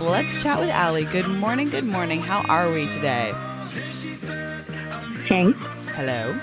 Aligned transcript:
Let's 0.00 0.42
chat 0.42 0.58
with 0.60 0.70
Allie. 0.70 1.04
Good 1.04 1.28
morning, 1.28 1.68
good 1.68 1.84
morning. 1.84 2.20
How 2.20 2.42
are 2.48 2.70
we 2.72 2.88
today? 2.88 3.32
Thanks. 5.26 5.58
Hello. 5.90 6.38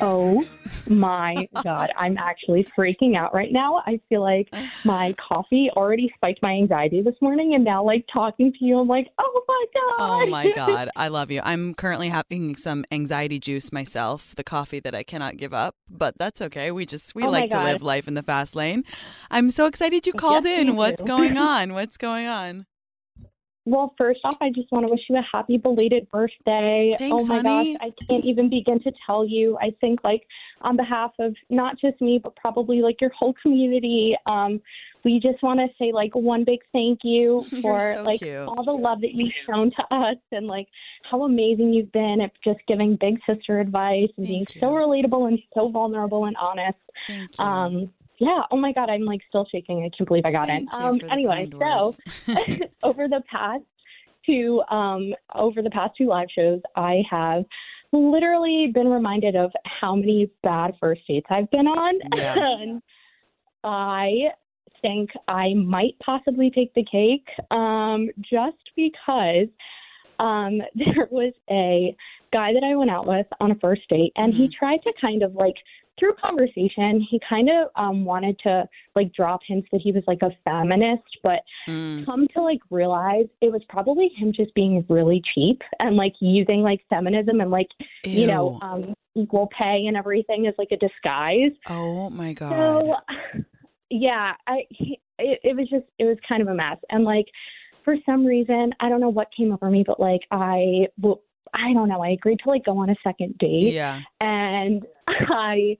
Oh 0.00 0.44
my 0.88 1.48
God. 1.62 1.90
I'm 1.98 2.16
actually 2.18 2.66
freaking 2.76 3.16
out 3.16 3.34
right 3.34 3.52
now. 3.52 3.82
I 3.86 4.00
feel 4.08 4.22
like 4.22 4.48
my 4.84 5.10
coffee 5.28 5.70
already 5.76 6.12
spiked 6.16 6.42
my 6.42 6.52
anxiety 6.52 7.02
this 7.02 7.14
morning. 7.20 7.54
And 7.54 7.64
now, 7.64 7.84
like, 7.84 8.04
talking 8.12 8.52
to 8.52 8.64
you, 8.64 8.78
I'm 8.78 8.88
like, 8.88 9.08
oh 9.18 9.42
my 9.48 9.64
oh 9.76 9.94
God. 9.98 10.22
Oh 10.26 10.26
my 10.30 10.50
God. 10.52 10.90
I 10.96 11.08
love 11.08 11.30
you. 11.30 11.40
I'm 11.44 11.74
currently 11.74 12.08
having 12.08 12.56
some 12.56 12.84
anxiety 12.90 13.38
juice 13.38 13.72
myself, 13.72 14.34
the 14.36 14.44
coffee 14.44 14.80
that 14.80 14.94
I 14.94 15.02
cannot 15.02 15.36
give 15.36 15.54
up, 15.54 15.74
but 15.88 16.14
that's 16.18 16.40
okay. 16.42 16.70
We 16.70 16.86
just, 16.86 17.14
we 17.14 17.24
Oh 17.24 17.30
like 17.30 17.50
to 17.50 17.62
live 17.62 17.82
life 17.82 18.08
in 18.08 18.14
the 18.14 18.22
fast 18.22 18.56
lane. 18.56 18.84
I'm 19.30 19.50
so 19.50 19.66
excited 19.66 20.06
you 20.06 20.12
called 20.12 20.44
Yes, 20.44 20.60
in. 20.60 20.76
What's 20.76 21.02
going 21.02 21.36
on? 21.38 21.72
What's 21.72 21.96
going 21.96 22.26
on? 22.26 22.66
Well, 23.66 23.94
first 23.96 24.20
off, 24.24 24.36
I 24.42 24.50
just 24.50 24.70
want 24.70 24.86
to 24.86 24.90
wish 24.90 25.00
you 25.08 25.16
a 25.16 25.22
happy 25.22 25.56
belated 25.56 26.10
birthday. 26.10 26.94
Thanks, 26.98 27.14
oh 27.14 27.24
my 27.26 27.36
honey. 27.36 27.74
gosh, 27.78 27.90
I 27.90 28.04
can't 28.06 28.24
even 28.24 28.50
begin 28.50 28.78
to 28.82 28.92
tell 29.06 29.24
you. 29.24 29.56
I 29.60 29.74
think, 29.80 30.04
like, 30.04 30.22
on 30.60 30.76
behalf 30.76 31.12
of 31.18 31.34
not 31.48 31.78
just 31.80 32.00
me, 32.00 32.20
but 32.22 32.36
probably 32.36 32.82
like 32.82 33.00
your 33.00 33.10
whole 33.10 33.34
community, 33.42 34.16
um, 34.26 34.60
we 35.04 35.20
just 35.20 35.42
want 35.42 35.60
to 35.60 35.66
say 35.78 35.92
like 35.92 36.14
one 36.14 36.44
big 36.44 36.60
thank 36.72 37.00
you 37.04 37.44
for 37.62 37.94
so 37.96 38.02
like 38.02 38.20
cute. 38.20 38.36
all 38.48 38.64
the 38.64 38.72
love 38.72 39.00
that 39.02 39.12
you've 39.12 39.32
shown 39.46 39.70
to 39.70 39.94
us 39.94 40.16
and 40.32 40.46
like 40.46 40.66
how 41.10 41.22
amazing 41.24 41.72
you've 41.72 41.92
been 41.92 42.20
at 42.22 42.32
just 42.42 42.60
giving 42.66 42.96
big 42.96 43.18
sister 43.28 43.60
advice 43.60 44.08
and 44.16 44.26
being 44.26 44.46
Thank 44.46 44.60
so 44.60 44.68
relatable 44.68 45.28
and 45.28 45.38
so 45.52 45.68
vulnerable 45.68 46.24
and 46.24 46.36
honest. 46.36 46.78
Thank 47.06 47.30
you. 47.38 47.44
Um, 47.44 47.90
yeah. 48.18 48.42
Oh 48.50 48.56
my 48.56 48.72
God, 48.72 48.90
I'm 48.90 49.04
like 49.04 49.20
still 49.28 49.46
shaking. 49.50 49.78
I 49.84 49.90
can't 49.96 50.06
believe 50.08 50.24
I 50.24 50.32
got 50.32 50.48
Thank 50.48 50.68
it. 50.70 50.74
Um, 50.74 51.00
anyway, 51.10 51.48
so 51.60 51.94
over 52.82 53.08
the 53.08 53.22
past 53.30 53.64
two 54.26 54.62
um 54.70 55.12
over 55.34 55.60
the 55.60 55.68
past 55.70 55.92
two 55.98 56.06
live 56.06 56.28
shows 56.34 56.60
i 56.76 57.02
have 57.10 57.44
literally 57.92 58.70
been 58.72 58.88
reminded 58.88 59.36
of 59.36 59.52
how 59.66 59.94
many 59.94 60.30
bad 60.42 60.72
first 60.80 61.02
dates 61.06 61.26
i've 61.30 61.50
been 61.50 61.66
on 61.66 61.94
Yeah. 62.16 62.34
and 62.38 62.82
i 63.64 64.30
think 64.80 65.10
i 65.28 65.52
might 65.54 65.94
possibly 66.04 66.50
take 66.50 66.72
the 66.74 66.84
cake 66.90 67.28
um 67.50 68.08
just 68.20 68.70
because 68.76 69.48
um 70.18 70.60
there 70.74 71.08
was 71.10 71.32
a 71.50 71.94
guy 72.32 72.52
that 72.52 72.64
i 72.64 72.74
went 72.74 72.90
out 72.90 73.06
with 73.06 73.26
on 73.40 73.50
a 73.50 73.54
first 73.56 73.82
date 73.88 74.12
and 74.16 74.32
he 74.32 74.48
Mhm. 74.48 74.52
tried 74.52 74.82
to 74.84 74.92
kind 75.00 75.22
of 75.22 75.34
like 75.34 75.56
through 75.98 76.12
conversation 76.20 77.04
he 77.08 77.20
kind 77.28 77.48
of 77.48 77.68
um 77.76 78.04
wanted 78.04 78.38
to 78.40 78.64
like 78.96 79.12
drop 79.12 79.40
hints 79.46 79.68
that 79.72 79.80
he 79.80 79.92
was 79.92 80.02
like 80.06 80.18
a 80.22 80.30
feminist 80.44 81.02
but 81.22 81.40
Mm, 81.68 82.04
come 82.04 82.26
to 82.34 82.42
like 82.42 82.58
realize 82.70 83.26
it 83.40 83.50
was 83.50 83.62
probably 83.70 84.08
him 84.16 84.32
just 84.34 84.52
being 84.54 84.84
really 84.90 85.22
cheap 85.34 85.62
and 85.80 85.96
like 85.96 86.12
using 86.20 86.60
like 86.60 86.80
feminism 86.90 87.40
and 87.40 87.50
like 87.50 87.68
you 88.04 88.26
know 88.26 88.58
um 88.60 88.94
equal 89.14 89.48
pay 89.58 89.84
and 89.86 89.96
everything 89.96 90.46
as 90.46 90.54
like 90.58 90.68
a 90.72 90.76
disguise 90.76 91.52
oh 91.70 92.10
my 92.10 92.32
God. 92.34 92.50
so 93.34 93.40
yeah 93.90 94.32
i 94.46 94.64
he- 94.70 95.00
it, 95.18 95.40
it 95.42 95.56
was 95.56 95.68
just 95.70 95.86
it 95.98 96.04
was 96.04 96.18
kind 96.28 96.42
of 96.42 96.48
a 96.48 96.54
mess 96.54 96.76
and 96.90 97.04
like 97.04 97.26
for 97.84 97.94
some 98.04 98.24
reason 98.26 98.72
i 98.80 98.88
don't 98.88 99.00
know 99.00 99.08
what 99.08 99.28
came 99.36 99.52
over 99.52 99.70
me 99.70 99.84
but 99.86 99.98
like 100.00 100.20
i 100.30 100.86
well 101.00 101.22
i 101.54 101.72
don't 101.72 101.88
know 101.88 102.02
i 102.02 102.10
agreed 102.10 102.38
to 102.42 102.50
like 102.50 102.64
go 102.64 102.76
on 102.78 102.90
a 102.90 102.96
second 103.04 103.36
date 103.38 103.72
yeah. 103.72 104.00
and 104.20 104.84
I 105.28 105.76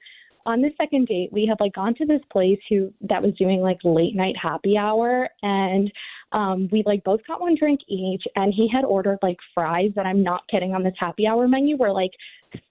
on 0.47 0.61
the 0.61 0.71
second 0.77 1.07
date 1.07 1.31
we 1.33 1.47
had 1.47 1.59
like 1.59 1.73
gone 1.75 1.95
to 1.95 2.05
this 2.05 2.21
place 2.31 2.59
who 2.69 2.93
that 3.03 3.23
was 3.23 3.33
doing 3.35 3.61
like 3.61 3.79
late 3.83 4.15
night 4.15 4.35
happy 4.41 4.77
hour 4.77 5.29
and 5.43 5.91
um 6.33 6.69
we 6.71 6.83
like 6.85 7.03
both 7.05 7.21
got 7.27 7.41
one 7.41 7.57
drink 7.59 7.81
each 7.89 8.23
and 8.37 8.53
he 8.53 8.69
had 8.71 8.85
ordered 8.85 9.19
like 9.23 9.39
fries 9.55 9.91
that 9.97 10.05
I'm 10.07 10.23
not 10.23 10.43
kidding 10.53 10.75
on 10.75 10.83
this 10.83 10.95
happy 10.99 11.27
hour 11.27 11.49
menu 11.49 11.77
were 11.77 11.93
like 11.93 12.11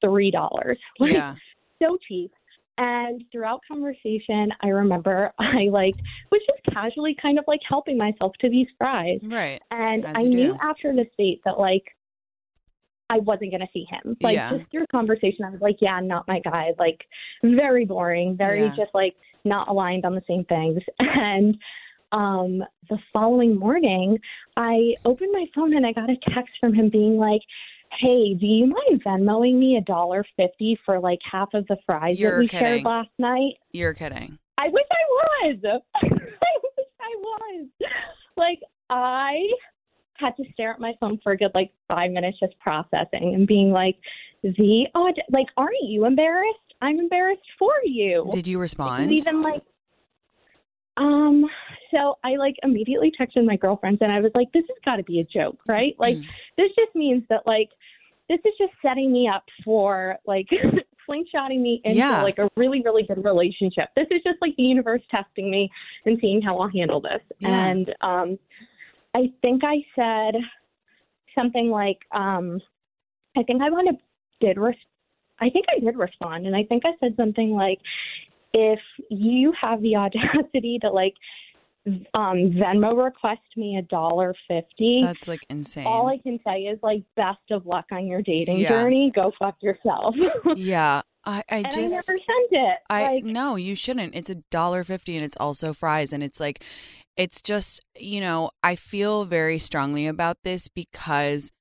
three 0.02 0.31
dollars. 0.31 0.78
Like 1.00 1.13
Yeah. 1.13 1.35
so 1.81 1.97
cheap. 2.07 2.31
And 2.78 3.23
throughout 3.31 3.62
conversation 3.68 4.50
I 4.62 4.68
remember 4.68 5.31
I 5.40 5.69
like 5.72 5.96
was 6.31 6.41
just 6.47 6.63
casually 6.75 7.16
kind 7.19 7.40
of 7.40 7.46
like 7.47 7.62
helping 7.68 7.97
myself 7.97 8.34
to 8.41 8.50
these 8.50 8.68
fries. 8.78 9.19
Right. 9.23 9.59
And 9.72 10.06
I 10.06 10.22
you 10.22 10.29
knew 10.29 10.53
do. 10.53 10.57
after 10.62 10.94
the 10.94 11.06
date 11.18 11.41
that 11.46 11.57
like 11.59 11.84
I 13.13 13.18
wasn't 13.19 13.51
going 13.51 13.62
to 13.62 13.68
see 13.74 13.85
him. 13.90 14.18
Like 14.22 14.35
Yeah. 14.35 14.50
just 14.57 14.69
through 14.72 14.85
conversation, 14.91 15.46
I 15.46 15.50
was 15.51 15.62
like, 15.62 15.78
yeah, 15.81 16.00
not 16.00 16.28
my 16.28 16.40
guy. 16.40 16.72
Like 16.79 17.00
very 17.44 17.85
boring, 17.85 18.35
very 18.35 18.63
Yeah. 18.66 18.75
just 18.75 18.94
like 18.94 19.13
not 19.46 19.68
aligned 19.68 20.06
on 20.06 20.16
the 20.16 20.24
same 20.28 20.46
things. 20.46 20.81
And 21.00 21.56
um 22.12 22.63
the 22.90 22.97
following 23.12 23.56
morning, 23.57 24.18
I 24.57 24.96
opened 25.06 25.31
my 25.31 25.46
phone 25.56 25.75
and 25.75 25.85
I 25.85 25.94
got 25.94 26.09
a 26.09 26.18
text 26.34 26.53
from 26.59 26.73
him 26.73 26.90
being 26.90 27.18
like, 27.18 27.41
"Hey, 28.00 28.34
do 28.35 28.46
you 28.46 28.66
mind 28.68 29.03
Venmoing 29.03 29.56
me 29.57 29.78
a 29.78 29.81
dollar 29.81 30.23
fifty 30.38 30.78
for 30.85 31.00
like 31.00 31.19
half 31.31 31.50
of 31.53 31.66
the 31.68 31.78
fries 31.85 32.19
You're 32.19 32.31
that 32.31 32.40
we 32.40 32.47
kidding. 32.47 32.68
shared 32.68 32.84
last 32.85 33.09
night?" 33.18 33.53
You're 33.72 33.94
kidding. 33.96 34.38
I 34.57 34.68
wish 34.69 34.85
I 34.91 35.03
was. 35.09 35.57
I 35.96 36.53
wish 36.63 36.88
I 37.02 37.13
was. 37.29 37.68
Like 38.38 38.59
I 38.90 39.35
had 40.18 40.35
to 40.38 40.44
stare 40.53 40.72
at 40.72 40.79
my 40.79 40.94
phone 41.00 41.19
for 41.24 41.31
a 41.34 41.38
good 41.38 41.51
like 41.56 41.72
five 41.88 42.12
minutes 42.12 42.38
just 42.40 42.57
processing 42.59 43.34
and 43.34 43.47
being 43.47 43.72
like, 43.72 43.96
the 44.44 44.85
odd 44.96 45.19
like, 45.31 45.47
aren't 45.57 45.75
you 45.84 46.06
embarrassed? 46.06 46.59
I'm 46.81 47.00
embarrassed 47.00 47.41
for 47.57 47.72
you. 47.84 48.29
Did 48.34 48.47
you 48.47 48.57
And 48.57 48.62
respond? 48.62 49.12
even 49.12 49.41
like 49.41 49.62
um 50.97 51.46
so 51.91 52.16
I 52.23 52.35
like 52.35 52.56
immediately 52.63 53.12
texted 53.19 53.46
my 53.46 53.56
girlfriends 53.56 54.00
and 54.02 54.12
I 54.12 54.19
was 54.19 54.31
like, 54.35 54.52
This 54.53 54.63
has 54.68 54.78
gotta 54.85 55.03
be 55.03 55.19
a 55.19 55.23
joke, 55.23 55.57
right? 55.68 55.96
Like 55.97 56.18
Mm. 56.18 56.23
this 56.57 56.69
just 56.78 56.94
means 56.96 57.23
that 57.29 57.47
like 57.47 57.69
this 58.29 58.40
is 58.46 58.53
just 58.57 58.73
setting 58.81 59.12
me 59.12 59.28
up 59.28 59.44
for 59.66 60.18
like 60.28 60.47
slingshotting 61.09 61.62
me 61.62 61.81
into 61.84 61.97
Yeah. 61.97 62.22
like 62.22 62.38
a 62.38 62.47
really 62.56 62.81
really 62.81 63.03
good 63.03 63.23
relationship 63.25 63.90
this 63.96 64.07
is 64.09 64.22
just 64.23 64.38
like 64.41 64.56
the 64.56 64.63
universe 64.63 65.02
testing 65.12 65.52
me 65.52 65.69
and 66.06 66.18
seeing 66.22 66.41
how 66.41 66.57
i'll 66.59 66.69
handle 66.69 67.02
this 67.02 67.19
Yeah. 67.40 67.66
and 67.66 67.94
um 68.00 68.40
i 69.16 69.31
think 69.41 69.62
i 69.63 69.78
said 69.96 70.35
something 71.38 71.69
like 71.69 72.00
um 72.12 72.59
i 73.38 73.44
think 73.44 73.62
i 73.62 73.69
want 73.69 73.88
to 73.90 74.46
did 74.46 74.57
res- 74.57 74.75
i 75.40 75.50
think 75.50 75.66
i 75.75 75.79
did 75.79 75.96
respond 75.96 76.46
and 76.46 76.56
i 76.56 76.63
think 76.63 76.84
i 76.85 76.91
said 77.00 77.13
something 77.18 77.52
like 77.52 77.79
if 78.53 78.79
you 79.09 79.53
have 79.59 79.81
the 79.81 79.96
audacity 80.03 80.78
to 80.81 80.90
like 80.90 81.13
um 82.13 82.52
venmo 82.56 83.03
request 83.03 83.41
me 83.57 83.78
a 83.78 83.81
dollar 83.84 84.34
fifty 84.47 85.02
That's 85.03 85.28
like 85.28 85.46
insane. 85.50 85.85
all 85.85 86.07
I 86.07 86.18
can 86.18 86.40
say 86.47 86.62
is 86.62 86.79
like 86.81 87.03
best 87.18 87.52
of 87.52 87.66
luck 87.66 87.85
on 87.91 88.07
your 88.07 88.22
dating 88.22 88.59
Yeah. 88.59 88.69
journey. 88.69 89.12
Go 89.13 89.34
fuck 89.38 89.57
yourself. 89.62 90.16
yeah. 90.56 91.02
I, 91.25 91.44
I 91.52 91.57
and 91.57 91.68
I 91.68 91.69
just 91.69 91.91
never 91.94 92.18
sent 92.18 92.52
it. 92.52 92.78
I 92.90 93.03
like 93.03 93.23
no, 93.25 93.57
you 93.57 93.75
shouldn't. 93.75 94.16
It's 94.16 94.29
a 94.29 94.35
dollar 94.50 94.85
fifty 94.85 95.18
and 95.18 95.25
it's 95.25 95.35
also 95.38 95.73
fries 95.73 96.13
and 96.13 96.23
it's 96.23 96.40
like 96.40 96.63
it's 97.18 97.41
just, 97.41 97.81
you 97.96 98.22
know, 98.22 98.51
I 98.63 98.75
feel 98.75 99.25
very 99.25 99.59
strongly 99.59 100.07
about 100.07 100.38
this 100.44 100.68
because 100.68 101.51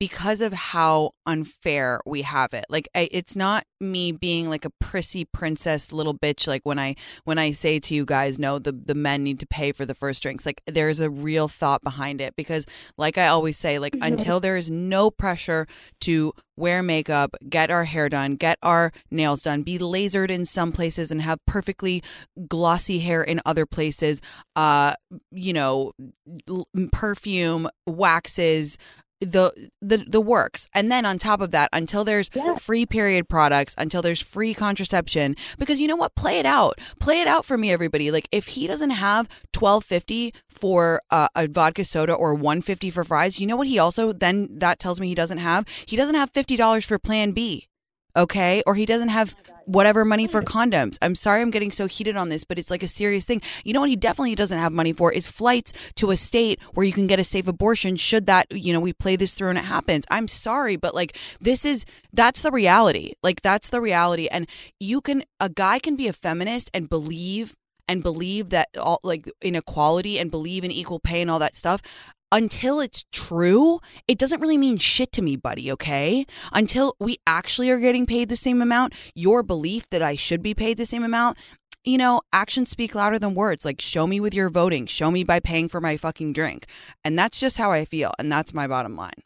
because 0.00 0.40
of 0.40 0.52
how 0.52 1.10
unfair 1.26 2.00
we 2.06 2.22
have 2.22 2.54
it. 2.54 2.64
Like 2.68 2.88
I, 2.94 3.08
it's 3.10 3.34
not 3.34 3.64
me 3.80 4.12
being 4.12 4.48
like 4.48 4.64
a 4.64 4.70
prissy 4.80 5.24
princess 5.24 5.92
little 5.92 6.14
bitch 6.14 6.46
like 6.46 6.62
when 6.64 6.78
I 6.78 6.94
when 7.24 7.38
I 7.38 7.52
say 7.52 7.78
to 7.80 7.94
you 7.94 8.04
guys 8.04 8.38
no 8.38 8.58
the 8.58 8.72
the 8.72 8.94
men 8.94 9.22
need 9.24 9.38
to 9.40 9.46
pay 9.46 9.72
for 9.72 9.84
the 9.86 9.94
first 9.94 10.22
drinks. 10.22 10.46
Like 10.46 10.62
there's 10.66 11.00
a 11.00 11.10
real 11.10 11.48
thought 11.48 11.82
behind 11.82 12.20
it 12.20 12.34
because 12.36 12.66
like 12.96 13.18
I 13.18 13.26
always 13.26 13.56
say 13.56 13.78
like 13.78 13.94
Mhm. 13.94 14.06
until 14.06 14.40
there 14.40 14.56
is 14.56 14.70
no 14.70 15.10
pressure 15.10 15.66
to 16.02 16.32
wear 16.56 16.82
makeup, 16.82 17.36
get 17.48 17.70
our 17.70 17.84
hair 17.84 18.08
done, 18.08 18.34
get 18.34 18.58
our 18.62 18.92
nails 19.10 19.42
done, 19.42 19.62
be 19.62 19.78
lasered 19.78 20.30
in 20.30 20.44
some 20.44 20.72
places 20.72 21.10
and 21.12 21.22
have 21.22 21.38
perfectly 21.46 22.02
glossy 22.48 23.00
hair 23.00 23.22
in 23.22 23.40
other 23.46 23.64
places, 23.66 24.20
uh 24.56 24.94
you 25.30 25.52
know, 25.52 25.92
l- 26.48 26.66
perfume, 26.92 27.68
waxes, 27.86 28.76
the 29.20 29.70
the 29.80 29.98
the 29.98 30.20
works. 30.20 30.68
And 30.74 30.90
then 30.90 31.04
on 31.04 31.18
top 31.18 31.40
of 31.40 31.50
that 31.50 31.68
until 31.72 32.04
there's 32.04 32.30
free 32.58 32.86
period 32.86 33.28
products 33.28 33.74
until 33.78 34.02
there's 34.02 34.20
free 34.20 34.54
contraception 34.54 35.36
because 35.58 35.80
you 35.80 35.88
know 35.88 35.96
what? 35.96 36.14
Play 36.14 36.38
it 36.38 36.46
out. 36.46 36.78
Play 37.00 37.20
it 37.20 37.26
out 37.26 37.44
for 37.44 37.58
me 37.58 37.72
everybody. 37.72 38.10
Like 38.10 38.28
if 38.32 38.48
he 38.48 38.66
doesn't 38.66 38.90
have 38.90 39.28
1250 39.56 40.34
for 40.48 41.00
uh, 41.10 41.28
a 41.34 41.48
vodka 41.48 41.84
soda 41.84 42.12
or 42.12 42.34
150 42.34 42.90
for 42.90 43.04
fries 43.04 43.40
you 43.40 43.46
know 43.46 43.56
what 43.56 43.68
he 43.68 43.78
also 43.78 44.12
then 44.12 44.48
that 44.58 44.78
tells 44.78 45.00
me 45.00 45.08
he 45.08 45.14
doesn't 45.14 45.38
have? 45.38 45.66
He 45.86 45.96
doesn't 45.96 46.14
have 46.14 46.32
$50 46.32 46.84
for 46.84 46.98
plan 46.98 47.32
b 47.32 47.67
okay? 48.18 48.62
Or 48.66 48.74
he 48.74 48.84
doesn't 48.84 49.08
have 49.08 49.34
whatever 49.64 50.04
money 50.04 50.26
for 50.26 50.42
condoms. 50.42 50.96
I'm 51.02 51.14
sorry 51.14 51.42
I'm 51.42 51.50
getting 51.50 51.70
so 51.70 51.86
heated 51.86 52.16
on 52.16 52.30
this, 52.30 52.42
but 52.42 52.58
it's 52.58 52.70
like 52.70 52.82
a 52.82 52.88
serious 52.88 53.26
thing. 53.26 53.42
You 53.64 53.74
know 53.74 53.80
what 53.80 53.90
he 53.90 53.96
definitely 53.96 54.34
doesn't 54.34 54.58
have 54.58 54.72
money 54.72 54.94
for 54.94 55.12
is 55.12 55.28
flights 55.28 55.72
to 55.96 56.10
a 56.10 56.16
state 56.16 56.60
where 56.72 56.84
you 56.84 56.92
can 56.92 57.06
get 57.06 57.20
a 57.20 57.24
safe 57.24 57.46
abortion 57.46 57.96
should 57.96 58.26
that, 58.26 58.46
you 58.50 58.72
know, 58.72 58.80
we 58.80 58.94
play 58.94 59.14
this 59.14 59.34
through 59.34 59.50
and 59.50 59.58
it 59.58 59.66
happens. 59.66 60.04
I'm 60.10 60.26
sorry, 60.26 60.76
but 60.76 60.94
like 60.94 61.16
this 61.40 61.64
is 61.64 61.84
that's 62.12 62.40
the 62.40 62.50
reality. 62.50 63.12
Like 63.22 63.42
that's 63.42 63.68
the 63.68 63.80
reality 63.80 64.26
and 64.28 64.48
you 64.80 65.00
can 65.02 65.22
a 65.38 65.50
guy 65.50 65.78
can 65.78 65.96
be 65.96 66.08
a 66.08 66.12
feminist 66.14 66.70
and 66.72 66.88
believe 66.88 67.54
and 67.86 68.02
believe 68.02 68.50
that 68.50 68.68
all 68.78 69.00
like 69.02 69.30
inequality 69.42 70.18
and 70.18 70.30
believe 70.30 70.64
in 70.64 70.70
equal 70.70 70.98
pay 70.98 71.20
and 71.20 71.30
all 71.30 71.38
that 71.38 71.56
stuff 71.56 71.82
until 72.30 72.80
it's 72.80 73.04
true, 73.12 73.80
it 74.06 74.18
doesn't 74.18 74.40
really 74.40 74.58
mean 74.58 74.76
shit 74.76 75.12
to 75.12 75.22
me, 75.22 75.36
buddy, 75.36 75.70
okay? 75.72 76.26
Until 76.52 76.94
we 77.00 77.18
actually 77.26 77.70
are 77.70 77.78
getting 77.78 78.06
paid 78.06 78.28
the 78.28 78.36
same 78.36 78.60
amount, 78.60 78.94
your 79.14 79.42
belief 79.42 79.88
that 79.90 80.02
I 80.02 80.14
should 80.14 80.42
be 80.42 80.54
paid 80.54 80.76
the 80.76 80.86
same 80.86 81.04
amount, 81.04 81.38
you 81.84 81.96
know, 81.96 82.20
actions 82.32 82.70
speak 82.70 82.94
louder 82.94 83.18
than 83.18 83.34
words. 83.34 83.64
Like, 83.64 83.80
show 83.80 84.06
me 84.06 84.20
with 84.20 84.34
your 84.34 84.50
voting, 84.50 84.86
show 84.86 85.10
me 85.10 85.24
by 85.24 85.40
paying 85.40 85.68
for 85.68 85.80
my 85.80 85.96
fucking 85.96 86.32
drink. 86.32 86.66
And 87.04 87.18
that's 87.18 87.40
just 87.40 87.56
how 87.56 87.72
I 87.72 87.84
feel. 87.84 88.12
And 88.18 88.30
that's 88.30 88.52
my 88.52 88.66
bottom 88.66 88.96
line. 88.96 89.22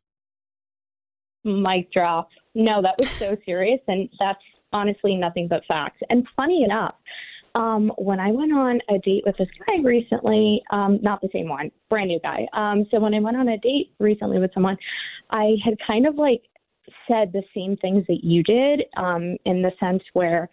Mic 1.45 1.91
drop. 1.93 2.29
No, 2.55 2.83
that 2.83 2.95
was 3.01 3.11
so 3.11 3.37
serious. 3.45 3.81
And 3.89 4.09
that's 4.21 4.43
honestly 4.73 5.17
nothing 5.17 5.49
but 5.49 5.65
facts. 5.67 5.99
And 6.09 6.27
funny 6.37 6.63
enough, 6.63 6.95
um, 7.55 7.93
when 7.97 8.21
I 8.21 8.31
went 8.31 8.53
on 8.53 8.81
a 8.89 8.99
date 8.99 9.25
with 9.27 9.37
this 9.37 9.49
guy 9.67 9.83
recently, 9.83 10.63
um, 10.71 10.99
not 11.03 11.21
the 11.21 11.29
same 11.33 11.49
one, 11.49 11.71
brand 11.91 12.09
new 12.09 12.21
guy. 12.21 12.47
Um, 12.53 12.87
so 12.91 12.99
when 13.01 13.15
I 13.15 13.21
went 13.21 13.37
on 13.37 13.49
a 13.49 13.59
date 13.59 13.93
recently 13.99 14.39
with 14.39 14.53
someone, 14.55 14.77
I 15.31 15.57
had 15.65 15.75
kind 15.87 16.07
of 16.07 16.17
like 16.17 16.43
said 17.09 17.33
the 17.33 17.43
same 17.55 17.77
things 17.77 18.05
that 18.09 18.21
you 18.23 18.43
did, 18.43 18.85
um, 18.97 19.37
in 19.45 19.63
the 19.63 19.73
sense 19.81 20.03
where 20.13 20.49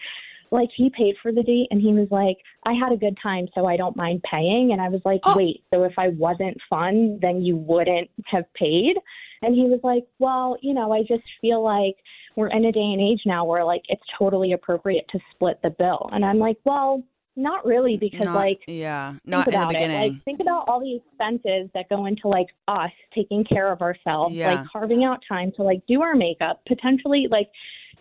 like 0.51 0.69
he 0.75 0.89
paid 0.89 1.15
for 1.21 1.31
the 1.31 1.43
date 1.43 1.67
and 1.71 1.81
he 1.81 1.93
was 1.93 2.07
like, 2.11 2.37
I 2.65 2.73
had 2.73 2.91
a 2.91 2.97
good 2.97 3.17
time, 3.21 3.47
so 3.53 3.65
I 3.65 3.77
don't 3.77 3.95
mind 3.95 4.23
paying. 4.29 4.71
And 4.71 4.81
I 4.81 4.89
was 4.89 5.01
like, 5.05 5.21
oh. 5.23 5.37
wait, 5.37 5.63
so 5.73 5.83
if 5.83 5.93
I 5.97 6.09
wasn't 6.09 6.57
fun, 6.69 7.19
then 7.21 7.41
you 7.41 7.55
wouldn't 7.55 8.09
have 8.25 8.45
paid? 8.55 8.95
And 9.41 9.55
he 9.55 9.65
was 9.65 9.79
like, 9.83 10.05
well, 10.17 10.57
you 10.61 10.73
know, 10.73 10.91
I 10.91 11.01
just 11.01 11.23
feel 11.39 11.63
like 11.63 11.95
we're 12.35 12.49
in 12.49 12.65
a 12.65 12.71
day 12.71 12.79
and 12.79 13.01
age 13.01 13.21
now 13.25 13.45
where 13.45 13.63
like 13.63 13.81
it's 13.89 14.01
totally 14.17 14.53
appropriate 14.53 15.05
to 15.11 15.19
split 15.33 15.59
the 15.63 15.69
bill. 15.69 16.09
And 16.11 16.23
I'm 16.23 16.39
like, 16.39 16.57
well, 16.63 17.03
not 17.35 17.65
really 17.65 17.97
because 17.97 18.25
not, 18.25 18.35
like 18.35 18.59
yeah, 18.67 19.13
not 19.25 19.47
in 19.47 19.59
the 19.59 19.67
beginning. 19.67 20.01
It. 20.01 20.13
Like 20.13 20.23
think 20.23 20.39
about 20.41 20.65
all 20.67 20.79
the 20.79 20.95
expenses 20.95 21.69
that 21.73 21.87
go 21.89 22.05
into 22.05 22.27
like 22.27 22.47
us 22.67 22.91
taking 23.15 23.43
care 23.43 23.71
of 23.71 23.81
ourselves, 23.81 24.35
yeah. 24.35 24.53
like 24.53 24.67
carving 24.71 25.03
out 25.03 25.23
time 25.27 25.51
to 25.55 25.63
like 25.63 25.81
do 25.87 26.01
our 26.01 26.15
makeup, 26.15 26.61
potentially 26.67 27.27
like 27.31 27.49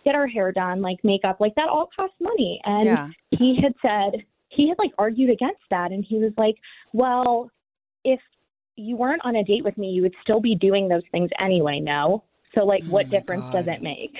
get 0.03 0.15
our 0.15 0.27
hair 0.27 0.51
done, 0.51 0.81
like 0.81 0.97
makeup, 1.03 1.37
like 1.39 1.55
that 1.55 1.69
all 1.69 1.89
costs 1.95 2.15
money. 2.19 2.59
And 2.65 2.85
yeah. 2.85 3.09
he 3.31 3.57
had 3.61 3.73
said 3.81 4.23
he 4.49 4.67
had 4.67 4.77
like 4.77 4.91
argued 4.97 5.29
against 5.29 5.61
that 5.69 5.91
and 5.91 6.03
he 6.07 6.17
was 6.17 6.33
like, 6.37 6.55
Well, 6.93 7.49
if 8.03 8.19
you 8.75 8.95
weren't 8.95 9.21
on 9.25 9.35
a 9.35 9.43
date 9.43 9.63
with 9.63 9.77
me, 9.77 9.89
you 9.89 10.01
would 10.01 10.15
still 10.21 10.39
be 10.39 10.55
doing 10.55 10.87
those 10.87 11.03
things 11.11 11.29
anyway, 11.41 11.79
no? 11.79 12.23
So 12.55 12.65
like 12.65 12.83
oh 12.85 12.91
what 12.91 13.09
difference 13.09 13.43
God. 13.43 13.53
does 13.53 13.67
it 13.67 13.81
make? 13.81 14.13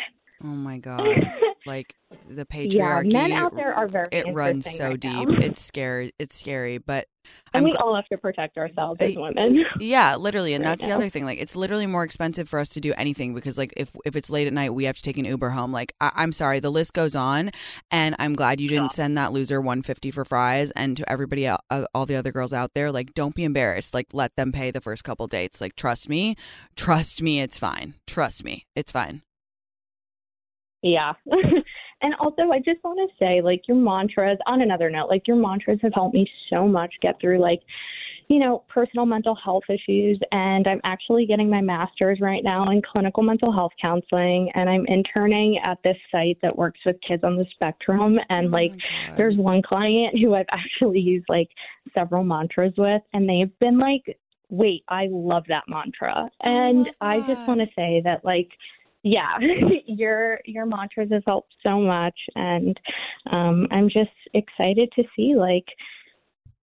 Oh 0.43 0.47
my 0.47 0.77
god. 0.77 1.07
like 1.65 1.95
the 2.29 2.45
patriarchy 2.45 3.11
yeah, 3.11 3.27
men 3.27 3.31
out 3.33 3.55
there 3.55 3.73
are 3.73 3.87
very 3.87 4.09
it 4.11 4.33
runs 4.33 4.69
so 4.75 4.89
right 4.89 4.99
deep. 4.99 5.27
Now. 5.27 5.37
It's 5.41 5.61
scary. 5.61 6.13
It's 6.19 6.35
scary, 6.35 6.77
but 6.77 7.07
and 7.53 7.63
I'm 7.65 7.69
we 7.71 7.75
all 7.77 7.95
have 7.95 8.07
to 8.07 8.17
protect 8.17 8.57
ourselves 8.57 9.01
as 9.01 9.15
women. 9.15 9.65
Yeah, 9.79 10.15
literally, 10.17 10.53
and 10.53 10.63
right 10.63 10.71
that's 10.71 10.83
now. 10.83 10.89
the 10.89 10.95
other 10.95 11.09
thing. 11.09 11.25
Like, 11.25 11.41
it's 11.41 11.55
literally 11.55 11.87
more 11.87 12.03
expensive 12.03 12.47
for 12.47 12.59
us 12.59 12.69
to 12.69 12.79
do 12.81 12.93
anything 12.97 13.33
because, 13.33 13.57
like, 13.57 13.73
if 13.77 13.91
if 14.05 14.15
it's 14.15 14.29
late 14.29 14.47
at 14.47 14.53
night, 14.53 14.73
we 14.73 14.83
have 14.85 14.95
to 14.97 15.01
take 15.01 15.17
an 15.17 15.25
Uber 15.25 15.49
home. 15.49 15.71
Like, 15.71 15.93
I- 15.99 16.11
I'm 16.15 16.31
sorry, 16.31 16.59
the 16.59 16.69
list 16.71 16.93
goes 16.93 17.15
on, 17.15 17.51
and 17.89 18.15
I'm 18.19 18.33
glad 18.35 18.59
you 18.61 18.69
didn't 18.69 18.91
send 18.91 19.17
that 19.17 19.33
loser 19.33 19.59
150 19.59 20.11
for 20.11 20.25
fries. 20.25 20.71
And 20.71 20.97
to 20.97 21.11
everybody, 21.11 21.47
uh, 21.47 21.57
all 21.95 22.05
the 22.05 22.15
other 22.15 22.31
girls 22.31 22.53
out 22.53 22.73
there, 22.75 22.91
like, 22.91 23.13
don't 23.13 23.33
be 23.35 23.43
embarrassed. 23.43 23.93
Like, 23.93 24.07
let 24.13 24.35
them 24.35 24.51
pay 24.51 24.69
the 24.71 24.81
first 24.81 25.03
couple 25.03 25.25
dates. 25.27 25.59
Like, 25.59 25.75
trust 25.75 26.07
me, 26.09 26.35
trust 26.75 27.21
me, 27.21 27.41
it's 27.41 27.57
fine. 27.57 27.95
Trust 28.05 28.43
me, 28.43 28.65
it's 28.75 28.91
fine. 28.91 29.23
Yeah. 30.81 31.13
and 32.01 32.13
also, 32.15 32.51
I 32.51 32.59
just 32.59 32.83
want 32.83 32.99
to 32.99 33.15
say, 33.17 33.41
like, 33.41 33.67
your 33.67 33.77
mantras, 33.77 34.37
on 34.47 34.61
another 34.61 34.89
note, 34.89 35.09
like, 35.09 35.27
your 35.27 35.35
mantras 35.35 35.79
have 35.81 35.93
helped 35.93 36.13
me 36.13 36.29
so 36.49 36.67
much 36.67 36.93
get 37.01 37.19
through, 37.19 37.39
like, 37.39 37.61
you 38.29 38.39
know, 38.39 38.63
personal 38.69 39.05
mental 39.05 39.35
health 39.35 39.63
issues. 39.69 40.19
And 40.31 40.67
I'm 40.67 40.79
actually 40.83 41.25
getting 41.25 41.49
my 41.49 41.61
master's 41.61 42.21
right 42.21 42.43
now 42.43 42.69
in 42.69 42.81
clinical 42.81 43.23
mental 43.23 43.51
health 43.51 43.71
counseling. 43.81 44.49
And 44.53 44.69
I'm 44.69 44.85
interning 44.85 45.59
at 45.63 45.79
this 45.83 45.97
site 46.11 46.37
that 46.41 46.57
works 46.57 46.79
with 46.85 46.95
kids 47.05 47.23
on 47.23 47.35
the 47.35 47.45
spectrum. 47.51 48.17
And, 48.29 48.47
Oh 48.47 48.51
like, 48.51 48.71
there's 49.17 49.35
one 49.35 49.61
client 49.61 50.17
who 50.19 50.35
I've 50.35 50.45
actually 50.51 50.99
used, 50.99 51.25
like, 51.27 51.49
several 51.93 52.23
mantras 52.23 52.73
with. 52.77 53.01
And 53.13 53.27
they've 53.27 53.57
been 53.59 53.77
like, 53.77 54.17
wait, 54.49 54.83
I 54.87 55.07
love 55.11 55.43
that 55.49 55.63
mantra. 55.67 56.29
And 56.41 56.85
love 56.85 56.95
I 57.01 57.19
just 57.19 57.45
want 57.47 57.59
to 57.59 57.67
say 57.75 58.01
that, 58.05 58.23
like, 58.23 58.51
yeah, 59.03 59.37
your 59.85 60.39
your 60.45 60.65
mantras 60.65 61.09
have 61.11 61.23
helped 61.25 61.53
so 61.65 61.79
much, 61.79 62.17
and 62.35 62.79
um, 63.31 63.67
I'm 63.71 63.89
just 63.89 64.09
excited 64.33 64.91
to 64.95 65.03
see 65.15 65.35
like 65.35 65.65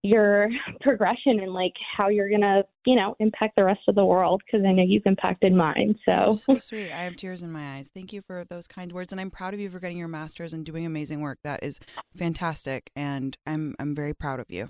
your 0.03 0.49
progression 0.81 1.41
and 1.41 1.53
like 1.53 1.73
how 1.97 2.09
you're 2.09 2.31
gonna, 2.31 2.63
you 2.85 2.95
know, 2.95 3.17
impact 3.19 3.57
the 3.57 3.65
rest 3.65 3.81
of 3.89 3.95
the 3.95 4.05
world 4.05 4.43
because 4.45 4.65
I 4.65 4.73
know 4.73 4.85
you've 4.87 5.07
impacted 5.07 5.53
mine. 5.53 5.99
So 6.05 6.35
so 6.35 6.59
sweet. 6.59 6.91
I 6.91 7.05
have 7.05 7.17
tears 7.17 7.43
in 7.43 7.51
my 7.51 7.77
eyes. 7.77 7.91
Thank 7.93 8.13
you 8.13 8.23
for 8.23 8.45
those 8.49 8.67
kind 8.67 8.93
words, 8.93 9.13
and 9.13 9.21
I'm 9.21 9.31
proud 9.31 9.55
of 9.55 9.61
you 9.61 9.71
for 9.71 9.81
getting 9.81 9.99
your 9.99 10.09
master's 10.09 10.53
and 10.53 10.65
doing 10.65 10.87
amazing 10.87 11.21
work. 11.23 11.39
That 11.43 11.63
is 11.63 11.81
fantastic, 12.17 12.91
and 12.95 13.37
I'm 13.47 13.75
I'm 13.79 13.95
very 13.95 14.15
proud 14.15 14.41
of 14.41 14.47
you. 14.51 14.69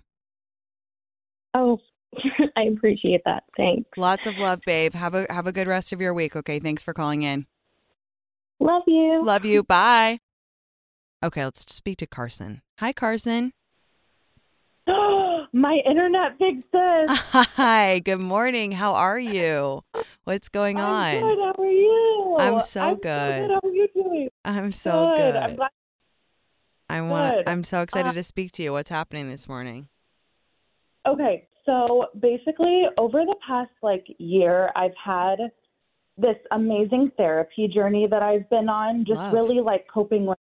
oh, 1.54 1.78
I 2.56 2.62
appreciate 2.62 3.22
that. 3.24 3.42
Thanks. 3.56 3.90
Lots 3.96 4.26
of 4.26 4.38
love, 4.38 4.60
babe. 4.64 4.94
Have 4.94 5.14
a 5.14 5.26
have 5.30 5.46
a 5.46 5.52
good 5.52 5.66
rest 5.66 5.92
of 5.92 6.00
your 6.00 6.14
week. 6.14 6.36
Okay, 6.36 6.60
thanks 6.60 6.82
for 6.82 6.94
calling 6.94 7.22
in. 7.22 7.46
Love 8.58 8.82
you. 8.86 9.22
Love 9.24 9.44
you. 9.44 9.62
Bye. 9.62 10.18
Okay, 11.24 11.44
let's 11.44 11.72
speak 11.72 11.98
to 11.98 12.06
Carson. 12.06 12.62
Hi, 12.78 12.92
Carson. 12.92 13.52
My 15.52 15.78
internet 15.88 16.38
big 16.38 16.62
sis. 16.72 17.10
Hi. 17.56 18.00
Good 18.00 18.20
morning. 18.20 18.72
How 18.72 18.94
are 18.94 19.18
you? 19.18 19.82
What's 20.24 20.48
going 20.48 20.78
I'm 20.78 20.84
on? 20.84 21.20
good. 21.20 21.38
How 21.38 21.62
are 21.62 21.70
you? 21.70 22.36
I'm 22.38 22.60
so 22.60 22.80
I'm 22.82 22.96
good. 22.96 23.50
How 23.50 23.60
are 23.62 23.72
you 23.72 23.88
doing? 23.94 24.28
I'm 24.44 24.72
so 24.72 25.14
good. 25.16 25.36
I'm 25.36 25.56
glad. 25.56 25.70
I 26.88 27.00
want. 27.00 27.36
good. 27.36 27.48
I'm 27.48 27.64
so 27.64 27.82
excited 27.82 28.10
Uh, 28.10 28.14
to 28.14 28.22
speak 28.22 28.52
to 28.52 28.62
you. 28.62 28.72
What's 28.72 28.90
happening 28.90 29.28
this 29.28 29.48
morning? 29.48 29.88
Okay, 31.06 31.48
so 31.64 32.06
basically, 32.20 32.82
over 32.98 33.24
the 33.24 33.36
past 33.46 33.70
like 33.82 34.06
year, 34.18 34.70
I've 34.76 34.94
had 35.02 35.38
this 36.18 36.36
amazing 36.50 37.10
therapy 37.16 37.68
journey 37.68 38.06
that 38.10 38.22
I've 38.22 38.48
been 38.50 38.68
on, 38.68 39.04
just 39.06 39.20
Love. 39.20 39.32
really 39.32 39.60
like 39.60 39.86
coping 39.92 40.26
with 40.26 40.38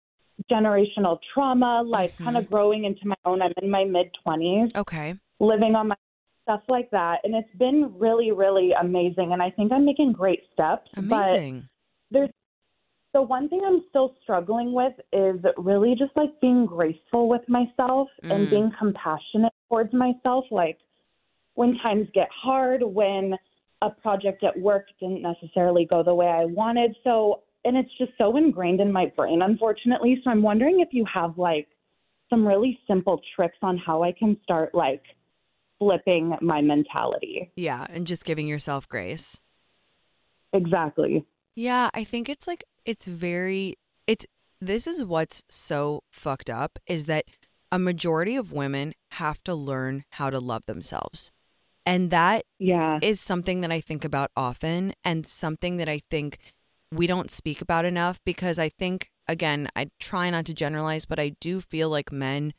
generational 0.50 1.18
trauma, 1.32 1.82
like 1.84 2.16
kind 2.18 2.36
Mhm. 2.36 2.40
of 2.44 2.50
growing 2.50 2.84
into 2.84 3.06
my 3.06 3.14
own. 3.24 3.42
I'm 3.42 3.52
in 3.62 3.70
my 3.70 3.84
mid 3.84 4.12
20s, 4.24 4.74
Okay. 4.76 5.14
living 5.38 5.74
on 5.74 5.88
my 5.88 5.96
stuff 6.42 6.62
like 6.68 6.90
that, 6.90 7.20
and 7.24 7.34
it's 7.34 7.54
been 7.56 7.96
really, 7.98 8.32
really 8.32 8.72
amazing. 8.72 9.32
And 9.32 9.42
I 9.42 9.50
think 9.50 9.70
I'm 9.70 9.84
making 9.84 10.12
great 10.12 10.42
steps. 10.52 10.90
But 10.94 10.98
Amazing. 11.04 11.68
there's 12.10 12.30
the 13.12 13.22
one 13.22 13.48
thing 13.48 13.60
I'm 13.64 13.84
still 13.90 14.14
struggling 14.22 14.72
with 14.72 14.94
is 15.12 15.40
really 15.58 15.94
just 15.94 16.16
like 16.16 16.40
being 16.40 16.64
graceful 16.66 17.28
with 17.28 17.46
myself 17.48 18.08
and 18.22 18.46
Mm. 18.46 18.50
being 18.50 18.72
compassionate 18.78 19.52
towards 19.68 19.92
myself. 19.92 20.46
Like 20.50 20.78
when 21.54 21.76
times 21.78 22.08
get 22.14 22.28
hard, 22.30 22.82
when 22.82 23.36
a 23.82 23.90
project 23.90 24.44
at 24.44 24.58
work 24.58 24.86
didn't 24.98 25.22
necessarily 25.22 25.86
go 25.86 26.02
the 26.02 26.14
way 26.14 26.26
I 26.26 26.44
wanted. 26.44 26.94
So, 27.02 27.42
and 27.64 27.76
it's 27.76 27.90
just 27.98 28.12
so 28.18 28.36
ingrained 28.36 28.80
in 28.80 28.92
my 28.92 29.06
brain, 29.16 29.42
unfortunately. 29.42 30.20
So 30.22 30.30
I'm 30.30 30.42
wondering 30.42 30.80
if 30.80 30.88
you 30.92 31.04
have 31.12 31.38
like 31.38 31.68
some 32.28 32.46
really 32.46 32.78
simple 32.86 33.20
tricks 33.34 33.58
on 33.62 33.78
how 33.78 34.02
I 34.02 34.12
can 34.12 34.36
start 34.42 34.74
like 34.74 35.02
flipping 35.78 36.36
my 36.40 36.60
mentality. 36.60 37.50
Yeah, 37.56 37.86
and 37.90 38.06
just 38.06 38.24
giving 38.24 38.46
yourself 38.46 38.88
grace. 38.88 39.40
Exactly. 40.52 41.26
Yeah, 41.56 41.90
I 41.94 42.04
think 42.04 42.28
it's 42.28 42.46
like 42.46 42.64
it's 42.84 43.06
very 43.06 43.74
it's 44.06 44.26
this 44.60 44.86
is 44.86 45.02
what's 45.04 45.42
so 45.48 46.02
fucked 46.10 46.50
up 46.50 46.78
is 46.86 47.06
that 47.06 47.24
a 47.72 47.78
majority 47.78 48.36
of 48.36 48.52
women 48.52 48.92
have 49.12 49.42
to 49.44 49.54
learn 49.54 50.04
how 50.12 50.30
to 50.30 50.38
love 50.38 50.62
themselves. 50.66 51.32
And 51.90 52.10
that 52.10 52.44
Yeah. 52.58 52.98
is 53.02 53.20
something 53.20 53.60
that 53.62 53.72
I 53.72 53.80
think 53.80 54.04
about 54.04 54.30
often 54.36 54.94
and 55.04 55.26
something 55.26 55.76
that 55.78 55.88
I 55.88 56.00
think 56.10 56.38
we 56.92 57.06
don't 57.06 57.30
speak 57.30 57.60
about 57.60 57.84
enough 57.84 58.20
because 58.24 58.58
I 58.58 58.68
think 58.68 59.10
again, 59.28 59.68
I 59.76 59.90
try 60.00 60.28
not 60.30 60.44
to 60.46 60.54
generalize, 60.54 61.04
but 61.04 61.20
I 61.20 61.30
do 61.40 61.60
feel 61.60 61.88
like 61.88 62.10
men 62.10 62.52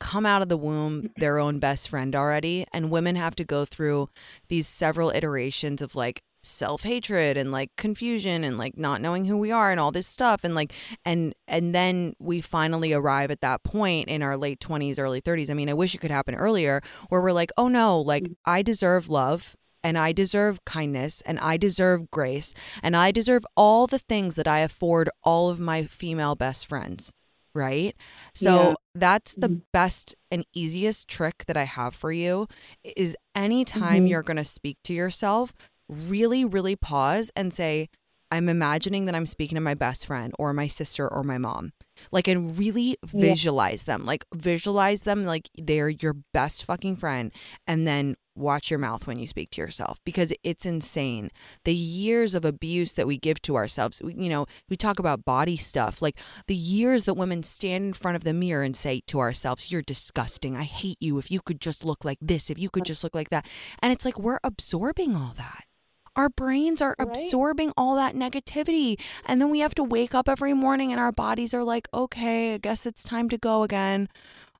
come 0.00 0.26
out 0.26 0.42
of 0.42 0.48
the 0.48 0.56
womb 0.56 1.10
their 1.16 1.38
own 1.38 1.58
best 1.58 1.88
friend 1.88 2.14
already 2.16 2.66
and 2.72 2.90
women 2.90 3.16
have 3.16 3.36
to 3.36 3.44
go 3.44 3.64
through 3.64 4.08
these 4.48 4.66
several 4.66 5.10
iterations 5.10 5.80
of 5.80 5.94
like 5.94 6.22
self-hatred 6.46 7.36
and 7.36 7.50
like 7.52 7.70
confusion 7.76 8.44
and 8.44 8.58
like 8.58 8.76
not 8.76 9.00
knowing 9.00 9.24
who 9.24 9.36
we 9.36 9.50
are 9.50 9.70
and 9.70 9.80
all 9.80 9.90
this 9.90 10.06
stuff 10.06 10.44
and 10.44 10.54
like 10.54 10.72
and 11.04 11.34
and 11.48 11.74
then 11.74 12.14
we 12.18 12.40
finally 12.40 12.92
arrive 12.92 13.30
at 13.30 13.40
that 13.40 13.62
point 13.62 14.08
in 14.08 14.22
our 14.22 14.36
late 14.36 14.60
20s 14.60 14.98
early 14.98 15.20
30s 15.20 15.50
i 15.50 15.54
mean 15.54 15.68
i 15.68 15.74
wish 15.74 15.94
it 15.94 15.98
could 15.98 16.10
happen 16.10 16.34
earlier 16.34 16.80
where 17.08 17.20
we're 17.20 17.32
like 17.32 17.50
oh 17.56 17.68
no 17.68 17.98
like 18.00 18.24
Mm. 18.24 18.36
i 18.44 18.62
deserve 18.62 19.08
love 19.08 19.56
and 19.86 19.98
I 19.98 20.12
deserve 20.12 20.64
kindness 20.64 21.20
and 21.26 21.38
I 21.40 21.58
deserve 21.58 22.10
grace 22.10 22.54
and 22.82 22.96
I 22.96 23.10
deserve 23.10 23.44
all 23.54 23.86
the 23.86 23.98
things 23.98 24.34
that 24.36 24.48
I 24.48 24.60
afford 24.60 25.10
all 25.22 25.50
of 25.50 25.60
my 25.60 25.84
female 25.84 26.34
best 26.34 26.64
friends, 26.66 27.12
right? 27.54 27.94
So 28.32 28.68
Yeah. 28.68 28.74
that's 28.94 29.34
the 29.34 29.48
Mhm. 29.50 29.62
best 29.74 30.14
and 30.30 30.46
easiest 30.54 31.06
trick 31.06 31.44
that 31.48 31.58
I 31.58 31.64
have 31.64 31.94
for 31.94 32.12
you 32.12 32.48
is 32.82 33.14
anytime 33.34 34.06
Mhm. 34.06 34.08
you're 34.08 34.22
going 34.22 34.38
to 34.38 34.44
speak 34.46 34.78
to 34.84 34.94
yourself, 34.94 35.52
really 35.88 36.44
really 36.44 36.76
pause 36.76 37.30
and 37.36 37.52
say 37.52 37.88
I'm 38.34 38.48
imagining 38.48 39.04
that 39.04 39.14
I'm 39.14 39.26
speaking 39.26 39.54
to 39.54 39.60
my 39.60 39.74
best 39.74 40.06
friend 40.06 40.32
or 40.40 40.52
my 40.52 40.66
sister 40.66 41.06
or 41.06 41.22
my 41.22 41.38
mom. 41.38 41.72
Like 42.10 42.26
and 42.26 42.58
really 42.58 42.96
visualize 43.04 43.84
them. 43.84 44.04
Like 44.04 44.24
visualize 44.34 45.04
them 45.04 45.24
like 45.24 45.48
they're 45.56 45.88
your 45.88 46.16
best 46.32 46.64
fucking 46.64 46.96
friend 46.96 47.30
and 47.68 47.86
then 47.86 48.16
watch 48.34 48.70
your 48.70 48.80
mouth 48.80 49.06
when 49.06 49.20
you 49.20 49.28
speak 49.28 49.50
to 49.52 49.60
yourself 49.60 49.98
because 50.04 50.32
it's 50.42 50.66
insane. 50.66 51.30
The 51.64 51.74
years 51.74 52.34
of 52.34 52.44
abuse 52.44 52.94
that 52.94 53.06
we 53.06 53.18
give 53.18 53.40
to 53.42 53.54
ourselves. 53.54 54.02
We, 54.02 54.14
you 54.14 54.28
know, 54.28 54.46
we 54.68 54.76
talk 54.76 54.98
about 54.98 55.24
body 55.24 55.56
stuff. 55.56 56.02
Like 56.02 56.18
the 56.48 56.56
years 56.56 57.04
that 57.04 57.14
women 57.14 57.44
stand 57.44 57.84
in 57.84 57.92
front 57.92 58.16
of 58.16 58.24
the 58.24 58.34
mirror 58.34 58.64
and 58.64 58.74
say 58.74 59.00
to 59.06 59.20
ourselves, 59.20 59.70
"You're 59.70 59.82
disgusting. 59.82 60.56
I 60.56 60.64
hate 60.64 60.98
you. 60.98 61.18
If 61.18 61.30
you 61.30 61.40
could 61.40 61.60
just 61.60 61.84
look 61.84 62.04
like 62.04 62.18
this, 62.20 62.50
if 62.50 62.58
you 62.58 62.68
could 62.68 62.84
just 62.84 63.04
look 63.04 63.14
like 63.14 63.30
that." 63.30 63.46
And 63.80 63.92
it's 63.92 64.04
like 64.04 64.18
we're 64.18 64.40
absorbing 64.42 65.14
all 65.14 65.34
that. 65.36 65.66
Our 66.16 66.28
brains 66.28 66.80
are 66.80 66.94
Right. 66.98 67.08
absorbing 67.08 67.72
all 67.76 67.96
that 67.96 68.14
negativity. 68.14 69.00
And 69.26 69.40
then 69.40 69.50
we 69.50 69.60
have 69.60 69.74
to 69.76 69.84
wake 69.84 70.14
up 70.14 70.28
every 70.28 70.54
morning 70.54 70.92
and 70.92 71.00
our 71.00 71.12
bodies 71.12 71.52
are 71.54 71.64
like, 71.64 71.88
okay, 71.92 72.54
I 72.54 72.58
guess 72.58 72.86
it's 72.86 73.02
time 73.02 73.28
to 73.30 73.38
go 73.38 73.62
again. 73.62 74.08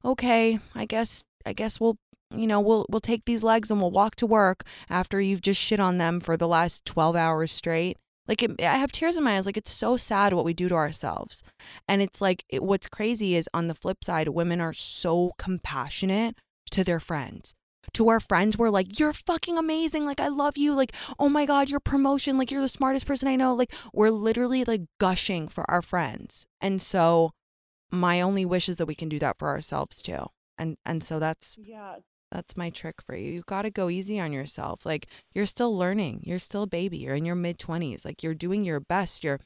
Okay, 0.04 0.58
I 0.74 0.84
guess 0.84 1.22
I 1.46 1.52
guess 1.52 1.80
we'll 1.80 1.96
you 2.34 2.46
know, 2.46 2.60
we'll 2.60 2.86
we'll 2.88 3.00
take 3.00 3.24
these 3.26 3.44
legs 3.44 3.70
and 3.70 3.80
we'll 3.80 3.90
walk 3.92 4.16
to 4.16 4.26
work 4.26 4.64
after 4.90 5.20
you've 5.20 5.42
just 5.42 5.60
shit 5.60 5.78
on 5.78 5.98
them 5.98 6.18
for 6.20 6.36
the 6.36 6.48
last 6.48 6.84
12 6.84 7.14
hours 7.14 7.52
straight. 7.52 7.96
Like 8.26 8.42
it, 8.42 8.60
I 8.60 8.76
have 8.78 8.90
tears 8.90 9.16
in 9.16 9.22
my 9.24 9.36
eyes. 9.36 9.46
Like 9.46 9.56
it's 9.56 9.70
so 9.70 9.96
sad 9.96 10.32
what 10.32 10.44
we 10.44 10.54
do 10.54 10.68
to 10.68 10.74
ourselves. 10.74 11.44
And 11.86 12.02
it's 12.02 12.20
like 12.20 12.44
it, 12.48 12.62
what's 12.64 12.88
crazy 12.88 13.36
is 13.36 13.48
on 13.54 13.68
the 13.68 13.74
flip 13.74 14.02
side, 14.02 14.28
women 14.28 14.60
are 14.60 14.72
so 14.72 15.32
compassionate 15.38 16.36
to 16.70 16.82
their 16.82 17.00
friends 17.00 17.54
to 17.94 18.08
our 18.08 18.20
friends 18.20 18.58
we're 18.58 18.70
like 18.70 18.98
you're 18.98 19.12
fucking 19.12 19.56
amazing 19.56 20.04
like 20.04 20.20
i 20.20 20.28
love 20.28 20.56
you 20.56 20.74
like 20.74 20.92
oh 21.18 21.28
my 21.28 21.46
god 21.46 21.68
your 21.70 21.80
promotion 21.80 22.36
like 22.36 22.50
you're 22.50 22.60
the 22.60 22.68
smartest 22.68 23.06
person 23.06 23.28
i 23.28 23.36
know 23.36 23.54
like 23.54 23.72
we're 23.92 24.10
literally 24.10 24.64
like 24.64 24.82
gushing 24.98 25.48
for 25.48 25.68
our 25.70 25.82
friends. 25.82 26.46
And 26.60 26.80
so 26.82 27.30
my 27.90 28.20
only 28.20 28.44
wish 28.44 28.68
is 28.68 28.76
that 28.76 28.86
we 28.86 28.94
can 28.94 29.08
do 29.08 29.18
that 29.20 29.38
for 29.38 29.48
ourselves 29.48 30.02
too. 30.02 30.26
And 30.58 30.76
and 30.84 31.02
so 31.02 31.18
that's 31.18 31.58
Yeah. 31.62 31.96
that's 32.30 32.56
my 32.56 32.70
trick 32.70 32.96
for 33.00 33.14
you. 33.14 33.32
You've 33.32 33.46
got 33.46 33.62
to 33.62 33.70
go 33.70 33.88
easy 33.90 34.18
on 34.18 34.32
yourself 34.32 34.84
like 34.84 35.06
you're 35.34 35.46
still 35.46 35.76
learning 35.76 36.22
you're 36.24 36.38
still 36.38 36.64
a 36.64 36.66
baby 36.66 36.98
you're 36.98 37.14
in 37.14 37.24
your 37.24 37.36
mid 37.36 37.58
20s 37.58 38.04
like 38.04 38.22
you're 38.22 38.34
doing 38.34 38.64
your 38.64 38.80
best 38.80 39.22
you're 39.24 39.40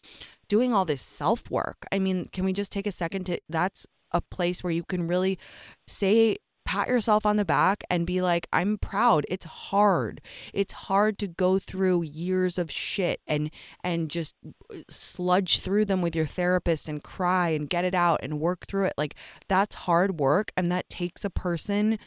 doing 0.48 0.72
all 0.72 0.84
this 0.86 1.02
self 1.02 1.50
work 1.50 1.86
i 1.92 1.98
mean 1.98 2.26
can 2.32 2.44
we 2.44 2.52
just 2.52 2.72
take 2.72 2.86
a 2.86 2.92
second 2.92 3.24
to 3.24 3.38
that's 3.48 3.86
a 4.12 4.20
place 4.22 4.64
where 4.64 4.72
you 4.72 4.82
can 4.84 5.06
really 5.06 5.38
say 5.86 6.36
pat 6.68 6.86
yourself 6.86 7.24
on 7.24 7.38
the 7.38 7.46
back 7.46 7.82
and 7.88 8.06
be 8.06 8.20
like 8.20 8.46
i'm 8.52 8.76
proud 8.76 9.24
it's 9.30 9.46
hard 9.46 10.20
it's 10.52 10.74
hard 10.74 11.18
to 11.18 11.26
go 11.26 11.58
through 11.58 12.02
years 12.02 12.58
of 12.58 12.70
shit 12.70 13.22
and 13.26 13.50
and 13.82 14.10
just 14.10 14.34
uh, 14.70 14.76
sludge 14.86 15.60
through 15.60 15.86
them 15.86 16.02
with 16.02 16.14
your 16.14 16.26
therapist 16.26 16.86
and 16.86 17.02
cry 17.02 17.48
and 17.48 17.70
get 17.70 17.86
it 17.86 17.94
out 17.94 18.20
and 18.22 18.38
work 18.38 18.66
through 18.66 18.84
it 18.84 18.92
like 18.98 19.14
that's 19.48 19.74
hard 19.74 20.20
work 20.20 20.52
and 20.58 20.70
that 20.70 20.86
takes 20.90 21.24
a 21.24 21.30
person 21.30 21.98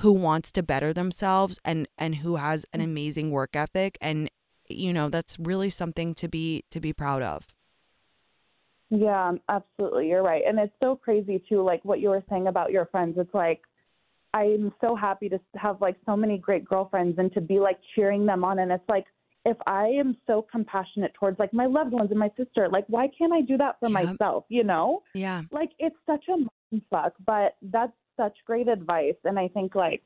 who 0.00 0.12
wants 0.12 0.52
to 0.52 0.62
better 0.62 0.92
themselves 0.92 1.58
and 1.64 1.88
and 1.96 2.16
who 2.16 2.36
has 2.36 2.66
an 2.70 2.80
mm. 2.80 2.84
amazing 2.84 3.30
work 3.30 3.56
ethic 3.56 3.96
and 4.02 4.30
you 4.68 4.92
know 4.92 5.08
that's 5.08 5.38
really 5.38 5.70
something 5.70 6.14
to 6.14 6.28
be 6.28 6.62
to 6.70 6.80
be 6.80 6.92
proud 6.92 7.22
of 7.22 7.46
Yeah, 8.90 9.32
absolutely. 9.48 10.08
You're 10.10 10.22
right. 10.22 10.42
And 10.46 10.58
it's 10.58 10.74
so 10.78 10.96
crazy 10.96 11.42
too, 11.48 11.62
like 11.62 11.82
what 11.82 11.98
you 11.98 12.10
were 12.10 12.22
saying 12.28 12.46
about 12.46 12.72
your 12.72 12.84
friends. 12.84 13.16
It's 13.16 13.32
like 13.32 13.62
I'm 14.34 14.72
so 14.80 14.94
happy 14.96 15.28
to 15.28 15.38
have 15.56 15.80
like 15.80 15.96
so 16.06 16.16
many 16.16 16.38
great 16.38 16.64
girlfriends 16.64 17.18
and 17.18 17.32
to 17.34 17.40
be 17.40 17.58
like 17.60 17.78
cheering 17.94 18.24
them 18.26 18.44
on. 18.44 18.60
And 18.60 18.72
it's 18.72 18.88
like 18.88 19.04
if 19.44 19.56
I 19.66 19.86
am 19.88 20.16
so 20.26 20.46
compassionate 20.50 21.12
towards 21.14 21.38
like 21.38 21.52
my 21.52 21.66
loved 21.66 21.92
ones 21.92 22.10
and 22.10 22.18
my 22.18 22.30
sister, 22.36 22.68
like 22.70 22.84
why 22.88 23.08
can't 23.16 23.32
I 23.32 23.40
do 23.42 23.56
that 23.58 23.78
for 23.80 23.88
Yeah. 23.88 24.04
myself? 24.04 24.44
You 24.48 24.64
know? 24.64 25.02
yeah 25.14 25.42
Like 25.50 25.70
it's 25.78 25.96
such 26.06 26.24
a 26.28 26.36
fuck, 26.90 27.12
but 27.26 27.56
that's 27.62 27.92
such 28.16 28.36
great 28.46 28.68
advice. 28.68 29.16
And 29.24 29.38
I 29.38 29.48
think 29.48 29.74
like 29.74 30.02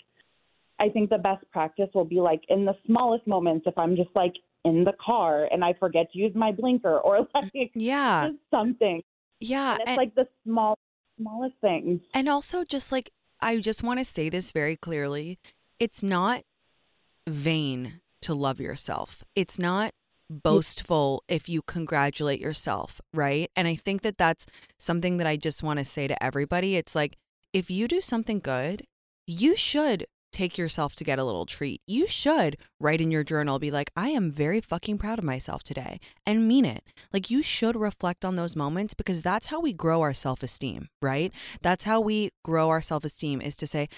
I 0.78 0.88
think 0.88 1.08
the 1.10 1.18
best 1.18 1.44
practice 1.52 1.88
will 1.94 2.04
be 2.04 2.20
like 2.20 2.42
in 2.48 2.64
the 2.64 2.74
smallest 2.86 3.26
moments 3.26 3.66
if 3.66 3.78
I'm 3.78 3.96
just 3.96 4.10
like 4.14 4.34
in 4.64 4.82
the 4.84 4.92
car 5.04 5.48
and 5.52 5.64
I 5.64 5.72
forget 5.74 6.10
to 6.12 6.18
use 6.18 6.34
my 6.34 6.50
blinker 6.52 6.98
or 7.06 7.20
like 7.34 7.52
mm, 7.54 7.70
yeah 7.74 8.30
something. 8.50 9.02
yeah 9.40 9.72
And 9.72 9.80
it's 9.82 9.88
and, 9.90 9.96
like 9.96 10.14
the 10.16 10.26
small 10.44 10.76
smallest 11.18 11.54
things. 11.60 12.00
and 12.12 12.28
also 12.28 12.64
just 12.64 12.90
like 12.90 13.10
i 13.40 13.58
just 13.58 13.82
want 13.82 13.98
to 13.98 14.04
say 14.04 14.28
this 14.28 14.52
very 14.52 14.76
clearly 14.76 15.38
it's 15.78 16.02
not 16.02 16.42
vain 17.26 18.00
to 18.22 18.34
love 18.34 18.60
yourself. 18.60 19.22
It's 19.34 19.58
not 19.58 19.92
boastful 20.28 21.22
if 21.28 21.48
you 21.48 21.62
congratulate 21.62 22.40
yourself 22.40 23.00
right? 23.14 23.48
And 23.54 23.68
i 23.68 23.76
think 23.76 24.02
that 24.02 24.18
that's 24.18 24.46
something 24.78 25.18
that 25.18 25.26
i 25.26 25.36
just 25.36 25.62
want 25.62 25.78
to 25.78 25.84
say 25.84 26.08
to 26.08 26.20
everybody. 26.22 26.76
It's 26.76 26.94
like 26.94 27.16
if 27.52 27.70
you 27.70 27.86
do 27.86 28.00
something 28.00 28.40
good 28.40 28.84
you 29.26 29.56
should 29.56 30.06
take 30.36 30.58
yourself 30.58 30.94
to 30.96 31.04
get 31.04 31.18
a 31.18 31.24
little 31.24 31.46
treat. 31.46 31.80
You 31.86 32.06
should 32.06 32.58
write 32.78 33.00
in 33.00 33.10
your 33.10 33.24
journal, 33.24 33.58
be 33.58 33.70
like, 33.70 33.90
I 33.96 34.10
am 34.10 34.30
very 34.30 34.60
fucking 34.60 34.98
proud 34.98 35.18
of 35.18 35.24
myself 35.24 35.62
today 35.62 35.98
and 36.26 36.46
mean 36.46 36.66
it. 36.66 36.84
Like, 37.12 37.30
you 37.30 37.42
should 37.42 37.74
reflect 37.74 38.24
on 38.24 38.36
those 38.36 38.54
moments 38.54 38.92
because 38.92 39.22
that's 39.22 39.46
how 39.46 39.60
we 39.60 39.72
grow 39.72 40.02
our 40.02 40.12
self 40.12 40.42
esteem, 40.42 40.88
right? 41.00 41.32
That's 41.62 41.84
how 41.84 42.00
we 42.00 42.30
grow 42.44 42.68
our 42.68 42.82
self 42.82 43.04
esteem 43.04 43.40
is 43.40 43.56
to 43.56 43.66
say, 43.66 43.88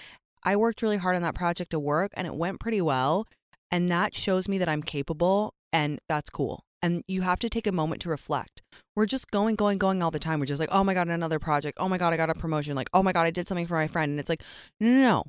I 0.45 0.54
worked 0.54 0.80
really 0.80 0.99
hard 0.99 1.16
on 1.16 1.23
that 1.23 1.35
project 1.35 1.75
at 1.75 1.83
work 1.83 2.12
and 2.14 2.26
it 2.26 2.35
went 2.35 2.61
pretty 2.61 2.80
well. 2.80 3.26
And 3.71 3.88
that 3.90 4.14
shows 4.14 4.49
me 4.49 4.59
that 4.59 4.68
I'm 4.68 4.83
capable 4.83 5.54
and 5.73 5.99
that's 6.09 6.30
cool. 6.30 6.62
And 6.80 7.02
you 7.09 7.23
have 7.23 7.40
to 7.40 7.49
take 7.49 7.66
a 7.66 7.73
moment 7.73 8.00
to 8.02 8.09
reflect. 8.09 8.62
We're 8.95 9.07
just 9.07 9.33
going, 9.33 9.57
going, 9.57 9.78
going 9.78 10.00
all 10.02 10.12
the 10.12 10.21
time. 10.21 10.38
We're 10.38 10.47
just 10.47 10.61
like, 10.61 10.68
oh 10.71 10.85
my 10.85 10.95
God, 10.95 11.09
another 11.09 11.40
project. 11.40 11.78
Oh 11.80 11.88
my 11.88 11.99
God, 11.99 12.12
I 12.12 12.16
got 12.16 12.30
a 12.30 12.35
promotion. 12.35 12.76
Like, 12.76 12.88
oh 12.95 13.02
my 13.02 13.12
God, 13.12 13.26
I 13.26 13.33
did 13.33 13.49
something 13.49 13.66
for 13.66 13.75
my 13.75 13.88
friend. 13.88 14.11
And 14.11 14.21
it's 14.21 14.28
like, 14.28 14.45
no, 14.78 14.88
no, 14.88 15.00
no. 15.00 15.25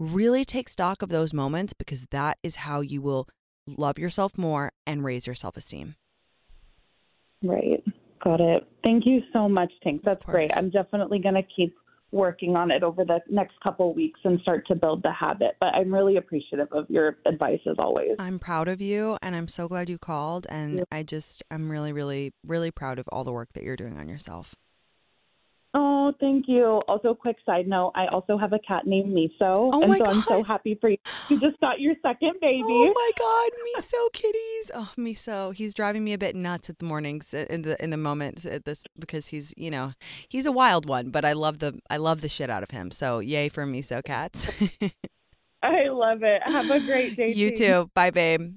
Really 0.00 0.44
take 0.44 0.68
stock 0.68 1.02
of 1.02 1.08
those 1.08 1.32
moments 1.32 1.72
because 1.72 2.04
that 2.10 2.38
is 2.42 2.56
how 2.56 2.80
you 2.80 3.00
will 3.00 3.28
love 3.66 3.98
yourself 3.98 4.36
more 4.36 4.72
and 4.86 5.04
raise 5.04 5.26
your 5.26 5.34
self 5.34 5.56
esteem. 5.56 5.94
Right. 7.42 7.82
Got 8.22 8.40
it. 8.40 8.66
Thank 8.82 9.06
you 9.06 9.20
so 9.32 9.48
much, 9.48 9.70
Tinx. 9.84 10.00
That's 10.02 10.24
great. 10.24 10.56
I'm 10.56 10.70
definitely 10.70 11.18
going 11.18 11.34
to 11.34 11.42
keep 11.42 11.74
working 12.10 12.54
on 12.54 12.70
it 12.70 12.82
over 12.82 13.04
the 13.04 13.20
next 13.28 13.54
couple 13.60 13.90
of 13.90 13.96
weeks 13.96 14.20
and 14.24 14.40
start 14.40 14.66
to 14.68 14.74
build 14.74 15.02
the 15.02 15.12
habit. 15.12 15.56
But 15.60 15.74
I'm 15.74 15.92
really 15.92 16.16
appreciative 16.16 16.68
of 16.72 16.88
your 16.88 17.18
advice 17.26 17.60
as 17.68 17.74
always. 17.78 18.12
I'm 18.18 18.38
proud 18.38 18.68
of 18.68 18.80
you 18.80 19.18
and 19.20 19.34
I'm 19.34 19.48
so 19.48 19.68
glad 19.68 19.90
you 19.90 19.98
called. 19.98 20.46
And 20.48 20.78
Yeah. 20.78 20.84
I 20.92 21.02
just, 21.02 21.42
I'm 21.50 21.68
really, 21.68 21.92
really, 21.92 22.32
really 22.46 22.70
proud 22.70 22.98
of 22.98 23.06
all 23.10 23.24
the 23.24 23.32
work 23.32 23.52
that 23.54 23.64
you're 23.64 23.76
doing 23.76 23.98
on 23.98 24.08
yourself. 24.08 24.54
Oh, 26.04 26.12
thank 26.20 26.44
you. 26.48 26.82
Also, 26.86 27.14
quick 27.14 27.38
side 27.46 27.66
note, 27.66 27.92
I 27.94 28.08
also 28.08 28.36
have 28.36 28.52
a 28.52 28.58
cat 28.58 28.86
named 28.86 29.14
Miso. 29.14 29.70
Oh 29.72 29.82
and 29.82 29.96
so 29.96 30.04
I'm 30.04 30.22
so 30.22 30.42
happy 30.42 30.76
for 30.78 30.90
you. 30.90 30.98
You 31.30 31.40
just 31.40 31.58
got 31.60 31.80
your 31.80 31.94
second 32.02 32.34
baby. 32.42 32.62
Oh 32.62 32.92
my 32.94 33.10
God, 33.18 33.50
Miso 33.74 34.12
kitties! 34.12 34.70
Oh, 34.74 34.92
Miso, 34.98 35.54
he's 35.54 35.72
driving 35.72 36.04
me 36.04 36.12
a 36.12 36.18
bit 36.18 36.36
nuts 36.36 36.68
at 36.68 36.78
the 36.78 36.84
mornings 36.84 37.32
uh, 37.32 37.46
in 37.48 37.62
the 37.62 37.82
in 37.82 37.88
the 37.88 37.96
moments 37.96 38.44
at 38.44 38.66
this 38.66 38.82
because 38.98 39.28
he's 39.28 39.54
you 39.56 39.70
know 39.70 39.92
he's 40.28 40.44
a 40.44 40.52
wild 40.52 40.86
one, 40.86 41.08
but 41.08 41.24
I 41.24 41.32
love 41.32 41.60
the 41.60 41.80
I 41.88 41.96
love 41.96 42.20
the 42.20 42.28
shit 42.28 42.50
out 42.50 42.62
of 42.62 42.70
him. 42.70 42.90
So 42.90 43.20
yay 43.20 43.48
for 43.48 43.64
Miso 43.64 44.04
cats. 44.04 44.50
I 45.62 45.88
love 45.88 46.22
it. 46.22 46.42
Have 46.44 46.70
a 46.70 46.80
great 46.80 47.16
day. 47.16 47.32
you 47.32 47.50
too. 47.50 47.90
Bye, 47.94 48.10
babe. 48.10 48.56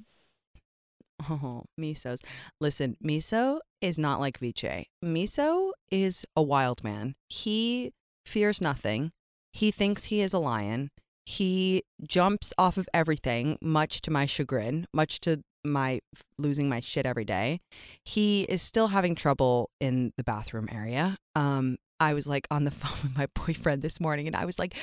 Oh, 1.29 1.63
Miso's. 1.79 2.21
Listen, 2.59 2.97
Miso 3.03 3.59
is 3.81 3.99
not 3.99 4.19
like 4.19 4.39
Viche. 4.39 4.87
Miso 5.03 5.71
is 5.91 6.25
a 6.35 6.41
wild 6.41 6.83
man. 6.83 7.15
He 7.29 7.93
fears 8.25 8.61
nothing. 8.61 9.11
He 9.53 9.71
thinks 9.71 10.05
he 10.05 10.21
is 10.21 10.33
a 10.33 10.39
lion. 10.39 10.91
He 11.25 11.83
jumps 12.07 12.53
off 12.57 12.77
of 12.77 12.87
everything, 12.93 13.57
much 13.61 14.01
to 14.01 14.11
my 14.11 14.25
chagrin, 14.25 14.87
much 14.93 15.19
to 15.21 15.43
my 15.63 15.99
losing 16.37 16.69
my 16.69 16.79
shit 16.79 17.05
every 17.05 17.25
day. 17.25 17.59
He 18.05 18.43
is 18.43 18.61
still 18.61 18.87
having 18.87 19.15
trouble 19.15 19.69
in 19.79 20.13
the 20.15 20.23
bathroom 20.23 20.69
area. 20.71 21.17
Um, 21.35 21.77
I 21.99 22.13
was 22.13 22.27
like 22.27 22.47
on 22.51 22.63
the 22.63 22.71
phone 22.79 22.97
with 23.03 23.17
my 23.17 23.27
boyfriend 23.33 23.81
this 23.81 23.99
morning 23.99 24.27
and 24.27 24.35
I 24.35 24.45
was 24.45 24.59
like, 24.59 24.75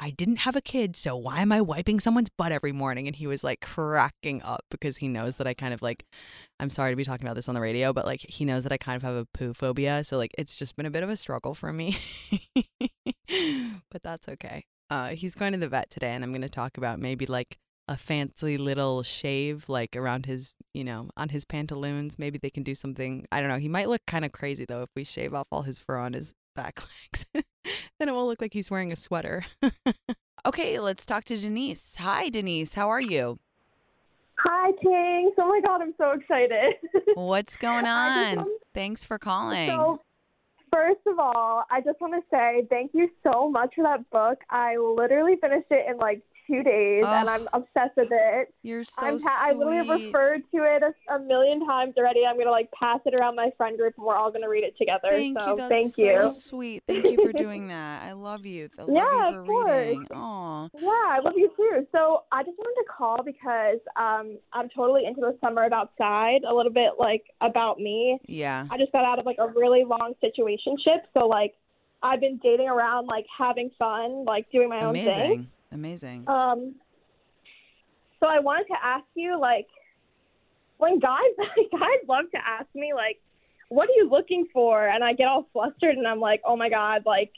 I 0.00 0.10
didn't 0.10 0.36
have 0.36 0.56
a 0.56 0.60
kid, 0.60 0.96
so 0.96 1.16
why 1.16 1.40
am 1.40 1.52
I 1.52 1.60
wiping 1.60 2.00
someone's 2.00 2.30
butt 2.30 2.52
every 2.52 2.72
morning? 2.72 3.06
And 3.06 3.16
he 3.16 3.26
was 3.26 3.44
like 3.44 3.60
cracking 3.60 4.42
up 4.42 4.64
because 4.70 4.98
he 4.98 5.08
knows 5.08 5.36
that 5.36 5.46
I 5.46 5.54
kind 5.54 5.74
of 5.74 5.82
like, 5.82 6.04
I'm 6.60 6.70
sorry 6.70 6.92
to 6.92 6.96
be 6.96 7.04
talking 7.04 7.26
about 7.26 7.36
this 7.36 7.48
on 7.48 7.54
the 7.54 7.60
radio, 7.60 7.92
but 7.92 8.06
like 8.06 8.20
he 8.20 8.44
knows 8.44 8.62
that 8.64 8.72
I 8.72 8.78
kind 8.78 8.96
of 8.96 9.02
have 9.02 9.14
a 9.14 9.26
poo 9.34 9.54
phobia. 9.54 10.04
So 10.04 10.16
like 10.16 10.32
it's 10.38 10.56
just 10.56 10.76
been 10.76 10.86
a 10.86 10.90
bit 10.90 11.02
of 11.02 11.10
a 11.10 11.16
struggle 11.16 11.54
for 11.54 11.72
me. 11.72 11.96
but 13.90 14.02
that's 14.02 14.28
okay. 14.28 14.64
Uh, 14.90 15.08
he's 15.08 15.34
going 15.34 15.52
to 15.52 15.58
the 15.58 15.68
vet 15.68 15.90
today 15.90 16.12
and 16.12 16.22
I'm 16.22 16.32
going 16.32 16.42
to 16.42 16.48
talk 16.48 16.76
about 16.76 16.98
maybe 16.98 17.26
like 17.26 17.58
a 17.88 17.96
fancy 17.96 18.56
little 18.56 19.02
shave 19.02 19.68
like 19.68 19.96
around 19.96 20.24
his 20.26 20.52
you 20.72 20.84
know 20.84 21.08
on 21.16 21.30
his 21.30 21.44
pantaloons 21.44 22.16
maybe 22.16 22.38
they 22.38 22.48
can 22.48 22.62
do 22.62 22.76
something 22.76 23.26
i 23.32 23.40
don't 23.40 23.48
know 23.48 23.58
he 23.58 23.68
might 23.68 23.88
look 23.88 24.00
kind 24.06 24.24
of 24.24 24.30
crazy 24.30 24.64
though 24.64 24.82
if 24.82 24.88
we 24.94 25.02
shave 25.02 25.34
off 25.34 25.48
all 25.50 25.62
his 25.62 25.80
fur 25.80 25.96
on 25.96 26.12
his 26.12 26.32
back 26.54 26.82
legs 26.82 27.26
then 27.98 28.08
it 28.08 28.12
will 28.12 28.26
look 28.26 28.40
like 28.40 28.52
he's 28.52 28.70
wearing 28.70 28.92
a 28.92 28.96
sweater 28.96 29.44
okay 30.46 30.78
let's 30.78 31.06
talk 31.06 31.24
to 31.24 31.36
denise 31.36 31.96
hi 31.96 32.28
denise 32.28 32.74
how 32.74 32.88
are 32.88 33.00
you 33.00 33.38
Hi, 34.44 34.72
Tinx. 34.84 35.30
Oh 35.38 35.46
my 35.46 35.60
God, 35.64 35.82
I'm 35.82 35.94
so 35.96 36.10
excited. 36.12 36.74
what's 37.14 37.56
going 37.56 37.86
I 37.86 38.34
just 38.34 38.38
on 38.38 38.46
thanks 38.74 39.04
for 39.04 39.18
calling 39.18 39.68
So, 39.68 40.00
first 40.72 41.00
of 41.06 41.18
all, 41.18 41.64
I 41.70 41.80
just 41.80 42.00
want 42.00 42.14
to 42.14 42.22
say 42.28 42.66
thank 42.68 42.90
you 42.92 43.08
so 43.22 43.48
much 43.48 43.74
for 43.76 43.84
that 43.84 44.08
book. 44.10 44.38
I 44.50 44.76
literally 44.78 45.36
finished 45.40 45.68
it 45.70 45.86
in 45.88 45.98
like 45.98 46.22
two 46.46 46.62
days, 46.62 47.04
and. 47.06 47.28
I'm 47.28 47.48
obsessed 47.52 47.96
with 47.96 48.08
it. 48.10 48.54
you're 48.62 48.84
so 48.84 49.06
I'm 49.06 49.18
pa- 49.18 49.38
I 49.40 49.52
literally 49.52 50.06
referred 50.06 50.42
to 50.54 50.62
it 50.62 50.82
a, 50.82 51.14
a 51.14 51.18
million 51.18 51.64
times 51.66 51.94
already. 51.96 52.24
I'm 52.26 52.38
gonna 52.38 52.50
like 52.50 52.70
pass 52.72 53.00
it 53.06 53.14
around 53.20 53.36
my 53.36 53.50
friend 53.56 53.76
group, 53.76 53.94
and 53.96 54.06
we're 54.06 54.16
all 54.16 54.30
gonna 54.30 54.48
read 54.48 54.64
it 54.64 54.76
together. 54.76 55.08
Thank 55.10 55.38
so 55.38 55.50
you. 55.50 55.56
That's 55.56 55.68
thank 55.68 55.94
so 55.94 56.02
you. 56.04 56.30
sweet. 56.30 56.82
Thank 56.86 57.06
you 57.10 57.20
for 57.24 57.32
doing 57.32 57.68
that. 57.68 58.02
I 58.02 58.12
love 58.12 58.44
you. 58.46 58.68
I 58.78 58.82
love 58.82 58.90
Yeah, 58.92 59.30
you 59.30 59.38
of 59.38 59.46
course. 59.46 59.86
reading. 59.86 60.06
Aw. 60.14 60.68
Yeah, 60.78 60.88
I 60.88 61.20
love 61.22 61.34
you 61.36 61.50
too. 61.56 61.86
So 61.92 62.24
I 62.32 62.42
just 62.42 62.58
wanted 62.58 62.82
to 62.82 62.88
call 62.96 63.22
because 63.24 63.78
um, 63.96 64.38
I'm 64.52 64.68
totally 64.74 65.06
into 65.06 65.20
the 65.20 65.36
summer 65.40 65.64
of 65.64 65.72
outside. 65.72 66.42
A 66.48 66.54
little 66.54 66.72
bit 66.72 66.92
like 66.98 67.24
about 67.40 67.78
me. 67.78 68.18
Yeah. 68.26 68.66
I 68.70 68.78
just 68.78 68.92
got 68.92 69.04
out 69.04 69.18
of 69.18 69.26
like 69.26 69.38
a 69.38 69.48
really 69.48 69.84
long 69.84 70.14
situationship, 70.22 71.02
so 71.14 71.26
like 71.26 71.54
I've 72.02 72.20
been 72.20 72.38
dating 72.42 72.68
around, 72.68 73.06
like 73.06 73.26
having 73.36 73.70
fun, 73.78 74.24
like 74.24 74.50
doing 74.50 74.68
my 74.68 74.84
own 74.84 74.94
thing. 74.94 75.48
Amazing. 75.72 76.28
Um, 76.28 76.74
so 78.20 78.26
I 78.26 78.40
wanted 78.40 78.66
to 78.68 78.76
ask 78.82 79.04
you, 79.14 79.38
like, 79.40 79.66
when 80.78 80.98
guys 80.98 81.20
guys 81.72 82.08
love 82.08 82.26
to 82.32 82.38
ask 82.38 82.66
me, 82.74 82.92
like, 82.94 83.20
what 83.68 83.88
are 83.88 83.92
you 83.96 84.08
looking 84.10 84.46
for? 84.52 84.86
And 84.86 85.02
I 85.02 85.12
get 85.14 85.28
all 85.28 85.48
flustered, 85.52 85.96
and 85.96 86.06
I'm 86.06 86.20
like, 86.20 86.40
oh 86.46 86.56
my 86.56 86.68
god, 86.68 87.02
like. 87.06 87.32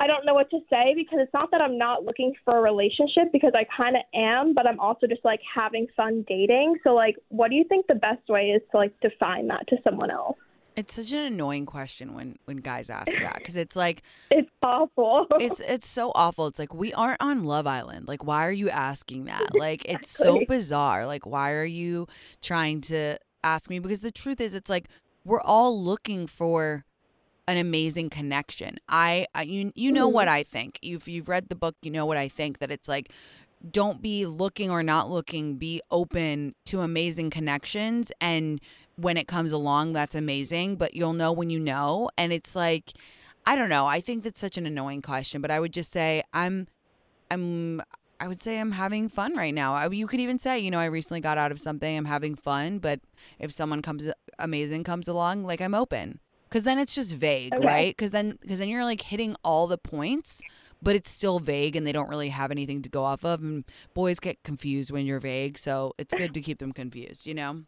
I 0.00 0.06
don't 0.06 0.24
know 0.24 0.34
what 0.34 0.48
to 0.50 0.60
say 0.70 0.94
because 0.94 1.18
it's 1.20 1.34
not 1.34 1.50
that 1.50 1.60
I'm 1.60 1.76
not 1.76 2.04
looking 2.04 2.32
for 2.44 2.56
a 2.56 2.60
relationship 2.60 3.32
because 3.32 3.50
I 3.56 3.66
kind 3.76 3.96
of 3.96 4.02
am, 4.14 4.54
but 4.54 4.64
I'm 4.64 4.78
also 4.78 5.08
just 5.08 5.24
like 5.24 5.40
having 5.52 5.88
fun 5.96 6.24
dating. 6.28 6.76
So 6.84 6.90
like, 6.90 7.16
what 7.30 7.50
do 7.50 7.56
you 7.56 7.64
think 7.64 7.88
the 7.88 7.96
best 7.96 8.22
way 8.28 8.50
is 8.50 8.62
to 8.70 8.76
like 8.76 8.92
define 9.00 9.48
that 9.48 9.66
to 9.66 9.76
someone 9.82 10.12
else? 10.12 10.36
It's 10.78 10.94
such 10.94 11.12
an 11.12 11.20
annoying 11.20 11.66
question 11.66 12.14
when 12.14 12.38
when 12.44 12.58
guys 12.58 12.88
ask 12.90 13.10
that 13.18 13.34
because 13.38 13.56
it's 13.56 13.76
like 13.76 14.02
It's 14.30 14.50
awful. 14.62 15.26
it's 15.40 15.60
it's 15.60 15.88
so 15.88 16.12
awful. 16.14 16.46
It's 16.46 16.58
like 16.58 16.72
we 16.74 16.92
aren't 16.94 17.20
on 17.20 17.44
Love 17.44 17.66
Island. 17.66 18.08
Like 18.08 18.24
why 18.24 18.46
are 18.46 18.52
you 18.52 18.70
asking 18.70 19.24
that? 19.26 19.54
Like 19.56 19.84
it's 19.86 20.08
so 20.10 20.44
bizarre. 20.46 21.06
Like 21.06 21.26
why 21.26 21.52
are 21.52 21.64
you 21.64 22.06
trying 22.40 22.80
to 22.82 23.18
ask 23.42 23.68
me? 23.68 23.78
Because 23.80 24.00
the 24.00 24.12
truth 24.12 24.40
is, 24.40 24.54
it's 24.54 24.70
like 24.70 24.88
we're 25.24 25.40
all 25.40 25.82
looking 25.82 26.26
for 26.26 26.84
an 27.48 27.56
amazing 27.56 28.10
connection. 28.10 28.78
I, 28.88 29.26
I 29.34 29.42
you 29.42 29.72
you 29.74 29.90
know 29.90 30.08
Mhm. 30.08 30.12
what 30.12 30.28
I 30.28 30.42
think. 30.42 30.78
If 30.82 31.08
you've 31.08 31.28
read 31.28 31.48
the 31.48 31.56
book, 31.56 31.74
you 31.82 31.90
know 31.90 32.06
what 32.06 32.16
I 32.16 32.28
think. 32.28 32.58
That 32.60 32.70
it's 32.70 32.88
like 32.88 33.10
don't 33.68 34.00
be 34.00 34.26
looking 34.26 34.70
or 34.70 34.82
not 34.84 35.10
looking. 35.10 35.56
Be 35.56 35.80
open 35.90 36.54
to 36.66 36.80
amazing 36.82 37.30
connections 37.30 38.12
and 38.20 38.60
when 38.98 39.16
it 39.16 39.28
comes 39.28 39.52
along 39.52 39.92
that's 39.92 40.14
amazing 40.14 40.74
but 40.76 40.94
you'll 40.94 41.12
know 41.12 41.30
when 41.32 41.50
you 41.50 41.60
know 41.60 42.10
and 42.18 42.32
it's 42.32 42.56
like 42.56 42.92
i 43.46 43.54
don't 43.54 43.68
know 43.68 43.86
i 43.86 44.00
think 44.00 44.24
that's 44.24 44.40
such 44.40 44.56
an 44.58 44.66
annoying 44.66 45.00
question 45.00 45.40
but 45.40 45.50
i 45.50 45.60
would 45.60 45.72
just 45.72 45.92
say 45.92 46.22
i'm 46.34 46.66
i'm 47.30 47.80
i 48.18 48.26
would 48.26 48.42
say 48.42 48.58
i'm 48.58 48.72
having 48.72 49.08
fun 49.08 49.36
right 49.36 49.54
now. 49.54 49.74
I, 49.74 49.88
you 49.88 50.08
could 50.08 50.20
even 50.20 50.38
say 50.38 50.58
you 50.58 50.70
know 50.70 50.80
i 50.80 50.86
recently 50.86 51.20
got 51.20 51.38
out 51.38 51.52
of 51.52 51.60
something 51.60 51.96
i'm 51.96 52.06
having 52.06 52.34
fun 52.34 52.80
but 52.80 53.00
if 53.38 53.52
someone 53.52 53.82
comes 53.82 54.08
amazing 54.38 54.82
comes 54.82 55.06
along 55.08 55.44
like 55.44 55.60
i'm 55.60 55.74
open. 55.74 56.18
Because 56.48 56.62
then 56.62 56.78
it's 56.78 56.94
just 56.94 57.14
vague 57.14 57.52
Okay. 57.52 57.66
right? 57.66 57.94
Because 57.94 58.10
then 58.10 58.38
because 58.40 58.58
then 58.58 58.70
you're 58.70 58.82
like 58.84 59.02
hitting 59.02 59.36
all 59.44 59.66
the 59.66 59.76
points 59.76 60.40
but 60.82 60.96
it's 60.96 61.10
still 61.10 61.40
vague 61.40 61.76
and 61.76 61.86
they 61.86 61.92
don't 61.92 62.08
really 62.08 62.30
have 62.30 62.50
anything 62.50 62.80
to 62.82 62.88
go 62.88 63.04
off 63.04 63.24
of 63.24 63.42
and 63.42 63.64
boys 63.94 64.18
get 64.18 64.42
confused 64.44 64.90
when 64.90 65.04
you're 65.06 65.20
vague 65.20 65.58
so 65.58 65.92
it's 65.98 66.14
good 66.14 66.32
to 66.32 66.40
keep 66.40 66.58
them 66.58 66.72
confused 66.72 67.26
you 67.26 67.34
know 67.34 67.64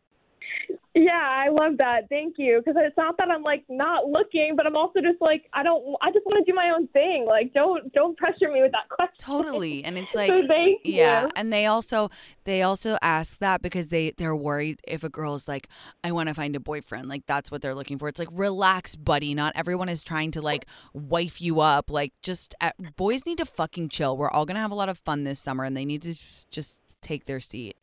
Yeah, 1.03 1.13
I 1.47 1.49
love 1.49 1.79
that. 1.79 2.09
Thank 2.11 2.35
you. 2.37 2.61
Because 2.65 2.75
it's 2.85 2.97
not 2.97 3.17
that 3.17 3.31
I'm 3.31 3.43
like 3.43 3.65
not 3.71 4.07
looking, 4.07 4.53
but 4.55 4.67
I'm 4.67 4.77
also 4.77 5.01
just 5.01 5.21
like 5.23 5.45
I 5.55 5.63
don't. 5.63 5.97
I 6.03 6.11
just 6.13 6.27
want 6.27 6.45
to 6.45 6.51
do 6.51 6.55
my 6.55 6.71
own 6.77 6.89
thing. 6.89 7.25
Like 7.27 7.55
don't 7.55 7.91
don't 7.95 8.19
pressure 8.19 8.51
me 8.53 8.61
with 8.61 8.73
that 8.73 8.89
question. 8.95 9.15
totally 9.19 9.83
and 9.85 9.97
it's 9.97 10.13
So 10.13 10.19
like 10.19 10.31
thank 10.47 10.81
yeah 10.85 11.23
you. 11.23 11.31
and 11.37 11.51
they 11.53 11.65
also 11.67 12.11
they 12.45 12.61
also 12.63 12.99
ask 13.01 13.39
that 13.39 13.63
because 13.63 13.89
they 13.89 14.11
they're 14.19 14.37
worried 14.37 14.79
if 14.87 15.05
a 15.05 15.09
girl's 15.09 15.47
like 15.49 15.69
i 16.05 16.11
want 16.13 16.29
to 16.29 16.35
find 16.35 16.55
a 16.57 16.61
boyfriend 16.61 17.09
like 17.09 17.25
that's 17.27 17.51
what 17.51 17.63
they're 17.63 17.75
looking 17.75 17.99
for 17.99 18.09
it's 18.09 18.19
like 18.19 18.29
relax 18.33 18.97
buddy 18.97 19.35
not 19.35 19.53
everyone 19.57 19.89
is 19.89 20.03
trying 20.05 20.31
to 20.31 20.41
like 20.43 20.67
wife 20.93 21.41
you 21.41 21.61
up 21.61 21.91
like 21.91 22.13
just 22.23 22.55
uh, 22.61 22.71
boys 22.97 23.25
need 23.27 23.39
to 23.39 23.45
fucking 23.47 23.89
chill 23.89 24.17
we're 24.17 24.31
all 24.31 24.45
gonna 24.47 24.61
have 24.61 24.73
a 24.73 24.75
lot 24.75 24.89
of 24.89 24.99
fun 24.99 25.25
this 25.25 25.41
summer 25.41 25.65
and 25.65 25.77
they 25.77 25.85
need 25.85 26.03
to 26.03 26.15
just 26.51 26.79
take 27.01 27.25
their 27.27 27.41
seat 27.41 27.77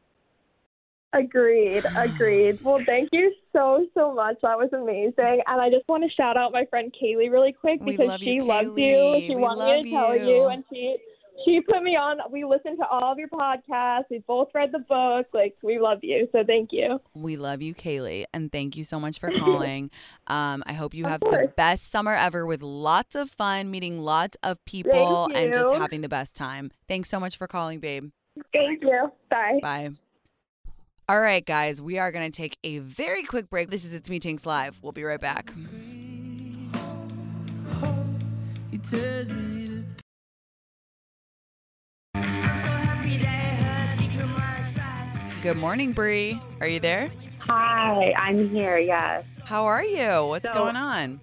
Agreed. 1.17 1.83
Agreed. 1.97 2.59
Well, 2.63 2.79
thank 2.85 3.09
you 3.11 3.33
so 3.53 3.85
so 3.93 4.13
much. 4.13 4.37
That 4.43 4.57
was 4.57 4.69
amazing. 4.73 5.41
And 5.47 5.61
I 5.61 5.69
just 5.69 5.87
want 5.89 6.03
to 6.03 6.09
shout 6.15 6.37
out 6.37 6.51
my 6.51 6.65
friend 6.69 6.93
Kaylee 7.01 7.31
really 7.31 7.53
quick 7.53 7.83
because 7.83 8.07
love 8.07 8.19
she 8.21 8.35
you, 8.35 8.43
loves 8.43 8.67
Kaylee. 8.69 9.15
you. 9.21 9.27
She 9.27 9.35
We 9.35 9.41
wanted 9.41 9.83
me 9.83 9.91
to 9.91 9.97
tell 9.97 10.15
you. 10.15 10.47
and 10.47 10.63
she 10.71 10.97
she 11.45 11.61
put 11.61 11.83
me 11.83 11.91
on. 11.95 12.17
We 12.31 12.45
listened 12.45 12.77
to 12.79 12.87
all 12.87 13.11
of 13.11 13.19
your 13.19 13.27
podcasts. 13.29 14.05
We 14.09 14.19
both 14.27 14.49
read 14.55 14.71
the 14.71 14.79
book. 14.79 15.27
Like 15.33 15.55
we 15.61 15.79
love 15.79 15.99
you. 16.01 16.27
So 16.31 16.43
thank 16.45 16.69
you. 16.71 16.99
we 17.13 17.37
love 17.37 17.61
you 17.61 17.73
kaylee 17.75 18.25
and 18.33 18.51
thank 18.51 18.75
you 18.75 18.83
so 18.83 18.99
much 18.99 19.19
for 19.19 19.31
calling 19.39 19.89
um, 20.27 20.63
i 20.65 20.73
hope 20.73 20.93
you 20.93 21.05
Of 21.05 21.11
have 21.11 21.19
the 21.21 21.51
best 21.55 21.89
summer 21.91 22.13
ever 22.13 22.45
with 22.45 22.61
lots 22.61 23.15
of 23.15 23.29
fun 23.29 23.69
meeting 23.71 23.99
lots 23.99 24.35
of 24.43 24.63
people 24.65 25.29
and 25.33 25.53
just 25.53 25.73
having 25.75 26.01
the 26.01 26.09
best 26.09 26.35
time 26.35 26.71
thanks 26.87 27.09
so 27.09 27.19
much 27.19 27.37
for 27.37 27.47
calling 27.47 27.79
babe 27.79 28.09
Thank 28.53 28.83
you. 28.83 29.11
Bye. 29.31 29.59
Bye. 29.63 29.89
All 31.09 31.21
right, 31.21 31.45
guys, 31.45 31.81
we 31.81 31.97
are 31.99 32.11
going 32.11 32.29
to 32.29 32.35
take 32.35 32.57
a 32.65 32.79
very 32.79 33.23
quick 33.23 33.49
break. 33.49 33.69
This 33.69 33.85
is 33.85 33.93
It's 33.93 34.09
Me 34.09 34.19
Tinx 34.19 34.45
Live. 34.45 34.77
We'll 34.81 34.91
be 34.91 35.03
right 35.05 35.19
back. 35.21 35.53
He 38.71 38.77
tells 38.79 39.29
me 39.33 39.65
to 39.67 39.83
Good 45.41 45.57
morning, 45.57 45.93
Bree. 45.93 46.41
Are 46.59 46.67
you 46.67 46.79
there? 46.79 47.09
Hi, 47.39 48.11
I'm 48.17 48.49
here. 48.49 48.77
Yes. 48.77 49.39
How 49.45 49.65
are 49.65 49.83
you? 49.83 50.25
What's 50.27 50.47
So- 50.47 50.53
going 50.53 50.75
on? 50.75 51.21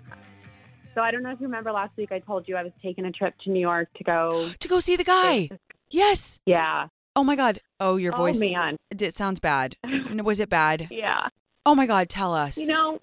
So 0.94 1.02
I 1.02 1.10
don't 1.10 1.22
know 1.24 1.30
if 1.30 1.40
you 1.40 1.46
remember 1.46 1.72
last 1.72 1.96
week 1.96 2.12
I 2.12 2.20
told 2.20 2.46
you 2.48 2.56
I 2.56 2.62
was 2.62 2.72
taking 2.80 3.04
a 3.04 3.10
trip 3.12 3.34
to 3.44 3.50
New 3.50 3.60
York 3.60 3.88
to 3.96 4.04
go. 4.04 4.48
To 4.60 4.68
go 4.68 4.78
see 4.80 4.96
the 4.96 5.04
guy. 5.04 5.50
Yes. 5.90 6.38
Yeah. 6.46 6.86
Oh 7.16 7.24
my 7.24 7.36
God. 7.36 7.60
Oh, 7.80 7.96
your 7.96 8.12
voice. 8.12 8.36
Oh 8.36 8.40
man. 8.40 8.76
It 8.90 9.14
sounds 9.14 9.40
bad. 9.40 9.76
Was 10.14 10.40
it 10.40 10.48
bad? 10.48 10.88
Yeah. 10.90 11.28
Oh 11.66 11.74
my 11.74 11.86
God. 11.86 12.08
Tell 12.08 12.34
us. 12.34 12.56
You 12.58 12.66
know, 12.66 13.00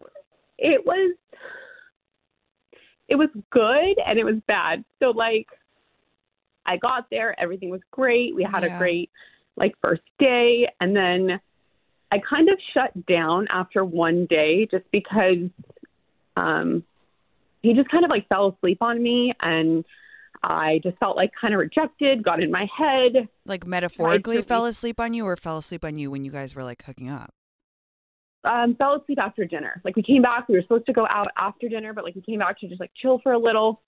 it 0.57 0.85
was 0.85 1.15
it 3.07 3.15
was 3.15 3.29
good 3.49 3.95
and 4.05 4.19
it 4.19 4.23
was 4.23 4.35
bad. 4.47 4.83
So 5.01 5.09
like 5.11 5.47
I 6.65 6.77
got 6.77 7.07
there, 7.09 7.37
everything 7.39 7.69
was 7.69 7.81
great. 7.91 8.35
We 8.35 8.43
had 8.43 8.63
Yeah. 8.63 8.75
a 8.75 8.77
great 8.77 9.09
like 9.57 9.73
first 9.81 10.03
day 10.19 10.67
and 10.79 10.95
then 10.95 11.39
I 12.11 12.19
kind 12.19 12.49
of 12.49 12.57
shut 12.73 13.05
down 13.05 13.47
after 13.49 13.83
one 13.83 14.25
day 14.27 14.67
just 14.69 14.85
because 14.91 15.49
um 16.37 16.83
he 17.61 17.73
just 17.73 17.89
kind 17.89 18.03
of 18.05 18.09
like 18.09 18.27
fell 18.29 18.55
asleep 18.57 18.79
on 18.81 19.01
me 19.01 19.33
and 19.41 19.83
I 20.43 20.79
just 20.83 20.97
felt 20.97 21.15
like 21.15 21.31
kind 21.39 21.53
of 21.53 21.59
rejected, 21.59 22.23
got 22.23 22.41
in 22.41 22.51
my 22.51 22.67
head. 22.77 23.27
like 23.45 23.65
metaphorically 23.65 24.37
to 24.37 24.43
fell 24.43 24.65
asleep 24.65 24.99
on 24.99 25.13
you 25.13 25.25
or 25.25 25.35
fell 25.35 25.57
asleep 25.57 25.85
on 25.85 25.97
you 25.97 26.09
when 26.09 26.25
you 26.25 26.31
guys 26.31 26.55
were 26.55 26.63
like 26.63 26.83
hooking 26.83 27.09
up? 27.09 27.33
um, 28.43 28.75
fell 28.75 28.95
asleep 28.95 29.19
after 29.19 29.45
dinner. 29.45 29.81
Like 29.83 29.95
we 29.95 30.03
came 30.03 30.21
back, 30.21 30.47
we 30.47 30.55
were 30.55 30.61
supposed 30.61 30.85
to 30.87 30.93
go 30.93 31.05
out 31.09 31.27
after 31.37 31.69
dinner, 31.69 31.93
but 31.93 32.03
like 32.03 32.15
we 32.15 32.21
came 32.21 32.39
back 32.39 32.59
to 32.59 32.67
just 32.67 32.79
like 32.79 32.91
chill 33.01 33.19
for 33.21 33.33
a 33.33 33.39
little. 33.39 33.81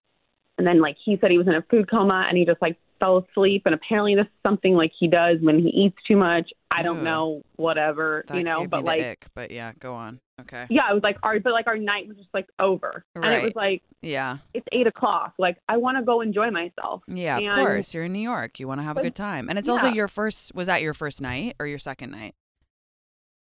And 0.58 0.68
then 0.68 0.80
like 0.80 0.96
he 1.04 1.18
said 1.20 1.32
he 1.32 1.38
was 1.38 1.48
in 1.48 1.56
a 1.56 1.63
food 1.70 1.89
coma 1.89 2.26
and 2.28 2.38
he 2.38 2.46
just 2.46 2.62
like 2.62 2.78
fell 3.00 3.26
asleep. 3.30 3.63
And 3.66 3.74
apparently 3.74 4.16
this 4.16 4.26
is 4.26 4.32
something 4.46 4.76
like 4.76 4.92
he 4.98 5.08
does 5.08 5.38
when 5.42 5.60
he 5.60 5.70
eats 5.70 5.98
too 6.10 6.18
much. 6.18 6.52
I 6.70 6.84
don't 6.84 7.00
Ugh. 7.00 7.04
know, 7.04 7.42
whatever, 7.56 8.24
That 8.28 8.38
you 8.38 8.44
know, 8.44 8.68
but 8.68 8.84
like 8.84 9.02
ick, 9.02 9.28
but 9.34 9.52
yeah, 9.52 9.74
go 9.80 9.96
on. 9.96 10.20
Okay. 10.41 10.65
Yeah, 10.69 10.89
it 10.89 10.93
was 10.93 11.04
like 11.04 11.17
our 11.22 11.39
but 11.39 11.54
like 11.54 11.67
our 11.67 11.78
night 11.78 12.08
was 12.08 12.17
just 12.17 12.30
like 12.34 12.48
over, 12.60 13.06
and 13.15 13.26
it 13.26 13.43
was 13.43 13.56
like 13.56 13.84
Yeah. 14.02 14.38
it's 14.54 14.65
eight 14.72 14.88
o'clock. 14.88 15.34
Like 15.38 15.58
I 15.69 15.78
want 15.78 15.98
to 15.98 16.04
go 16.04 16.22
enjoy 16.22 16.50
myself. 16.50 17.04
Yeah, 17.08 17.38
of 17.38 17.56
course. 17.56 17.93
You're 17.93 18.06
in 18.06 18.13
New 18.13 18.19
York. 18.19 18.60
You 18.60 18.67
want 18.67 18.80
to 18.80 18.84
have 18.84 18.98
a 18.98 19.02
good 19.02 19.15
time. 19.15 19.48
And 19.48 19.60
it's 19.60 19.69
also 19.69 19.88
your 19.89 20.08
first 20.08 20.56
was 20.56 20.67
that 20.67 20.82
your 20.82 20.93
first 20.96 21.22
night 21.22 21.56
or 21.60 21.67
your 21.67 21.78
second 21.80 22.12
night? 22.12 22.34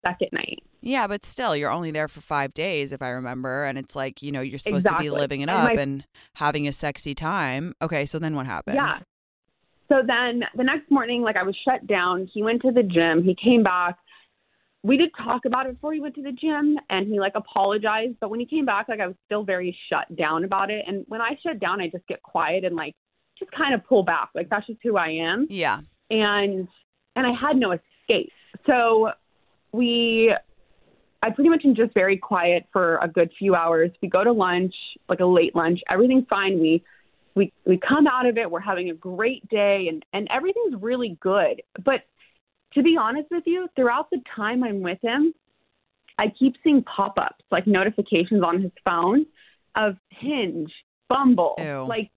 Second 0.06 0.28
night. 0.32 0.62
Yeah, 0.80 1.08
but 1.08 1.26
still, 1.26 1.56
you're 1.56 1.72
only 1.72 1.90
there 1.90 2.06
for 2.06 2.20
five 2.20 2.54
days, 2.54 2.92
if 2.92 3.02
I 3.02 3.08
remember. 3.08 3.64
And 3.64 3.76
it's 3.76 3.96
like, 3.96 4.22
you 4.22 4.30
know, 4.30 4.40
you're 4.40 4.58
supposed 4.60 4.86
to 4.86 4.96
be 5.00 5.10
living 5.10 5.40
it 5.40 5.48
And 5.48 5.50
up 5.50 5.74
my- 5.74 5.82
and 5.82 6.06
having 6.34 6.68
a 6.68 6.72
sexy 6.72 7.12
time. 7.14 7.74
Okay, 7.82 8.06
so 8.06 8.20
then 8.20 8.36
what 8.36 8.46
happened? 8.46 8.76
Yeah. 8.76 9.00
So 9.88 10.02
then 10.06 10.44
the 10.54 10.62
next 10.62 10.88
morning, 10.90 11.22
like 11.22 11.36
I 11.36 11.42
was 11.42 11.56
shut 11.64 11.84
down. 11.88 12.28
He 12.32 12.42
went 12.44 12.62
to 12.62 12.70
the 12.70 12.84
gym. 12.84 13.24
He 13.24 13.34
came 13.34 13.64
back. 13.64 13.96
We 14.82 14.96
did 14.96 15.10
talk 15.16 15.44
about 15.46 15.66
it 15.66 15.74
before 15.74 15.92
he 15.92 16.00
went 16.00 16.14
to 16.14 16.22
the 16.22 16.32
gym 16.32 16.78
and 16.90 17.08
he 17.08 17.18
like 17.18 17.32
apologized. 17.34 18.16
But 18.20 18.30
when 18.30 18.38
he 18.40 18.46
came 18.46 18.64
back, 18.64 18.88
like 18.88 19.00
I 19.00 19.06
was 19.06 19.16
still 19.24 19.42
very 19.42 19.76
shut 19.90 20.14
down 20.16 20.44
about 20.44 20.70
it. 20.70 20.84
And 20.86 21.04
when 21.08 21.20
I 21.20 21.36
shut 21.42 21.58
down, 21.58 21.80
I 21.80 21.88
just 21.88 22.06
get 22.06 22.22
quiet 22.22 22.64
and 22.64 22.76
like 22.76 22.94
just 23.38 23.50
kind 23.50 23.74
of 23.74 23.84
pull 23.86 24.02
back. 24.04 24.30
Like 24.34 24.48
that's 24.48 24.66
just 24.66 24.78
who 24.82 24.96
I 24.96 25.08
am. 25.08 25.46
Yeah. 25.50 25.80
and 26.10 26.68
and 27.16 27.26
I 27.26 27.32
had 27.32 27.56
no 27.56 27.72
escape. 27.72 28.32
So 28.66 29.10
we 29.72 30.34
I 31.22 31.30
pretty 31.30 31.50
much 31.50 31.62
am 31.64 31.74
just 31.74 31.92
very 31.94 32.16
quiet 32.18 32.66
for 32.72 32.98
a 32.98 33.08
good 33.08 33.32
few 33.38 33.54
hours. 33.54 33.90
We 34.00 34.08
go 34.08 34.22
to 34.22 34.32
lunch, 34.32 34.74
like 35.08 35.20
a 35.20 35.26
late 35.26 35.56
lunch. 35.56 35.80
Everything's 35.90 36.26
fine. 36.28 36.60
We 36.60 36.84
we 37.34 37.52
we 37.64 37.78
come 37.78 38.06
out 38.06 38.26
of 38.26 38.38
it. 38.38 38.50
We're 38.50 38.60
having 38.60 38.90
a 38.90 38.94
great 38.94 39.48
day 39.48 39.86
and 39.88 40.04
and 40.12 40.28
everything's 40.30 40.80
really 40.80 41.18
good. 41.20 41.62
But 41.84 42.02
to 42.76 42.82
be 42.82 42.96
honest 42.96 43.26
with 43.32 43.42
you, 43.46 43.66
throughout 43.74 44.08
the 44.10 44.20
time 44.36 44.62
I'm 44.62 44.80
with 44.82 44.98
him, 45.02 45.34
I 46.18 46.26
keep 46.38 46.54
seeing 46.62 46.84
pop-ups, 46.84 47.44
like 47.50 47.66
notifications 47.66 48.42
on 48.44 48.62
his 48.62 48.70
phone 48.84 49.26
of 49.74 49.96
Hinge, 50.10 50.72
Bumble. 51.08 51.56
Ew. 51.58 51.86
Like 51.88 52.10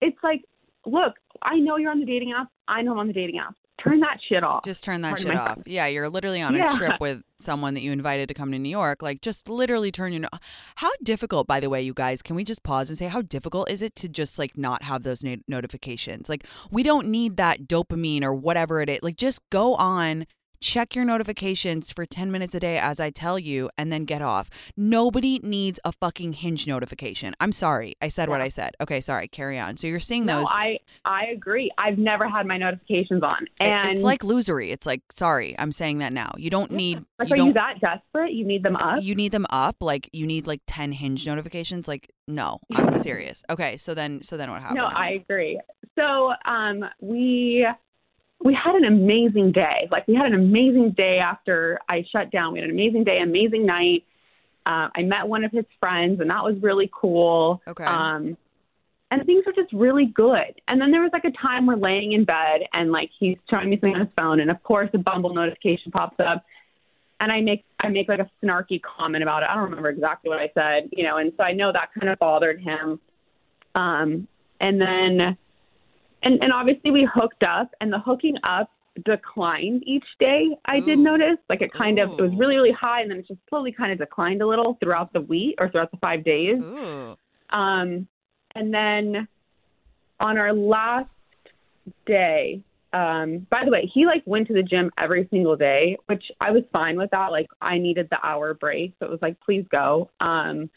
it's 0.00 0.18
like, 0.22 0.42
look, 0.84 1.14
I 1.42 1.56
know 1.56 1.76
you're 1.76 1.90
on 1.90 2.00
the 2.00 2.06
dating 2.06 2.34
app. 2.38 2.48
I 2.68 2.82
know 2.82 2.92
I'm 2.92 2.98
on 2.98 3.06
the 3.06 3.12
dating 3.12 3.38
app. 3.38 3.54
Turn 3.82 4.00
that 4.00 4.18
shit 4.28 4.44
off. 4.44 4.64
Just 4.64 4.84
turn 4.84 5.02
that 5.02 5.10
Pardon 5.16 5.26
shit 5.28 5.36
off. 5.36 5.58
Yeah, 5.66 5.86
you're 5.86 6.08
literally 6.08 6.42
on 6.42 6.54
a 6.54 6.58
Yeah. 6.58 6.76
trip 6.76 7.00
with 7.00 7.22
someone 7.38 7.74
that 7.74 7.82
you 7.82 7.92
invited 7.92 8.28
to 8.28 8.34
come 8.34 8.52
to 8.52 8.58
New 8.58 8.68
York. 8.68 9.02
Like, 9.02 9.20
just 9.20 9.48
literally 9.48 9.90
turn 9.92 10.12
your. 10.12 10.28
How 10.76 10.90
difficult, 11.02 11.46
by 11.46 11.60
the 11.60 11.70
way, 11.70 11.82
you 11.82 11.94
guys? 11.94 12.22
Can 12.22 12.36
we 12.36 12.44
just 12.44 12.62
pause 12.62 12.88
and 12.88 12.98
say 12.98 13.06
how 13.06 13.22
difficult 13.22 13.70
is 13.70 13.82
it 13.82 13.94
to 13.96 14.08
just 14.08 14.38
like 14.38 14.56
not 14.56 14.82
have 14.84 15.02
those 15.02 15.24
notifications? 15.48 16.28
Like, 16.28 16.44
we 16.70 16.82
don't 16.82 17.08
need 17.08 17.36
that 17.36 17.68
dopamine 17.68 18.22
or 18.22 18.34
whatever 18.34 18.80
it 18.80 18.88
is. 18.88 19.00
Like, 19.02 19.16
just 19.16 19.40
go 19.50 19.74
on. 19.74 20.26
Check 20.60 20.94
your 20.94 21.04
notifications 21.04 21.90
for 21.90 22.04
10 22.04 22.30
minutes 22.30 22.54
a 22.54 22.60
day 22.60 22.78
as 22.78 23.00
I 23.00 23.10
tell 23.10 23.38
you 23.38 23.70
and 23.78 23.92
then 23.92 24.04
get 24.04 24.22
off. 24.22 24.50
Nobody 24.76 25.38
needs 25.42 25.80
a 25.84 25.92
fucking 25.92 26.34
hinge 26.34 26.66
notification. 26.66 27.34
I'm 27.40 27.52
sorry. 27.52 27.94
I 28.02 28.08
said 28.08 28.28
what 28.28 28.40
I 28.40 28.48
said. 28.48 28.74
Okay, 28.80 29.00
sorry. 29.00 29.28
Carry 29.28 29.58
on. 29.58 29.76
So 29.76 29.86
you're 29.86 30.00
seeing 30.00 30.26
no, 30.26 30.40
those. 30.40 30.48
I 30.50 30.78
I 31.04 31.26
agree. 31.26 31.70
I've 31.78 31.98
never 31.98 32.28
had 32.28 32.46
my 32.46 32.58
notifications 32.58 33.22
on, 33.22 33.46
and 33.60 33.90
it's 33.90 34.02
like 34.02 34.20
losery. 34.22 34.70
It's 34.70 34.86
like, 34.86 35.02
sorry, 35.12 35.54
I'm 35.58 35.72
saying 35.72 35.98
that 35.98 36.12
now. 36.12 36.32
You 36.36 36.50
don't 36.50 36.70
need 36.70 37.04
like, 37.18 37.28
you 37.28 37.34
are 37.34 37.36
don't 37.36 37.46
you 37.48 37.52
that 37.54 37.80
desperate? 37.80 38.32
You 38.32 38.44
need 38.44 38.62
them 38.62 38.76
up? 38.76 39.02
you 39.02 39.14
need 39.14 39.32
them 39.32 39.46
up 39.50 39.76
like 39.80 40.08
you 40.12 40.26
need 40.26 40.46
like 40.46 40.60
10 40.66 40.92
hinge 40.92 41.26
notifications 41.26 41.88
like 41.88 42.10
no 42.26 42.60
i'm 42.74 42.96
serious 42.96 43.42
okay 43.48 43.76
so 43.76 43.94
then 43.94 44.22
so 44.22 44.36
then 44.36 44.50
what 44.50 44.60
happens 44.60 44.76
No, 44.76 44.90
I 44.94 45.12
agree. 45.12 45.60
So 45.98 46.32
um, 46.44 46.84
we 47.00 47.66
we 48.42 48.54
had 48.54 48.74
an 48.74 48.84
amazing 48.84 49.52
day. 49.52 49.88
Like 49.90 50.06
we 50.06 50.14
had 50.14 50.26
an 50.26 50.34
amazing 50.34 50.92
day 50.92 51.18
after 51.18 51.78
I 51.88 52.04
shut 52.10 52.30
down. 52.30 52.52
We 52.52 52.60
had 52.60 52.68
an 52.68 52.74
amazing 52.74 53.04
day, 53.04 53.18
amazing 53.20 53.66
night. 53.66 54.04
Uh, 54.64 54.88
I 54.94 55.02
met 55.02 55.28
one 55.28 55.44
of 55.44 55.52
his 55.52 55.64
friends, 55.80 56.20
and 56.20 56.30
that 56.30 56.42
was 56.42 56.56
really 56.60 56.90
cool. 56.92 57.62
Okay. 57.66 57.84
Um, 57.84 58.36
and 59.10 59.24
things 59.24 59.44
were 59.46 59.52
just 59.52 59.72
really 59.72 60.06
good. 60.06 60.60
And 60.66 60.80
then 60.80 60.90
there 60.90 61.00
was 61.00 61.10
like 61.12 61.24
a 61.24 61.30
time 61.30 61.66
we're 61.66 61.76
laying 61.76 62.12
in 62.12 62.24
bed, 62.24 62.62
and 62.72 62.90
like 62.92 63.10
he's 63.18 63.38
showing 63.48 63.70
me 63.70 63.76
something 63.76 63.94
on 63.94 64.00
his 64.00 64.10
phone, 64.18 64.40
and 64.40 64.50
of 64.50 64.62
course 64.62 64.90
a 64.94 64.98
Bumble 64.98 65.32
notification 65.32 65.92
pops 65.92 66.18
up. 66.20 66.44
And 67.18 67.32
I 67.32 67.40
make 67.40 67.64
I 67.80 67.88
make 67.88 68.08
like 68.08 68.18
a 68.18 68.30
snarky 68.44 68.80
comment 68.82 69.22
about 69.22 69.42
it. 69.42 69.48
I 69.48 69.54
don't 69.54 69.64
remember 69.64 69.88
exactly 69.88 70.28
what 70.28 70.38
I 70.38 70.50
said, 70.52 70.90
you 70.92 71.04
know. 71.04 71.16
And 71.16 71.32
so 71.36 71.44
I 71.44 71.52
know 71.52 71.72
that 71.72 71.88
kind 71.98 72.10
of 72.10 72.18
bothered 72.18 72.60
him. 72.60 73.00
Um, 73.74 74.28
and 74.60 74.80
then 74.80 75.38
and 76.22 76.42
and 76.42 76.52
obviously 76.52 76.90
we 76.90 77.08
hooked 77.12 77.44
up 77.44 77.70
and 77.80 77.92
the 77.92 77.98
hooking 77.98 78.36
up 78.44 78.70
declined 79.04 79.82
each 79.86 80.06
day 80.18 80.48
i 80.64 80.80
did 80.80 80.98
notice. 80.98 81.36
Like 81.50 81.60
it 81.60 81.70
kind 81.72 81.98
of 81.98 82.12
it 82.18 82.22
was 82.22 82.32
really 82.36 82.56
really 82.56 82.72
high 82.72 83.02
and 83.02 83.10
then 83.10 83.18
it 83.18 83.28
just 83.28 83.40
slowly 83.48 83.70
kind 83.72 83.92
of 83.92 83.98
declined 83.98 84.40
a 84.40 84.46
little 84.46 84.78
throughout 84.80 85.12
the 85.12 85.20
week 85.20 85.56
or 85.58 85.68
throughout 85.68 85.90
the 85.90 85.98
five 85.98 86.24
days. 86.24 86.56
Ooh. 86.58 87.16
um 87.50 88.08
and 88.54 88.72
then 88.72 89.28
on 90.18 90.38
our 90.38 90.52
last 90.54 91.10
day 92.06 92.62
um 92.94 93.46
by 93.50 93.64
the 93.64 93.70
way 93.70 93.90
he 93.92 94.06
like 94.06 94.22
went 94.24 94.46
to 94.48 94.54
the 94.54 94.62
gym 94.62 94.90
every 94.96 95.28
single 95.30 95.56
day 95.56 95.98
which 96.06 96.24
i 96.40 96.50
was 96.50 96.62
fine 96.72 96.96
with 96.96 97.10
that. 97.10 97.30
Like 97.30 97.48
i 97.60 97.76
needed 97.76 98.08
the 98.10 98.18
hour 98.26 98.54
break 98.54 98.94
so 98.98 99.04
it 99.04 99.10
was 99.10 99.20
like 99.20 99.38
please 99.40 99.66
go. 99.70 100.10
Um 100.20 100.70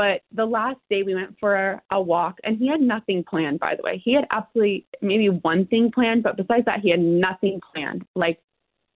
but 0.00 0.16
the 0.40 0.46
last 0.58 0.80
day 0.88 1.02
we 1.02 1.14
went 1.14 1.32
for 1.40 1.52
a, 1.54 1.82
a 1.90 2.00
walk 2.00 2.34
and 2.44 2.52
he 2.62 2.66
had 2.74 2.80
nothing 2.80 3.22
planned 3.32 3.58
by 3.66 3.72
the 3.76 3.82
way. 3.82 4.00
He 4.06 4.12
had 4.14 4.26
absolutely 4.30 4.86
maybe 5.02 5.28
one 5.28 5.66
thing 5.66 5.90
planned 5.96 6.22
but 6.22 6.36
besides 6.42 6.64
that 6.70 6.80
he 6.84 6.88
had 6.90 7.00
nothing 7.00 7.60
planned. 7.72 8.02
Like 8.14 8.38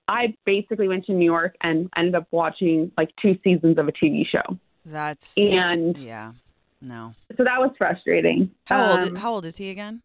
i 0.06 0.22
basically 0.44 0.86
went 0.92 1.02
to 1.06 1.12
new 1.12 1.24
york 1.36 1.52
and 1.62 1.76
ended 1.96 2.14
up 2.14 2.26
watching 2.30 2.92
like 2.98 3.10
two 3.22 3.34
seasons 3.44 3.76
of 3.78 3.84
a 3.88 3.92
tv 4.00 4.22
show. 4.34 4.46
That's 4.84 5.28
and 5.38 5.96
yeah. 5.96 6.32
No. 6.82 7.14
So 7.36 7.44
that 7.44 7.58
was 7.64 7.70
frustrating. 7.78 8.50
How 8.66 8.80
old 8.90 9.02
Um, 9.02 9.14
how 9.22 9.32
old 9.34 9.46
is 9.46 9.56
he 9.56 9.70
again? 9.70 10.02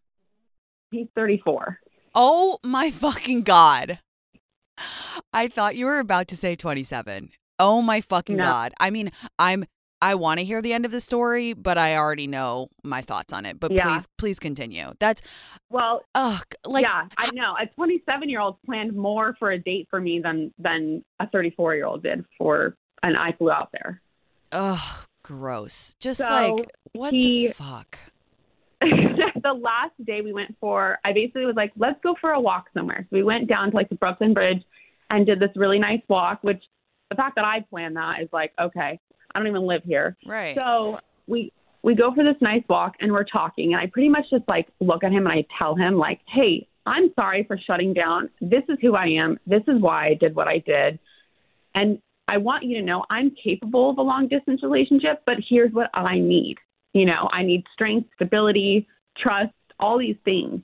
He's 0.90 1.08
34 1.14 1.78
oh 2.14 2.58
my 2.64 2.90
fucking 2.90 3.42
god. 3.42 3.98
I 5.32 5.48
thought 5.48 5.76
you 5.76 5.84
were 5.86 5.98
about 5.98 6.26
to 6.28 6.36
say 6.36 6.56
27 6.56 7.30
oh 7.58 7.80
my 7.82 8.00
fucking 8.00 8.36
No. 8.36 8.44
god. 8.44 8.72
I 8.80 8.88
mean 8.90 9.08
i'm 9.38 9.64
I 10.02 10.14
want 10.14 10.40
to 10.40 10.44
hear 10.44 10.62
the 10.62 10.72
end 10.72 10.84
of 10.84 10.92
the 10.92 11.00
story, 11.00 11.52
but 11.52 11.76
I 11.76 11.96
already 11.96 12.26
know 12.26 12.68
my 12.82 13.02
thoughts 13.02 13.32
on 13.32 13.44
it. 13.44 13.60
But 13.60 13.70
Yeah. 13.70 13.84
please, 13.92 14.08
please 14.16 14.38
continue. 14.38 14.92
That's 14.98 15.22
well 15.68 16.02
ugh, 16.14 16.42
like 16.64 16.86
yeah, 16.86 17.06
I 17.18 17.30
know. 17.32 17.54
A 17.60 17.66
27 17.66 18.28
year 18.28 18.40
old 18.40 18.56
planned 18.64 18.94
more 18.96 19.34
for 19.38 19.50
a 19.50 19.58
date 19.58 19.88
for 19.90 20.00
me 20.00 20.20
than 20.20 20.52
than 20.58 21.04
a 21.20 21.26
34 21.28 21.74
year 21.74 21.86
old 21.86 22.02
did 22.02 22.24
for, 22.38 22.76
and 23.02 23.16
I 23.16 23.32
flew 23.32 23.50
out 23.50 23.70
there. 23.72 24.00
ugh, 24.52 25.06
gross. 25.22 25.94
Just 26.00 26.20
So, 26.20 26.26
like 26.56 26.70
what 26.92 27.12
he- 27.12 27.48
the 27.48 27.54
fuck? 27.54 27.98
the 28.80 29.52
last 29.60 29.92
day 30.06 30.22
we 30.22 30.32
went 30.32 30.56
for, 30.58 30.98
I 31.04 31.12
basically 31.12 31.44
was 31.44 31.54
like, 31.54 31.70
let's 31.76 32.00
go 32.02 32.14
for 32.18 32.30
a 32.30 32.40
walk 32.40 32.68
somewhere. 32.72 33.06
So 33.10 33.16
we 33.16 33.22
went 33.22 33.46
down 33.46 33.70
to 33.70 33.76
like 33.76 33.90
the 33.90 33.94
Brooklyn 33.96 34.32
Bridge 34.32 34.62
and 35.10 35.26
did 35.26 35.38
this 35.38 35.50
really 35.54 35.78
nice 35.78 36.00
walk. 36.08 36.42
Which 36.42 36.64
the 37.10 37.16
fact 37.16 37.34
that 37.36 37.44
I 37.44 37.60
planned 37.68 37.96
that 37.96 38.22
is 38.22 38.28
like, 38.32 38.52
okay, 38.58 38.98
I 39.34 39.38
don't 39.38 39.48
even 39.48 39.66
live 39.66 39.82
here. 39.84 40.16
Right. 40.26 40.54
So 40.54 40.98
we 41.26 41.52
we 41.82 41.94
go 41.94 42.12
for 42.14 42.24
this 42.24 42.36
nice 42.40 42.62
walk 42.68 42.96
and 43.00 43.12
we're 43.12 43.24
talking 43.24 43.72
and 43.72 43.80
I 43.80 43.86
pretty 43.86 44.08
much 44.08 44.24
just 44.30 44.44
like 44.48 44.68
look 44.80 45.04
at 45.04 45.12
him 45.12 45.26
and 45.26 45.32
I 45.32 45.46
tell 45.58 45.74
him 45.74 45.96
like, 45.96 46.20
"Hey, 46.26 46.68
I'm 46.86 47.12
sorry 47.14 47.44
for 47.44 47.58
shutting 47.58 47.94
down. 47.94 48.30
This 48.40 48.62
is 48.68 48.78
who 48.80 48.94
I 48.94 49.06
am. 49.06 49.38
This 49.46 49.62
is 49.68 49.80
why 49.80 50.08
I 50.08 50.14
did 50.14 50.34
what 50.34 50.48
I 50.48 50.58
did." 50.58 50.98
And 51.74 52.00
I 52.28 52.36
want 52.36 52.64
you 52.64 52.76
to 52.78 52.82
know 52.82 53.04
I'm 53.10 53.32
capable 53.42 53.90
of 53.90 53.98
a 53.98 54.02
long 54.02 54.28
distance 54.28 54.62
relationship, 54.62 55.22
but 55.26 55.36
here's 55.48 55.72
what 55.72 55.90
I 55.94 56.18
need. 56.18 56.56
You 56.92 57.06
know, 57.06 57.28
I 57.32 57.42
need 57.42 57.64
strength, 57.72 58.08
stability, 58.14 58.86
trust, 59.16 59.52
all 59.80 59.98
these 59.98 60.16
things. 60.24 60.60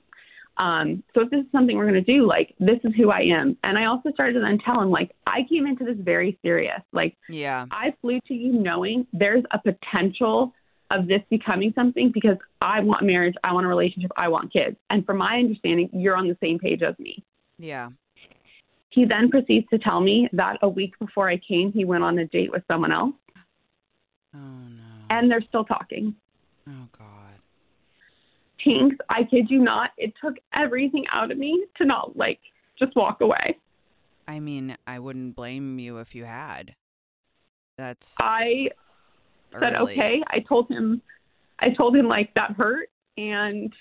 Um, 0.57 1.03
so 1.13 1.21
if 1.21 1.29
this 1.29 1.41
is 1.41 1.51
something 1.51 1.77
we're 1.77 1.89
going 1.89 2.03
to 2.03 2.13
do, 2.13 2.25
like 2.25 2.55
this 2.59 2.79
is 2.83 2.93
who 2.95 3.11
I 3.11 3.21
am. 3.21 3.57
And 3.63 3.77
I 3.77 3.85
also 3.85 4.11
started 4.11 4.33
to 4.33 4.39
then 4.39 4.57
tell 4.59 4.81
him, 4.81 4.89
like, 4.89 5.11
I 5.27 5.43
came 5.49 5.67
into 5.67 5.83
this 5.85 5.97
very 5.99 6.37
serious. 6.41 6.81
Like, 6.91 7.15
yeah. 7.29 7.65
I 7.71 7.93
flew 8.01 8.19
to 8.27 8.33
you 8.33 8.53
knowing 8.53 9.05
there's 9.13 9.43
a 9.51 9.59
potential 9.59 10.53
of 10.89 11.07
this 11.07 11.21
becoming 11.29 11.73
something 11.75 12.11
because 12.13 12.37
I 12.61 12.79
want 12.79 13.05
marriage, 13.05 13.35
I 13.43 13.53
want 13.53 13.65
a 13.65 13.69
relationship, 13.69 14.09
I 14.17 14.29
want 14.29 14.51
kids. 14.53 14.77
And 14.89 15.05
from 15.05 15.17
my 15.17 15.37
understanding, 15.37 15.89
you're 15.93 16.15
on 16.15 16.27
the 16.27 16.37
same 16.41 16.57
page 16.59 16.81
as 16.81 16.97
me. 16.97 17.23
Yeah. 17.59 17.89
He 18.89 19.05
then 19.05 19.29
proceeds 19.29 19.67
to 19.69 19.77
tell 19.77 19.99
me 19.99 20.27
that 20.33 20.57
a 20.61 20.69
week 20.69 20.97
before 20.97 21.29
I 21.29 21.37
came, 21.37 21.71
he 21.71 21.85
went 21.85 22.03
on 22.03 22.17
a 22.17 22.25
date 22.25 22.51
with 22.51 22.63
someone 22.71 22.91
else, 22.91 23.13
Oh 24.33 24.37
no. 24.39 24.83
and 25.09 25.29
they're 25.29 25.41
still 25.41 25.65
talking. 25.65 26.15
oh 26.67 26.87
god. 26.97 27.16
Tinx, 28.65 28.95
I 29.09 29.23
kid 29.23 29.49
you 29.49 29.59
not, 29.59 29.91
it 29.97 30.13
took 30.23 30.35
everything 30.53 31.05
out 31.11 31.31
of 31.31 31.37
me 31.37 31.65
to 31.77 31.85
not 31.85 32.17
like 32.17 32.39
just 32.77 32.95
walk 32.95 33.21
away. 33.21 33.57
I 34.27 34.39
mean, 34.39 34.75
I 34.85 34.99
wouldn't 34.99 35.35
blame 35.35 35.79
you 35.79 35.99
if 35.99 36.15
you 36.15 36.25
had. 36.25 36.75
That's 37.77 38.15
I 38.19 38.69
said 39.59 39.75
okay. 39.75 40.23
I 40.27 40.39
told 40.39 40.69
him, 40.69 41.01
I 41.59 41.69
told 41.69 41.95
him 41.95 42.07
like 42.07 42.33
that 42.35 42.51
hurt, 42.51 42.89
and 43.17 43.71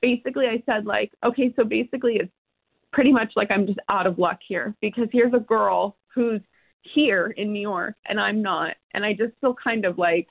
basically 0.00 0.46
I 0.46 0.62
said 0.66 0.86
like 0.86 1.12
okay, 1.24 1.52
so 1.56 1.64
basically 1.64 2.16
it's 2.16 2.32
pretty 2.92 3.12
much 3.12 3.32
like 3.36 3.50
I'm 3.50 3.66
just 3.66 3.78
out 3.88 4.06
of 4.06 4.18
luck 4.18 4.38
here 4.46 4.74
because 4.80 5.08
here's 5.12 5.34
a 5.34 5.40
girl 5.40 5.96
who's 6.14 6.40
here 6.94 7.34
in 7.36 7.52
New 7.52 7.60
York 7.60 7.94
and 8.06 8.20
I'm 8.20 8.42
not. 8.42 8.74
And 8.92 9.04
I 9.04 9.12
just 9.12 9.32
feel 9.40 9.54
kind 9.54 9.84
of 9.84 9.98
like, 9.98 10.28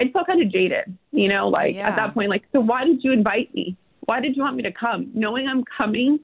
I 0.00 0.08
felt 0.08 0.26
kind 0.26 0.42
of 0.42 0.50
jaded, 0.50 0.96
you 1.12 1.28
know, 1.28 1.48
like 1.48 1.74
Yeah. 1.74 1.88
at 1.88 1.96
that 1.96 2.14
point, 2.14 2.30
like, 2.30 2.44
so 2.52 2.60
why 2.60 2.84
did 2.84 3.04
you 3.04 3.12
invite 3.12 3.54
me? 3.54 3.76
Why 4.00 4.20
did 4.20 4.36
you 4.36 4.42
want 4.42 4.56
me 4.56 4.62
to 4.64 4.72
come? 4.72 5.10
Knowing 5.14 5.46
I'm 5.48 5.64
coming 5.64 6.20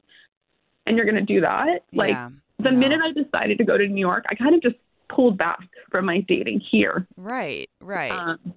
and 0.86 0.96
you're 0.96 1.06
going 1.06 1.16
to 1.16 1.22
do 1.22 1.40
that? 1.40 1.84
Like, 1.92 2.10
yeah. 2.10 2.30
the 2.58 2.70
no. 2.70 2.78
minute 2.78 3.00
I 3.02 3.12
decided 3.12 3.58
to 3.58 3.64
go 3.64 3.78
to 3.78 3.86
New 3.86 4.00
York, 4.00 4.24
I 4.28 4.34
kind 4.34 4.54
of 4.54 4.62
just 4.62 4.76
pulled 5.08 5.38
back 5.38 5.60
from 5.90 6.06
my 6.06 6.20
dating 6.20 6.60
here. 6.70 7.06
Right, 7.16 7.70
right. 7.80 8.10
Um, 8.10 8.54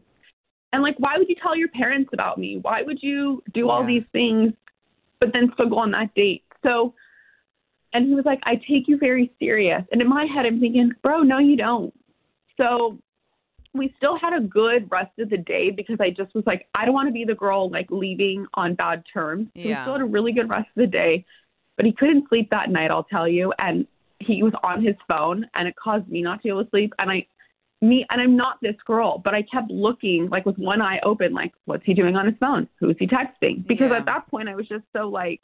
and 0.72 0.82
like, 0.82 0.96
why 0.98 1.18
would 1.18 1.30
you 1.30 1.36
tell 1.42 1.56
your 1.56 1.70
parents 1.70 2.10
about 2.14 2.38
me? 2.38 2.58
Why 2.58 2.82
would 2.82 3.02
you 3.02 3.44
do 3.54 3.70
all 3.70 3.84
these 3.84 4.04
things, 4.12 4.54
but 5.20 5.32
then 5.32 5.52
still 5.54 5.70
go 5.70 5.78
on 5.78 5.92
that 5.92 6.14
date? 6.16 6.44
So, 6.64 6.96
and 7.94 8.08
he 8.08 8.16
was 8.16 8.26
like, 8.26 8.40
I 8.44 8.56
take 8.56 8.88
you 8.88 8.98
very 8.98 9.32
serious. 9.40 9.84
And 9.92 10.02
in 10.02 10.10
my 10.10 10.26
head, 10.26 10.48
I'm 10.48 10.60
thinking, 10.60 10.92
bro, 11.04 11.22
no, 11.22 11.38
you 11.38 11.56
don't. 11.56 11.94
So 12.58 12.98
we 13.74 13.94
still 13.98 14.18
had 14.18 14.34
a 14.34 14.40
good 14.40 14.90
rest 14.92 15.18
of 15.20 15.30
the 15.30 15.38
day 15.38 15.72
because 15.72 15.98
I 16.00 16.12
just 16.12 16.34
was 16.36 16.44
like, 16.46 16.68
I 16.76 16.86
don't 16.86 16.94
want 16.94 17.08
to 17.10 17.14
be 17.14 17.26
the 17.26 17.34
girl 17.36 17.70
like 17.70 17.88
leaving 17.90 18.46
on 18.54 18.76
bad 18.76 19.04
terms. 19.12 19.48
So 19.56 19.62
we 19.64 19.70
still 19.82 19.94
had 19.94 20.02
a 20.02 20.06
really 20.06 20.32
good 20.32 20.50
rest 20.50 20.68
of 20.70 20.76
the 20.76 20.88
day, 20.88 21.26
but 21.76 21.86
he 21.86 21.92
couldn't 21.92 22.30
sleep 22.30 22.50
that 22.52 22.70
night, 22.70 22.92
I'll 22.92 23.04
tell 23.04 23.28
you. 23.28 23.52
And 23.58 23.88
he 24.20 24.44
was 24.44 24.54
on 24.64 24.84
his 24.84 24.96
phone 25.08 25.48
and 25.56 25.68
it 25.68 25.76
caused 25.76 26.08
me 26.08 26.22
not 26.22 26.38
to 26.38 26.44
be 26.44 26.50
able 26.50 26.64
to 26.64 26.70
sleep. 26.70 26.94
And 27.00 27.10
I, 27.10 27.26
me, 27.82 28.06
and 28.12 28.22
I'm 28.22 28.38
not 28.38 28.60
this 28.62 28.76
girl, 28.86 29.18
but 29.18 29.34
I 29.34 29.42
kept 29.42 29.70
looking 29.70 30.30
like 30.30 30.46
with 30.46 30.58
one 30.58 30.82
eye 30.82 31.00
open, 31.04 31.34
like, 31.34 31.52
what's 31.66 31.84
he 31.84 31.94
doing 31.94 32.16
on 32.16 32.28
his 32.28 32.36
phone? 32.40 32.70
Who's 32.80 32.96
he 33.00 33.08
texting? 33.08 33.66
Because 33.68 33.90
Yeah. 33.92 33.98
at 33.98 34.06
that 34.06 34.28
point, 34.30 34.50
I 34.50 34.56
was 34.56 34.68
just 34.68 34.86
so 34.96 35.10
like, 35.10 35.42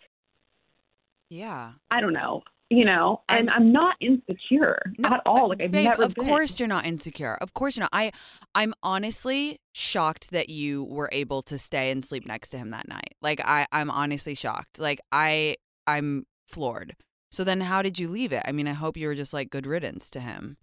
yeah. 1.29 1.71
I 1.91 1.99
don't 1.99 2.13
know, 2.13 2.43
you 2.69 2.85
know, 2.85 3.21
and 3.29 3.49
I'm- 3.49 3.63
I'm, 3.63 3.71
not 3.71 3.95
insecure 3.99 4.93
No, 4.97 5.09
at 5.09 5.21
all. 5.25 5.49
Like 5.49 5.61
I've 5.61 5.71
Babe, 5.71 5.87
never 5.89 6.03
of 6.03 6.13
been. 6.13 6.25
course 6.25 6.59
you're 6.59 6.67
not 6.67 6.85
insecure. 6.85 7.35
Of 7.41 7.53
course 7.53 7.75
you're 7.77 7.83
not. 7.83 7.89
I 7.93 8.11
I'm 8.53 8.73
honestly 8.83 9.59
shocked 9.73 10.31
that 10.31 10.49
you 10.49 10.83
were 10.83 11.09
able 11.11 11.41
to 11.43 11.57
stay 11.57 11.89
and 11.91 12.03
sleep 12.05 12.27
next 12.27 12.49
to 12.51 12.57
him 12.57 12.69
that 12.71 12.87
night. 12.87 13.15
Like 13.21 13.41
I 13.43 13.65
I'm 13.71 13.89
honestly 13.89 14.35
shocked. 14.35 14.79
Like 14.79 14.99
I 15.11 15.55
I'm 15.87 16.25
floored. 16.47 16.95
So 17.31 17.43
then 17.43 17.61
how 17.61 17.81
did 17.81 17.97
you 17.99 18.07
leave 18.07 18.31
it? 18.33 18.43
I 18.45 18.51
mean, 18.51 18.67
I 18.67 18.73
hope 18.73 18.97
you 18.97 19.07
were 19.07 19.15
just 19.15 19.33
like 19.33 19.49
good 19.49 19.65
riddance 19.67 20.09
to 20.11 20.19
him. 20.19 20.57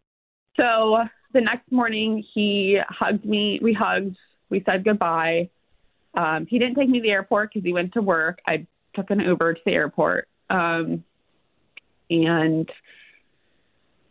So 0.56 0.98
the 1.32 1.40
next 1.40 1.70
morning, 1.70 2.24
he 2.34 2.78
hugged 2.88 3.24
me. 3.24 3.58
We 3.62 3.72
hugged. 3.72 4.16
We 4.48 4.62
said 4.64 4.84
goodbye. 4.84 5.50
Um, 6.14 6.46
he 6.46 6.58
didn't 6.58 6.76
take 6.76 6.88
me 6.88 6.98
to 7.00 7.02
the 7.02 7.10
airport 7.10 7.50
because 7.52 7.64
he 7.64 7.72
went 7.72 7.92
to 7.94 8.00
work. 8.02 8.38
I 8.46 8.66
took 8.94 9.10
an 9.10 9.20
Uber 9.20 9.54
to 9.54 9.60
the 9.66 9.72
airport. 9.72 10.28
Um, 10.48 11.04
and 12.10 12.70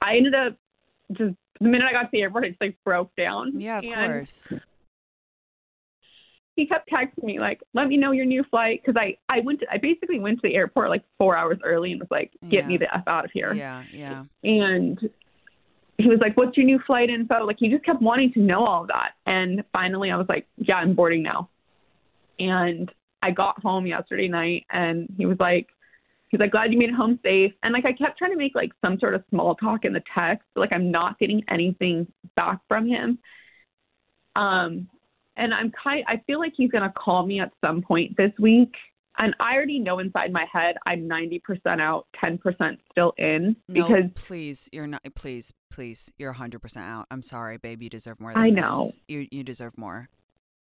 I 0.02 0.18
ended 0.18 0.36
up 0.36 0.58
just 1.12 1.36
the 1.60 1.68
minute 1.68 1.88
I 1.90 1.94
got 1.94 2.04
to 2.04 2.10
the 2.12 2.22
airport, 2.22 2.46
I 2.46 2.50
just 2.50 2.62
like 2.62 2.78
broke 2.84 3.16
down. 3.16 3.60
Yeah, 3.60 3.80
of 3.80 3.86
And 3.86 3.94
course. 3.94 4.50
He 6.56 6.66
kept 6.68 6.90
texting 6.90 7.24
me 7.24 7.38
like, 7.40 7.62
"Let 7.74 7.88
me 7.88 7.98
know 7.98 8.12
your 8.12 8.26
new 8.26 8.44
flight," 8.46 8.82
because 8.82 8.96
I 8.98 9.18
I 9.28 9.42
went 9.42 9.60
to, 9.60 9.68
I 9.72 9.78
basically 9.78 10.20
went 10.20 10.42
to 10.42 10.48
the 10.48 10.56
airport 10.56 10.90
like 10.90 11.04
four 11.18 11.36
hours 11.36 11.58
early 11.64 11.92
and 11.92 12.00
was 12.00 12.10
like, 12.12 12.32
"Get 12.50 12.64
Yeah. 12.64 12.68
me 12.68 12.78
the 12.78 12.96
f 12.96 13.04
out 13.08 13.26
of 13.26 13.32
here." 13.32 13.54
Yeah, 13.54 13.84
yeah. 13.92 14.24
and 14.44 15.10
he 15.98 16.08
was 16.08 16.20
like, 16.22 16.38
"What's 16.38 16.56
your 16.56 16.66
new 16.66 16.80
flight 16.80 17.10
info?" 17.10 17.46
Like 17.46 17.58
he 17.60 17.68
just 17.70 17.84
kept 17.84 18.02
wanting 18.02 18.32
to 18.34 18.40
know 18.40 18.66
all 18.66 18.84
of 18.84 18.88
that. 18.88 19.14
And 19.26 19.66
finally, 19.74 20.12
I 20.12 20.16
was 20.18 20.28
like, 20.30 20.48
"Yeah, 20.58 20.76
I'm 20.78 20.94
boarding 20.94 21.24
now." 21.24 21.50
And 22.40 22.90
I 23.22 23.32
got 23.32 23.62
home 23.62 23.86
yesterday 23.86 24.28
night, 24.30 24.66
and 24.70 25.14
he 25.18 25.26
was 25.26 25.40
like, 25.40 25.68
"He's 26.36 26.40
like, 26.42 26.52
glad 26.52 26.74
you 26.74 26.78
made 26.78 26.90
it 26.90 26.96
home 26.96 27.18
safe." 27.24 27.54
And 27.64 27.74
like 27.74 27.86
I 27.86 27.94
kept 27.94 28.18
trying 28.18 28.32
to 28.32 28.38
make 28.38 28.56
like 28.56 28.72
some 28.84 29.00
sort 29.00 29.16
of 29.16 29.24
small 29.30 29.56
talk 29.56 29.86
in 29.86 29.94
the 29.94 30.04
text, 30.14 30.46
but, 30.54 30.62
like 30.62 30.74
I'm 30.74 30.92
not 30.92 31.18
getting 31.18 31.44
anything 31.50 32.12
back 32.36 32.60
from 32.68 32.88
him. 32.88 33.20
Um, 34.36 34.90
and 35.38 35.54
I'm 35.54 35.72
kind. 35.72 36.04
I 36.08 36.22
feel 36.28 36.40
like 36.40 36.54
he's 36.56 36.72
gonna 36.72 36.94
call 36.96 37.26
me 37.26 37.40
at 37.40 37.52
some 37.62 37.82
point 37.82 38.18
this 38.18 38.32
week. 38.40 38.74
And 39.18 39.34
I 39.40 39.56
already 39.56 39.80
know 39.80 40.00
inside 40.00 40.34
my 40.34 40.46
head 40.52 40.76
I'm 40.86 41.08
90% 41.08 41.80
out, 41.80 42.06
10% 42.22 42.78
still 42.92 43.14
in 43.18 43.56
No, 43.70 43.88
because 43.88 44.12
please, 44.14 44.68
you're 44.74 44.88
not. 44.88 45.02
Please, 45.16 45.54
please, 45.72 46.12
you're 46.18 46.32
100 46.32 46.62
percent 46.62 46.86
out. 46.86 47.06
I'm 47.10 47.22
sorry, 47.22 47.58
babe. 47.58 47.82
You 47.82 47.90
deserve 47.90 48.20
more. 48.20 48.34
Than 48.34 48.42
I 48.42 48.50
know. 48.50 48.88
This. 48.88 49.00
You 49.08 49.28
you 49.32 49.44
deserve 49.44 49.78
more. 49.78 50.10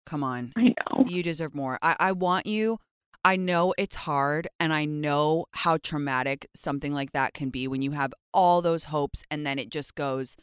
Come 0.05 0.23
on. 0.23 0.53
I 0.55 0.69
know. 0.69 1.05
You 1.05 1.21
deserve 1.21 1.53
more. 1.53 1.77
I, 1.83 1.95
I 1.99 2.11
want 2.13 2.47
you. 2.47 2.79
I 3.23 3.35
know 3.35 3.73
it's 3.77 3.95
hard 3.95 4.47
and 4.59 4.73
I 4.73 4.85
know 4.85 5.45
how 5.51 5.77
traumatic 5.77 6.47
something 6.55 6.93
like 6.93 7.11
that 7.11 7.33
can 7.33 7.49
be 7.49 7.67
when 7.67 7.81
you 7.81 7.91
have 7.91 8.13
all 8.33 8.61
those 8.61 8.85
hopes 8.85 9.23
and 9.29 9.45
then 9.45 9.59
it 9.59 9.69
just 9.69 9.95
goes 9.95 10.37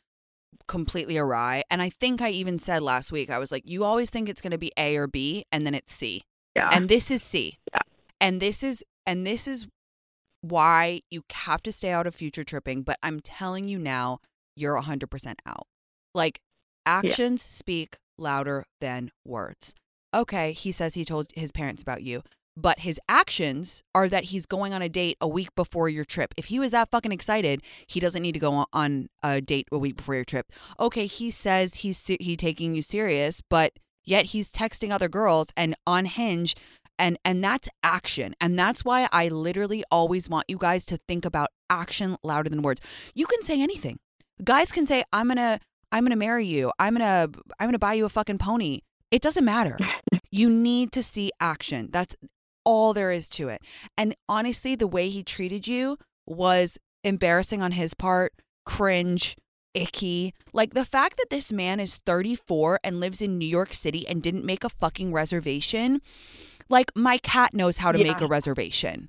completely 0.69 1.17
awry. 1.17 1.62
And 1.71 1.81
I 1.81 1.91
think 1.91 2.21
I 2.21 2.31
even 2.31 2.59
said 2.59 2.83
last 2.83 3.12
week, 3.12 3.31
I 3.31 3.39
was 3.39 3.51
like, 3.51 3.62
you 3.67 3.85
always 3.85 4.11
think 4.11 4.29
it's 4.29 4.43
going 4.43 4.51
to 4.51 4.59
be 4.59 4.73
A 4.77 4.97
or 4.97 5.07
B 5.07 5.45
and 5.51 5.67
then 5.67 5.75
it's 5.75 5.93
C. 5.93 6.23
Yeah. 6.55 6.69
And 6.73 6.89
this 6.89 7.11
is 7.11 7.23
C. 7.23 7.59
Yeah. 7.73 7.81
And 8.21 8.41
this 8.41 8.62
is 8.62 8.85
and 9.07 9.27
this 9.27 9.47
is 9.47 9.67
why 10.41 11.01
you 11.11 11.23
have 11.33 11.62
to 11.62 11.73
stay 11.73 11.91
out 11.91 12.07
of 12.07 12.15
future 12.15 12.45
tripping, 12.45 12.83
but 12.83 12.99
I'm 13.03 13.21
telling 13.21 13.69
you 13.69 13.79
now, 13.79 14.19
you're 14.55 14.81
100% 14.81 15.35
out. 15.47 15.67
Like 16.15 16.41
actions 16.85 17.43
speak 17.43 17.97
louder 18.19 18.65
than 18.81 19.11
words. 19.25 19.75
Okay, 20.15 20.53
he 20.53 20.73
says 20.73 20.95
he 20.95 21.05
told 21.05 21.29
his 21.35 21.53
parents 21.53 21.83
about 21.83 22.03
you, 22.03 22.23
but 22.57 22.81
his 22.81 22.99
actions 23.09 23.83
are 23.95 24.09
that 24.09 24.25
he's 24.25 24.47
going 24.47 24.73
on 24.73 24.83
a 24.83 24.88
date 24.88 25.16
a 25.21 25.29
week 25.29 25.55
before 25.55 25.88
your 25.88 26.05
trip. 26.05 26.33
If 26.37 26.47
he 26.47 26.59
was 26.59 26.71
that 26.71 26.90
fucking 26.90 27.12
excited, 27.12 27.62
he 27.87 28.01
doesn't 28.01 28.23
need 28.23 28.33
to 28.33 28.40
go 28.40 28.66
on- 28.73 29.09
a 29.23 29.40
date 29.40 29.69
a 29.71 29.79
week 29.79 29.97
before 29.97 30.14
your 30.14 30.25
trip. 30.25 30.53
Okay, 30.81 31.07
he 31.07 31.31
says 31.31 31.77
he's 31.77 32.05
he 32.07 32.37
taking 32.37 32.75
you 32.75 32.83
serious, 32.83 33.40
but 33.40 33.75
yet 34.05 34.27
he's 34.27 34.51
texting 34.51 34.90
other 34.90 35.09
girls 35.09 35.49
and 35.57 35.75
on 35.87 36.07
Hinge 36.07 36.55
and 36.99 37.19
and 37.25 37.42
that's 37.42 37.69
action. 37.83 38.35
And 38.40 38.59
that's 38.59 38.85
why 38.85 39.09
I 39.12 39.29
literally 39.29 39.85
always 39.90 40.29
want 40.29 40.45
you 40.49 40.59
guys 40.59 40.87
to 40.87 40.99
think 41.09 41.25
about 41.25 41.49
action 41.69 42.16
louder 42.23 42.49
than 42.49 42.62
words. 42.62 42.81
You 43.14 43.27
can 43.27 43.42
say 43.42 43.61
anything. 43.61 43.99
Guys 44.42 44.73
can 44.73 44.87
say 44.87 45.05
I'm 45.12 45.27
going 45.27 45.37
to 45.37 45.59
I'm 45.92 46.03
going 46.05 46.11
to 46.11 46.16
marry 46.16 46.47
you. 46.47 46.73
I'm 46.79 46.97
going 46.97 47.07
to 47.07 47.38
I'm 47.59 47.66
going 47.66 47.73
to 47.73 47.79
buy 47.79 47.95
you 47.95 48.05
a 48.05 48.09
fucking 48.09 48.38
pony. 48.38 48.81
It 49.11 49.23
doesn't 49.23 49.45
matter. 49.45 49.79
you 50.31 50.51
need 50.51 50.92
to 50.92 51.03
see 51.03 51.31
action. 51.40 51.88
That's 51.92 52.16
all 52.67 52.93
there 52.93 53.11
is 53.11 53.31
to 53.31 53.49
it. 53.49 53.63
And 53.97 54.15
honestly, 54.29 54.75
the 54.75 54.87
way 54.87 55.09
he 55.09 55.23
treated 55.23 55.67
you 55.67 55.97
was 56.27 56.77
embarrassing 57.05 57.63
on 57.63 57.73
his 57.73 57.95
part, 57.95 58.35
cringe, 58.67 59.37
icky. 59.73 60.35
Like 60.53 60.75
the 60.75 60.85
fact 60.85 61.17
that 61.19 61.31
this 61.31 61.53
man 61.53 61.81
is 61.81 61.97
34 61.97 62.81
and 62.85 63.01
lives 63.01 63.23
in 63.23 63.39
New 63.39 63.47
York 63.49 63.73
City 63.73 64.07
and 64.07 64.23
didn't 64.23 64.45
make 64.45 64.65
a 64.65 64.69
fucking 64.69 65.13
reservation. 65.13 66.03
Like 66.69 66.91
my 66.97 67.19
cat 67.19 67.55
knows 67.55 67.79
how 67.79 67.93
to 67.93 67.99
make 67.99 68.21
a 68.21 68.27
reservation. 68.27 69.09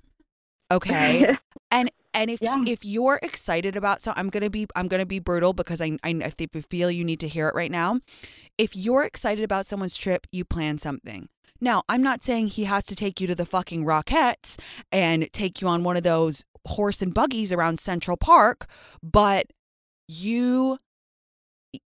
Okay? 0.71 1.35
and 1.71 1.89
and 2.13 2.29
if 2.29 2.41
Yeah. 2.41 2.63
if 2.67 2.83
you're 2.85 3.19
excited 3.23 3.75
about 3.75 4.01
so 4.01 4.13
I'm 4.15 4.29
gonna 4.29 4.49
be 4.49 4.67
I'm 4.75 4.87
gonna 4.87 5.05
be 5.05 5.19
brutal 5.19 5.53
because 5.53 5.81
I 5.81 5.97
I, 6.03 6.09
I 6.23 6.29
think- 6.29 6.51
feel 6.69 6.91
you 6.91 7.03
need 7.03 7.19
to 7.21 7.27
hear 7.27 7.47
it 7.47 7.55
right 7.55 7.71
now. 7.71 7.99
If 8.57 8.75
you're 8.75 9.03
excited 9.03 9.43
about 9.43 9.65
someone's 9.67 9.97
trip, 9.97 10.27
you 10.31 10.43
plan 10.45 10.77
something. 10.77 11.29
Now, 11.59 11.83
I'm 11.89 12.01
not 12.01 12.23
saying 12.23 12.47
he 12.47 12.65
has 12.65 12.83
to 12.85 12.95
take 12.95 13.19
you 13.19 13.27
to 13.27 13.35
the 13.35 13.45
fucking 13.45 13.85
Rockettes 13.85 14.57
and 14.91 15.31
take 15.33 15.61
you 15.61 15.67
on 15.67 15.83
one 15.83 15.97
of 15.97 16.03
those 16.03 16.45
horse 16.67 17.01
and 17.01 17.13
buggies 17.13 17.51
around 17.53 17.79
Central 17.79 18.17
Park, 18.17 18.67
but 19.01 19.47
you 20.07 20.77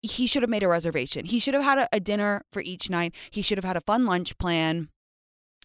he 0.01 0.27
should 0.27 0.43
have 0.43 0.49
made 0.49 0.61
a 0.63 0.67
reservation. 0.67 1.25
He 1.25 1.39
should 1.39 1.53
have 1.53 1.63
had 1.63 1.77
a, 1.79 1.89
a 1.93 1.99
dinner 1.99 2.43
for 2.51 2.61
each 2.61 2.89
night. 2.89 3.15
He 3.31 3.41
should 3.41 3.57
have 3.57 3.65
had 3.65 3.77
a 3.77 3.81
fun 3.81 4.05
lunch 4.05 4.37
plan. 4.37 4.89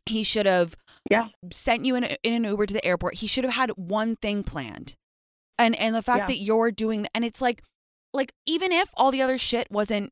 He 0.06 0.22
should 0.22 0.46
have 0.46 0.76
yeah. 1.10 1.28
sent 1.50 1.84
you 1.84 1.96
in, 1.96 2.04
a, 2.04 2.16
in 2.22 2.32
an 2.32 2.44
Uber 2.44 2.66
to 2.66 2.74
the 2.74 2.84
airport. 2.84 3.16
He 3.16 3.26
should 3.26 3.44
have 3.44 3.54
had 3.54 3.70
one 3.70 4.16
thing 4.16 4.42
planned. 4.44 4.94
And 5.58 5.74
and 5.76 5.94
the 5.94 6.02
fact 6.02 6.20
Yeah. 6.20 6.26
that 6.26 6.38
you're 6.38 6.70
doing 6.70 7.06
and 7.14 7.24
it's 7.24 7.40
like 7.40 7.62
like 8.12 8.32
even 8.46 8.72
if 8.72 8.90
all 8.96 9.10
the 9.10 9.22
other 9.22 9.38
shit 9.38 9.70
wasn't 9.70 10.10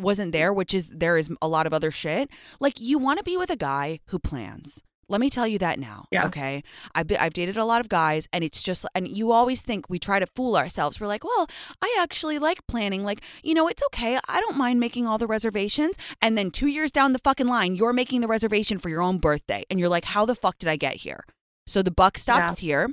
wasn't 0.00 0.32
there, 0.32 0.52
which 0.52 0.74
is 0.74 0.88
there 0.88 1.16
is 1.16 1.30
a 1.40 1.48
lot 1.48 1.66
of 1.66 1.72
other 1.72 1.90
shit, 1.90 2.28
like 2.60 2.80
you 2.80 2.98
want 2.98 3.18
to 3.18 3.24
be 3.24 3.36
with 3.36 3.50
a 3.50 3.56
guy 3.56 4.00
who 4.06 4.18
plans. 4.18 4.82
Let 5.08 5.20
me 5.20 5.30
tell 5.30 5.46
you 5.46 5.58
that 5.58 5.78
now. 5.78 6.06
Yeah. 6.10 6.26
Okay. 6.26 6.64
I've 6.94 7.06
been, 7.06 7.18
I've 7.18 7.32
dated 7.32 7.56
a 7.56 7.64
lot 7.64 7.80
of 7.80 7.88
guys 7.88 8.28
and 8.32 8.42
it's 8.42 8.60
just 8.60 8.84
and 8.92 9.06
you 9.06 9.30
always 9.30 9.62
think 9.62 9.88
we 9.88 10.00
try 10.00 10.18
to 10.18 10.26
fool 10.26 10.56
ourselves. 10.56 11.00
We're 11.00 11.06
like, 11.06 11.22
"Well, 11.22 11.46
I 11.80 11.96
actually 12.00 12.40
like 12.40 12.66
planning. 12.66 13.04
Like, 13.04 13.22
you 13.44 13.54
know, 13.54 13.68
it's 13.68 13.84
okay. 13.86 14.18
I 14.28 14.40
don't 14.40 14.56
mind 14.56 14.80
making 14.80 15.06
all 15.06 15.18
the 15.18 15.28
reservations." 15.28 15.94
And 16.20 16.36
then 16.36 16.50
2 16.50 16.66
years 16.66 16.90
down 16.90 17.12
the 17.12 17.20
fucking 17.20 17.46
line, 17.46 17.76
you're 17.76 17.92
making 17.92 18.20
the 18.20 18.26
reservation 18.26 18.78
for 18.78 18.88
your 18.88 19.00
own 19.00 19.18
birthday 19.18 19.64
and 19.70 19.78
you're 19.78 19.88
like, 19.88 20.06
"How 20.06 20.26
the 20.26 20.34
fuck 20.34 20.58
did 20.58 20.68
I 20.68 20.76
get 20.76 20.96
here?" 20.96 21.22
So 21.68 21.82
the 21.82 21.92
buck 21.92 22.18
stops 22.18 22.58
here. 22.58 22.90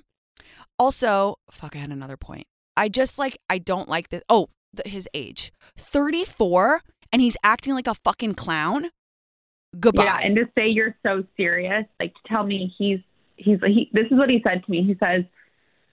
Also, 0.77 1.37
fuck, 1.49 1.75
I 1.75 1.79
had 1.79 1.91
another 1.91 2.17
point. 2.17 2.45
I 2.77 2.89
just 2.89 3.17
like 3.17 3.39
I 3.49 3.57
don't 3.57 3.89
like 3.89 4.09
this. 4.09 4.21
Oh, 4.29 4.49
the, 4.71 4.87
his 4.87 5.09
age. 5.13 5.51
34 5.77 6.81
and 7.13 7.21
he's 7.21 7.38
acting 7.43 7.73
like 7.73 7.88
a 7.88 7.95
fucking 7.95 8.34
clown. 8.34 8.89
Goodbye. 9.80 10.04
Yeah, 10.04 10.19
and 10.21 10.36
to 10.36 10.45
say 10.56 10.67
you're 10.67 10.95
so 11.04 11.23
serious, 11.38 11.86
like 11.99 12.13
to 12.13 12.19
tell 12.28 12.43
me 12.43 12.73
he's 12.78 12.99
he's 13.38 13.60
he. 13.65 13.89
This 13.93 14.06
is 14.12 14.17
what 14.17 14.30
he 14.30 14.41
said 14.45 14.63
to 14.65 14.71
me. 14.71 14.84
He 14.84 14.95
says, 14.99 15.23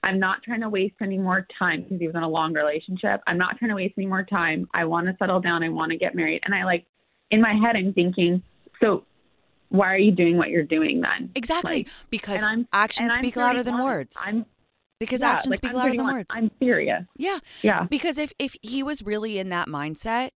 I'm 0.03 0.19
not 0.19 0.43
trying 0.43 0.61
to 0.61 0.69
waste 0.69 0.95
any 1.01 1.17
more 1.17 1.47
time 1.57 1.83
because 1.83 1.99
he 1.99 2.07
was 2.07 2.15
in 2.15 2.23
a 2.23 2.29
long 2.29 2.53
relationship. 2.53 3.21
I'm 3.27 3.37
not 3.37 3.57
trying 3.57 3.69
to 3.69 3.75
waste 3.75 3.93
any 3.97 4.07
more 4.07 4.23
time. 4.23 4.67
I 4.73 4.85
want 4.85 5.07
to 5.07 5.15
settle 5.17 5.39
down. 5.39 5.63
I 5.63 5.69
want 5.69 5.91
to 5.91 5.97
get 5.97 6.15
married. 6.15 6.41
And 6.43 6.53
I 6.53 6.65
like, 6.65 6.85
in 7.29 7.41
my 7.41 7.53
head, 7.53 7.75
I'm 7.75 7.93
thinking, 7.93 8.43
so 8.81 9.05
why 9.69 9.93
are 9.93 9.97
you 9.97 10.11
doing 10.11 10.37
what 10.37 10.49
you're 10.49 10.63
doing 10.63 11.01
then? 11.01 11.31
Exactly. 11.35 11.77
Like, 11.77 11.87
because 12.09 12.43
actions 12.73 13.15
speak 13.15 13.35
louder 13.35 13.63
than 13.63 13.73
31. 13.73 13.83
words. 13.83 14.17
I'm 14.23 14.45
because 14.99 15.21
yeah, 15.21 15.31
actions 15.31 15.49
like, 15.51 15.57
speak 15.57 15.71
I'm 15.71 15.77
louder 15.77 15.91
than 15.91 15.99
31. 15.99 16.15
words. 16.15 16.27
I'm 16.31 16.51
serious. 16.59 17.03
yeah. 17.17 17.37
Yeah. 17.61 17.87
Because 17.89 18.17
if 18.17 18.33
if 18.37 18.55
he 18.61 18.83
was 18.83 19.03
really 19.03 19.39
in 19.39 19.49
that 19.49 19.67
mindset, 19.67 20.31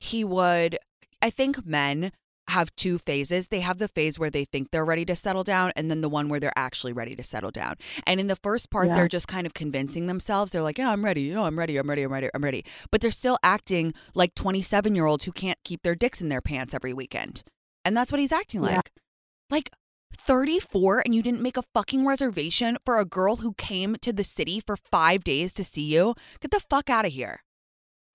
he 0.00 0.24
would 0.24 0.76
I 1.22 1.30
think 1.30 1.64
men 1.66 2.10
have 2.48 2.74
two 2.74 2.98
phases. 2.98 3.46
They 3.48 3.60
have 3.60 3.78
the 3.78 3.86
phase 3.86 4.18
where 4.18 4.30
they 4.30 4.44
think 4.44 4.70
they're 4.72 4.84
ready 4.84 5.04
to 5.04 5.14
settle 5.14 5.44
down 5.44 5.70
and 5.76 5.88
then 5.88 6.00
the 6.00 6.08
one 6.08 6.28
where 6.28 6.40
they're 6.40 6.52
actually 6.56 6.92
ready 6.92 7.14
to 7.14 7.22
settle 7.22 7.52
down. 7.52 7.76
And 8.08 8.18
in 8.18 8.26
the 8.26 8.34
first 8.34 8.70
part 8.70 8.88
Yeah. 8.88 8.94
they're 8.94 9.06
just 9.08 9.28
kind 9.28 9.46
of 9.46 9.54
convincing 9.54 10.06
themselves. 10.06 10.50
They're 10.50 10.62
like, 10.62 10.78
"Yeah, 10.78 10.90
I'm 10.90 11.04
ready. 11.04 11.20
You 11.20 11.34
know, 11.34 11.44
I'm 11.44 11.56
ready. 11.56 11.76
I'm 11.76 11.88
ready. 11.88 12.02
I'm 12.02 12.12
ready. 12.12 12.28
I'm 12.34 12.42
ready." 12.42 12.64
But 12.90 13.02
they're 13.02 13.12
still 13.12 13.38
acting 13.44 13.92
like 14.14 14.34
27-year-olds 14.34 15.26
who 15.26 15.32
can't 15.32 15.58
keep 15.64 15.82
their 15.84 15.94
dicks 15.94 16.20
in 16.20 16.28
their 16.28 16.40
pants 16.40 16.74
every 16.74 16.92
weekend. 16.92 17.44
And 17.84 17.96
that's 17.96 18.10
what 18.10 18.20
he's 18.20 18.32
acting 18.32 18.64
Yeah. 18.64 18.76
like. 18.76 18.90
Like 19.48 19.70
34 20.16 21.02
and 21.04 21.14
you 21.14 21.22
didn't 21.22 21.42
make 21.42 21.56
a 21.56 21.62
fucking 21.74 22.04
reservation 22.06 22.78
for 22.84 22.98
a 22.98 23.04
girl 23.04 23.36
who 23.36 23.52
came 23.54 23.96
to 24.02 24.12
the 24.12 24.24
city 24.24 24.60
for 24.66 24.76
5 24.76 25.22
days 25.22 25.52
to 25.52 25.62
see 25.62 25.82
you? 25.82 26.14
Get 26.40 26.50
the 26.50 26.60
fuck 26.60 26.90
out 26.90 27.04
of 27.06 27.12
here. 27.12 27.42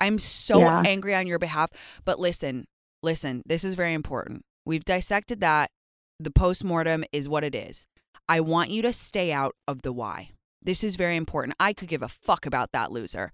I'm 0.01 0.17
so 0.19 0.59
Yeah. 0.59 0.83
angry 0.85 1.15
on 1.15 1.27
your 1.27 1.39
behalf. 1.39 1.69
But 2.03 2.19
listen, 2.19 2.65
listen, 3.03 3.41
this 3.45 3.63
is 3.63 3.73
very 3.75 3.93
important. 3.93 4.43
We've 4.65 4.83
dissected 4.85 5.39
that. 5.41 5.71
The 6.19 6.31
postmortem 6.31 7.03
is 7.11 7.27
what 7.27 7.43
it 7.43 7.53
is. 7.55 7.87
I 8.27 8.39
want 8.39 8.69
you 8.69 8.81
to 8.83 8.93
stay 8.93 9.31
out 9.31 9.55
of 9.67 9.81
the 9.81 9.91
why. 9.93 10.31
This 10.61 10.83
is 10.83 10.95
very 10.95 11.15
important. 11.15 11.55
I 11.59 11.73
could 11.73 11.89
give 11.89 12.01
a 12.01 12.07
fuck 12.07 12.45
about 12.45 12.71
that 12.71 12.91
loser. 12.91 13.31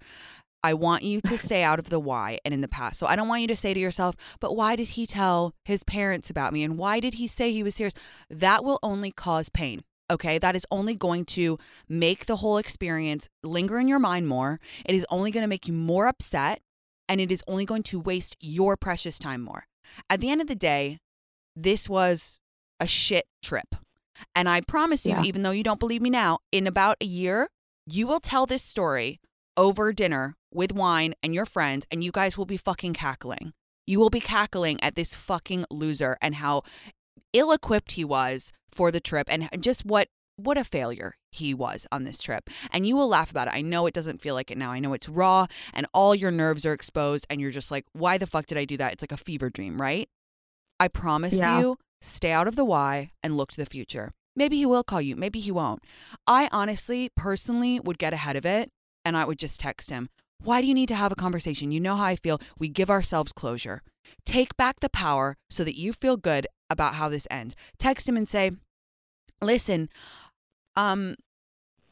I 0.64 0.74
want 0.74 1.02
you 1.02 1.20
to 1.22 1.36
stay 1.48 1.62
out 1.62 1.78
of 1.78 1.88
the 1.90 1.98
why 2.00 2.38
and 2.44 2.52
in 2.52 2.60
the 2.60 2.68
past. 2.68 2.98
So 2.98 3.06
I 3.06 3.16
don't 3.16 3.28
want 3.28 3.40
you 3.42 3.48
to 3.48 3.56
say 3.56 3.72
to 3.72 3.80
yourself, 3.80 4.14
but 4.40 4.54
why 4.56 4.76
did 4.76 4.90
he 4.90 5.06
tell 5.06 5.54
his 5.64 5.82
parents 5.84 6.28
about 6.30 6.52
me? 6.52 6.62
And 6.62 6.76
why 6.76 7.00
did 7.00 7.14
he 7.14 7.26
say 7.26 7.52
he 7.52 7.62
was 7.62 7.74
serious? 7.74 7.94
That 8.28 8.64
will 8.64 8.78
only 8.82 9.10
cause 9.10 9.48
pain. 9.48 9.82
Okay. 10.12 10.38
That 10.38 10.54
is 10.54 10.66
only 10.70 10.94
going 10.94 11.24
to 11.36 11.58
make 11.88 12.26
the 12.26 12.36
whole 12.36 12.58
experience 12.58 13.28
linger 13.42 13.78
in 13.78 13.88
your 13.88 13.98
mind 13.98 14.28
more. 14.28 14.60
It 14.84 14.94
is 14.94 15.06
only 15.10 15.30
going 15.30 15.42
to 15.42 15.48
make 15.48 15.66
you 15.66 15.72
more 15.74 16.06
upset 16.06 16.60
and 17.08 17.20
it 17.20 17.32
is 17.32 17.42
only 17.48 17.64
going 17.64 17.82
to 17.84 17.98
waste 18.00 18.36
your 18.40 18.76
precious 18.76 19.18
time 19.18 19.40
more. 19.42 19.64
At 20.08 20.20
the 20.20 20.30
end 20.30 20.40
of 20.40 20.46
the 20.46 20.54
day, 20.54 20.98
this 21.56 21.88
was 21.88 22.38
a 22.78 22.86
shit 22.86 23.24
trip. 23.42 23.74
And 24.36 24.48
I 24.48 24.60
promise 24.60 25.04
you, 25.04 25.12
Yeah. 25.12 25.22
even 25.24 25.42
though 25.42 25.50
you 25.50 25.62
don't 25.62 25.80
believe 25.80 26.02
me 26.02 26.10
now, 26.10 26.38
in 26.52 26.66
about 26.66 26.96
a 27.00 27.04
year, 27.04 27.48
you 27.86 28.06
will 28.06 28.20
tell 28.20 28.46
this 28.46 28.62
story 28.62 29.20
over 29.56 29.92
dinner 29.92 30.36
with 30.52 30.72
wine 30.72 31.14
and 31.22 31.34
your 31.34 31.46
friends, 31.46 31.86
and 31.90 32.04
you 32.04 32.12
guys 32.12 32.38
will 32.38 32.46
be 32.46 32.56
fucking 32.56 32.94
cackling. 32.94 33.52
You 33.86 33.98
will 33.98 34.10
be 34.10 34.20
cackling 34.20 34.82
at 34.82 34.94
this 34.94 35.14
fucking 35.14 35.64
loser 35.70 36.16
and 36.22 36.36
how 36.36 36.62
ill 37.32 37.52
equipped 37.52 37.92
he 37.92 38.04
was 38.04 38.52
for 38.70 38.90
the 38.90 39.00
trip 39.00 39.26
and 39.30 39.48
just 39.60 39.84
what 39.84 40.08
what 40.36 40.56
a 40.56 40.64
failure 40.64 41.16
he 41.30 41.52
was 41.54 41.86
on 41.92 42.04
this 42.04 42.20
trip. 42.20 42.48
And 42.72 42.86
you 42.86 42.96
will 42.96 43.06
laugh 43.08 43.30
about 43.30 43.48
it. 43.48 43.54
I 43.54 43.60
know 43.60 43.86
it 43.86 43.94
doesn't 43.94 44.20
feel 44.22 44.34
like 44.34 44.50
it 44.50 44.56
now. 44.58 44.72
I 44.72 44.80
know 44.80 44.92
it's 44.94 45.08
raw 45.08 45.46
and 45.74 45.86
all 45.92 46.14
your 46.14 46.30
nerves 46.30 46.64
are 46.66 46.72
exposed 46.72 47.26
and 47.30 47.40
you're 47.40 47.50
just 47.50 47.70
like, 47.70 47.84
why 47.92 48.16
the 48.18 48.26
fuck 48.26 48.46
did 48.46 48.58
I 48.58 48.64
do 48.64 48.76
that? 48.78 48.92
It's 48.94 49.02
like 49.02 49.12
a 49.12 49.16
fever 49.16 49.50
dream, 49.50 49.80
right? 49.80 50.08
I 50.80 50.88
promise 50.88 51.34
Yeah. 51.34 51.60
you, 51.60 51.78
stay 52.00 52.32
out 52.32 52.48
of 52.48 52.56
the 52.56 52.64
why 52.64 53.12
and 53.22 53.36
look 53.36 53.52
to 53.52 53.60
the 53.60 53.66
future. 53.70 54.12
Maybe 54.34 54.56
he 54.56 54.66
will 54.66 54.82
call 54.82 55.02
you, 55.02 55.16
maybe 55.16 55.38
he 55.38 55.52
won't. 55.52 55.82
I 56.26 56.48
honestly, 56.50 57.10
personally, 57.14 57.78
would 57.78 57.98
get 57.98 58.14
ahead 58.14 58.34
of 58.36 58.46
it 58.46 58.70
and 59.04 59.16
I 59.16 59.26
would 59.26 59.38
just 59.38 59.60
text 59.60 59.90
him. 59.90 60.08
Why 60.42 60.60
do 60.62 60.66
you 60.66 60.74
need 60.74 60.88
to 60.88 60.96
have 60.96 61.12
a 61.12 61.16
conversation? 61.16 61.70
You 61.72 61.80
know 61.80 61.94
how 61.96 62.04
I 62.06 62.16
feel. 62.16 62.40
We 62.58 62.68
give 62.68 62.90
ourselves 62.90 63.32
closure. 63.32 63.82
Take 64.24 64.56
back 64.56 64.80
the 64.80 64.88
power 64.88 65.36
so 65.50 65.62
that 65.62 65.78
you 65.78 65.92
feel 65.92 66.16
good 66.16 66.46
about 66.72 66.94
how 66.94 67.08
this 67.08 67.28
ends. 67.30 67.54
Text 67.78 68.08
him 68.08 68.16
and 68.16 68.28
say, 68.28 68.50
"Listen, 69.40 69.88
um 70.76 71.14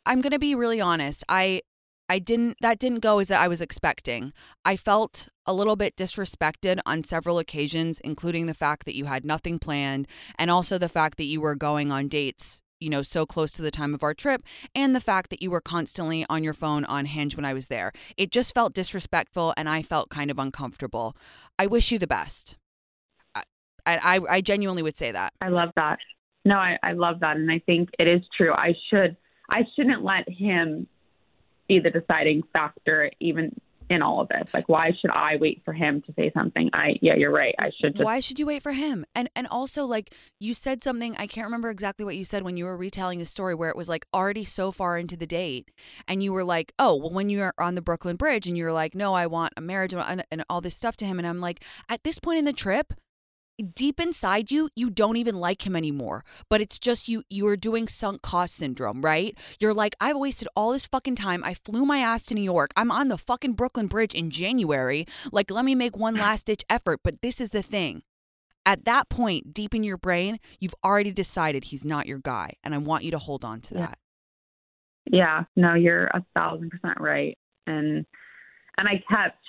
I'm 0.07 0.21
going 0.21 0.33
to 0.33 0.39
be 0.39 0.55
really 0.55 0.81
honest. 0.81 1.23
I 1.29 1.63
I 2.09 2.19
didn't 2.19 2.57
that 2.61 2.81
didn't 2.81 2.99
go 2.99 3.21
as 3.21 3.31
I 3.31 3.47
was 3.47 3.61
expecting. 3.61 4.33
I 4.65 4.77
felt 4.77 5.29
a 5.47 5.55
little 5.55 5.77
bit 5.77 5.97
disrespected 5.97 6.81
on 6.85 7.05
several 7.05 7.39
occasions, 7.39 8.01
including 8.01 8.47
the 8.47 8.55
fact 8.55 8.85
that 8.87 8.97
you 8.97 9.05
had 9.05 9.25
nothing 9.25 9.61
planned 9.61 10.09
and 10.37 10.51
also 10.51 10.77
the 10.77 10.89
fact 10.89 11.19
that 11.19 11.25
you 11.25 11.41
were 11.41 11.55
going 11.55 11.93
on 11.93 12.09
dates, 12.09 12.63
you 12.81 12.91
know, 12.91 13.03
so 13.03 13.27
close 13.27 13.53
to 13.53 13.63
the 13.63 13.71
time 13.71 13.95
of 13.95 14.03
our 14.03 14.15
trip 14.15 14.43
and 14.75 14.97
the 14.97 15.01
fact 15.01 15.31
that 15.31 15.41
you 15.41 15.53
were 15.53 15.61
constantly 15.61 16.27
on 16.29 16.43
your 16.43 16.55
phone 16.55 16.85
on 16.87 17.05
Hinge 17.05 17.37
when 17.37 17.45
I 17.45 17.53
was 17.53 17.69
there. 17.69 17.93
It 18.17 18.33
just 18.33 18.55
felt 18.55 18.75
disrespectful 18.75 19.55
and 19.57 19.69
I 19.69 19.83
felt 19.83 20.11
kind 20.11 20.33
of 20.33 20.39
uncomfortable. 20.41 21.17
I 21.61 21.67
wish 21.69 21.93
you 21.93 21.99
the 22.01 22.09
best. 22.09 22.59
I 23.99 24.17
I, 24.17 24.21
I 24.37 24.41
genuinely 24.41 24.83
would 24.83 24.97
say 24.97 25.13
that. 25.13 25.33
I 25.41 25.49
love 25.49 25.71
that. 25.77 25.99
No, 26.45 26.57
I, 26.57 26.79
I 26.83 26.93
love 26.93 27.21
that. 27.21 27.37
And 27.37 27.51
I 27.51 27.59
think 27.61 27.91
it 27.99 28.09
is 28.09 28.23
true. 28.37 28.53
I 28.53 28.75
should, 28.89 29.17
I 29.51 29.63
shouldn't 29.77 30.03
let 30.03 30.29
him 30.29 30.87
be 31.69 31.81
the 31.81 31.91
deciding 31.91 32.43
factor 32.53 33.11
even 33.21 33.55
in 33.91 34.03
all 34.03 34.21
of 34.21 34.29
this. 34.29 34.49
Like, 34.55 34.69
why 34.69 34.93
should 35.01 35.11
I 35.11 35.37
wait 35.37 35.63
for 35.65 35.75
him 35.75 36.01
to 36.03 36.13
say 36.15 36.31
something? 36.33 36.71
I, 36.73 36.95
yeah, 37.03 37.17
you're 37.17 37.33
right. 37.33 37.55
I 37.59 37.71
should 37.79 37.97
just, 37.97 38.05
Why 38.05 38.21
should 38.21 38.39
you 38.39 38.47
wait 38.47 38.63
for 38.63 38.73
him? 38.73 39.05
And 39.15 39.29
and 39.35 39.49
also 39.49 39.85
like 39.85 40.15
you 40.39 40.55
said 40.55 40.83
something 40.85 41.17
I 41.17 41.27
can't 41.27 41.47
remember 41.47 41.71
exactly 41.71 42.05
what 42.05 42.17
you 42.17 42.25
said 42.25 42.45
when 42.45 42.57
you 42.57 42.65
were 42.65 42.77
retelling 42.77 43.19
the 43.19 43.27
story 43.27 43.55
where 43.55 43.69
it 43.69 43.77
was 43.77 43.89
like 43.89 44.07
already 44.15 44.45
so 44.45 44.71
far 44.71 44.97
into 44.97 45.17
the 45.17 45.27
date 45.27 45.71
and 46.07 46.23
you 46.23 46.33
were 46.33 46.45
like, 46.45 46.73
"Oh, 46.79 46.95
well 46.97 47.11
when 47.11 47.29
you're 47.29 47.53
on 47.59 47.75
the 47.75 47.83
Brooklyn 47.83 48.17
Bridge 48.17 48.47
and 48.47 48.57
you're 48.57 48.73
like, 48.73 48.95
"No, 48.95 49.15
I 49.15 49.27
want 49.27 49.55
a 49.57 49.61
marriage 49.61 49.93
and, 49.93 50.25
and 50.31 50.45
all 50.49 50.61
this 50.61 50.77
stuff 50.77 50.97
to 50.99 51.05
him." 51.05 51.19
And 51.19 51.27
I'm 51.27 51.41
like, 51.41 51.65
"At 51.89 52.05
this 52.05 52.21
point 52.21 52.39
in 52.39 52.45
the 52.45 52.53
trip, 52.53 52.95
deep 53.63 54.01
inside 54.01 54.51
you 54.51 54.69
you 54.75 54.91
don't 54.91 55.17
even 55.17 55.37
like 55.37 55.67
him 55.67 55.77
anymore. 55.77 56.25
But 56.49 56.61
it's 56.61 56.79
just 56.79 57.09
you 57.09 57.23
you 57.31 57.47
are 57.47 57.57
doing 57.57 57.89
sunk 57.89 58.23
cost 58.23 58.55
syndrome 58.55 59.03
right? 59.03 59.37
You're 59.61 59.75
like 59.75 59.95
i've 60.01 60.17
wasted 60.17 60.49
all 60.57 60.73
this 60.73 60.87
fucking 60.87 61.17
time. 61.17 61.43
I 61.45 61.55
flew 61.55 61.85
my 61.85 61.99
ass 61.99 62.25
to 62.27 62.35
new 62.35 62.43
york. 62.43 62.71
I'm 62.77 62.91
on 62.91 63.09
the 63.09 63.19
fucking 63.19 63.53
brooklyn 63.55 63.87
bridge 63.87 64.15
in 64.15 64.31
january. 64.31 65.07
Like 65.33 65.51
let 65.51 65.65
me 65.65 65.75
make 65.75 65.97
one 65.97 66.15
last 66.17 66.47
ditch 66.47 66.65
effort. 66.69 67.01
But 67.03 67.23
this 67.23 67.41
is 67.41 67.51
the 67.51 67.63
thing. 67.63 68.03
At 68.67 68.85
that 68.85 69.09
point 69.09 69.55
deep 69.55 69.75
in 69.75 69.83
your 69.83 69.97
brain 69.99 70.39
you've 70.59 70.75
already 70.85 71.13
decided 71.13 71.65
he's 71.65 71.85
not 71.85 72.07
your 72.07 72.19
guy 72.19 72.55
and 72.63 72.75
i 72.75 72.79
want 72.79 73.05
you 73.05 73.11
to 73.13 73.19
hold 73.19 73.45
on 73.45 73.61
to 73.63 73.75
Yeah. 73.75 73.81
that. 73.81 73.99
Yeah, 75.11 75.45
no, 75.57 75.75
you're 75.75 76.05
a 76.07 76.23
thousand 76.37 76.71
percent 76.71 77.01
right. 77.01 77.37
And, 77.67 78.05
and 78.77 78.87
I 78.89 79.03
kept, 79.11 79.43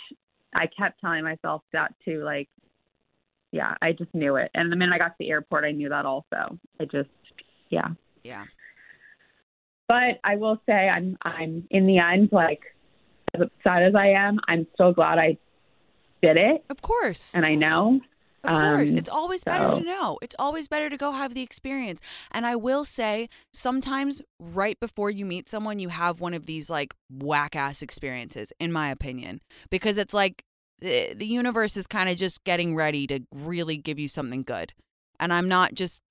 I 0.55 0.67
kept 0.67 0.99
telling 1.01 1.23
myself 1.23 1.61
that 1.73 1.93
too. 2.03 2.23
Like, 2.23 2.49
yeah, 3.51 3.75
I 3.81 3.91
just 3.91 4.13
knew 4.13 4.35
it. 4.37 4.51
And 4.53 4.71
the 4.71 4.75
minute 4.75 4.93
I 4.93 4.97
got 4.97 5.09
to 5.09 5.15
the 5.19 5.29
airport, 5.29 5.65
I 5.65 5.71
knew 5.71 5.89
that 5.89 6.05
also. 6.05 6.59
I 6.79 6.85
just, 6.85 7.09
yeah. 7.69 7.89
yeah 8.23 8.45
but 9.91 10.21
I 10.23 10.37
will 10.37 10.57
say 10.65 10.87
I'm 10.87 11.17
I'm 11.21 11.67
in 11.69 11.85
the 11.85 11.97
end 11.97 12.29
like 12.31 12.61
as 13.33 13.41
upset 13.41 13.83
as 13.83 13.93
I 13.93 14.07
am, 14.11 14.39
I'm 14.47 14.65
still 14.73 14.93
glad 14.93 15.19
I 15.19 15.37
did 16.21 16.37
it 16.37 16.63
of 16.69 16.81
course 16.81 17.35
and 17.35 17.45
I 17.45 17.55
know. 17.55 17.99
Of 18.43 18.53
course. 18.53 18.91
Um, 18.91 18.97
It's 18.97 19.09
always 19.09 19.43
better 19.43 19.69
to 19.69 19.85
know. 19.85 20.17
It's 20.21 20.33
always 20.39 20.67
better 20.67 20.89
to 20.89 20.97
go 20.97 21.11
have 21.11 21.35
the 21.35 21.43
experience. 21.43 21.99
And 22.31 22.43
I 22.43 22.55
will 22.55 22.83
say, 22.83 23.29
sometimes 23.53 24.23
right 24.39 24.79
before 24.79 25.11
you 25.11 25.27
meet 25.27 25.47
someone, 25.47 25.77
you 25.77 25.89
have 25.89 26.21
one 26.21 26.33
of 26.33 26.47
these 26.47 26.67
like 26.67 26.95
whack 27.11 27.55
ass 27.55 27.83
experiences, 27.83 28.51
in 28.59 28.71
my 28.71 28.89
opinion, 28.89 29.41
because 29.69 29.99
it's 29.99 30.11
like 30.11 30.43
the, 30.81 31.13
the 31.13 31.27
universe 31.27 31.77
is 31.77 31.87
kind 31.87 32.09
of 32.09 32.17
just 32.17 32.43
getting 32.43 32.75
ready 32.75 33.07
to 33.07 33.21
really 33.31 33.77
give 33.77 33.99
you 33.99 34.07
something 34.07 34.43
good. 34.43 34.73
And 35.19 35.31
I'm 35.31 35.47
not 35.47 35.73
just, 35.73 36.01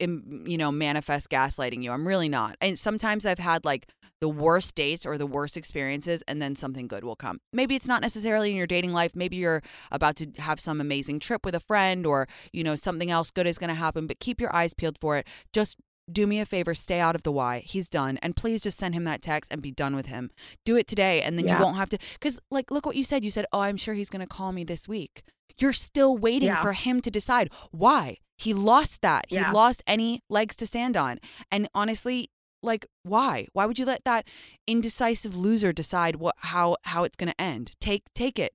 you 0.00 0.56
know, 0.56 0.72
manifest 0.72 1.28
gaslighting 1.28 1.82
you. 1.82 1.92
I'm 1.92 2.08
really 2.08 2.28
not. 2.28 2.56
And 2.60 2.78
sometimes 2.78 3.26
I've 3.26 3.38
had 3.38 3.64
like 3.64 3.88
the 4.20 4.28
worst 4.28 4.74
dates 4.74 5.06
or 5.06 5.16
the 5.16 5.26
worst 5.26 5.56
experiences, 5.56 6.22
and 6.28 6.42
then 6.42 6.54
something 6.54 6.86
good 6.86 7.04
will 7.04 7.16
come. 7.16 7.40
Maybe 7.54 7.74
it's 7.74 7.88
not 7.88 8.02
necessarily 8.02 8.50
in 8.50 8.56
your 8.56 8.66
dating 8.66 8.92
life. 8.92 9.12
Maybe 9.14 9.36
you're 9.36 9.62
about 9.90 10.16
to 10.16 10.30
have 10.38 10.60
some 10.60 10.78
amazing 10.78 11.20
trip 11.20 11.44
with 11.44 11.54
a 11.54 11.60
friend, 11.60 12.04
or, 12.04 12.28
you 12.52 12.62
know, 12.62 12.74
something 12.74 13.10
else 13.10 13.30
good 13.30 13.46
is 13.46 13.56
going 13.56 13.68
to 13.68 13.74
happen, 13.74 14.06
but 14.06 14.20
keep 14.20 14.38
your 14.38 14.54
eyes 14.54 14.74
peeled 14.74 14.98
for 15.00 15.16
it. 15.16 15.26
Just 15.54 15.78
do 16.10 16.26
me 16.26 16.40
a 16.40 16.46
favor, 16.46 16.74
stay 16.74 17.00
out 17.00 17.14
of 17.14 17.22
the 17.22 17.32
why. 17.32 17.60
He's 17.60 17.88
done. 17.88 18.18
And 18.22 18.36
please 18.36 18.60
just 18.60 18.78
send 18.78 18.94
him 18.94 19.04
that 19.04 19.22
text 19.22 19.52
and 19.52 19.62
be 19.62 19.70
done 19.70 19.94
with 19.94 20.06
him. 20.06 20.30
Do 20.64 20.76
it 20.76 20.86
today, 20.86 21.22
and 21.22 21.38
then 21.38 21.46
you 21.48 21.56
won't 21.58 21.76
have 21.76 21.88
to. 21.90 21.98
Because, 22.14 22.38
like, 22.50 22.70
look 22.70 22.86
what 22.86 22.96
you 22.96 23.04
said. 23.04 23.24
You 23.24 23.30
said, 23.30 23.46
Oh, 23.52 23.60
I'm 23.60 23.76
sure 23.76 23.94
he's 23.94 24.10
going 24.10 24.20
to 24.20 24.26
call 24.26 24.52
me 24.52 24.64
this 24.64 24.88
week. 24.88 25.22
You're 25.58 25.72
still 25.72 26.16
waiting 26.16 26.48
Yeah. 26.48 26.62
for 26.62 26.72
him 26.72 27.00
to 27.00 27.10
decide 27.10 27.50
why. 27.70 28.18
He 28.38 28.54
lost 28.54 29.02
that. 29.02 29.26
He 29.28 29.38
lost 29.38 29.82
any 29.86 30.20
legs 30.30 30.56
to 30.56 30.66
stand 30.66 30.96
on. 30.96 31.18
And 31.52 31.68
honestly, 31.74 32.30
like 32.62 32.86
why? 33.02 33.46
Why 33.52 33.66
would 33.66 33.78
you 33.78 33.84
let 33.84 34.04
that 34.04 34.26
indecisive 34.66 35.36
loser 35.36 35.72
decide 35.72 36.16
what 36.16 36.34
how 36.38 36.76
how 36.84 37.04
it's 37.04 37.16
going 37.16 37.30
to 37.32 37.40
end? 37.40 37.72
Take 37.80 38.04
take 38.14 38.38
it. 38.38 38.52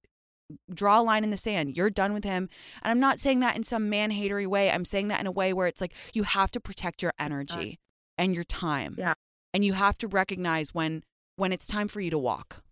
Draw 0.74 1.02
a 1.02 1.04
line 1.04 1.24
in 1.24 1.32
the 1.32 1.38
sand. 1.38 1.76
You're 1.76 1.90
done 1.90 2.14
with 2.14 2.24
him. 2.24 2.50
And 2.84 2.92
I'm 2.92 3.00
not 3.00 3.20
saying 3.20 3.40
that 3.40 3.56
in 3.56 3.64
some 3.64 3.90
man 3.90 4.12
hatery 4.12 4.46
way. 4.46 4.70
I'm 4.70 4.86
saying 4.86 5.08
that 5.08 5.20
in 5.20 5.28
a 5.28 5.32
way 5.32 5.54
where 5.54 5.68
it's 5.68 5.82
like 5.82 5.94
you 6.14 6.24
have 6.24 6.52
to 6.52 6.60
protect 6.60 7.02
your 7.02 7.14
energy 7.18 7.80
and 8.18 8.36
your 8.36 8.44
time. 8.44 8.96
Yeah. 8.98 9.14
And 9.54 9.66
you 9.66 9.74
have 9.74 9.98
to 10.00 10.08
recognize 10.08 10.74
when 10.74 11.04
when 11.38 11.52
it's 11.52 11.68
time 11.68 11.88
for 11.88 12.00
you 12.00 12.10
to 12.12 12.18
walk. 12.18 12.64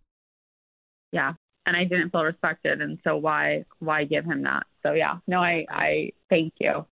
Yeah. 1.12 1.34
And 1.66 1.78
I 1.78 1.84
didn't 1.86 2.12
feel 2.12 2.24
respected. 2.24 2.82
And 2.82 3.00
so 3.04 3.18
why, 3.18 3.66
why 3.80 4.04
give 4.04 4.26
him 4.26 4.44
that? 4.44 4.66
So 4.84 4.94
yeah, 4.94 5.18
no, 5.28 5.42
I, 5.42 5.66
I 5.70 6.12
thank 6.30 6.54
you. 6.60 6.86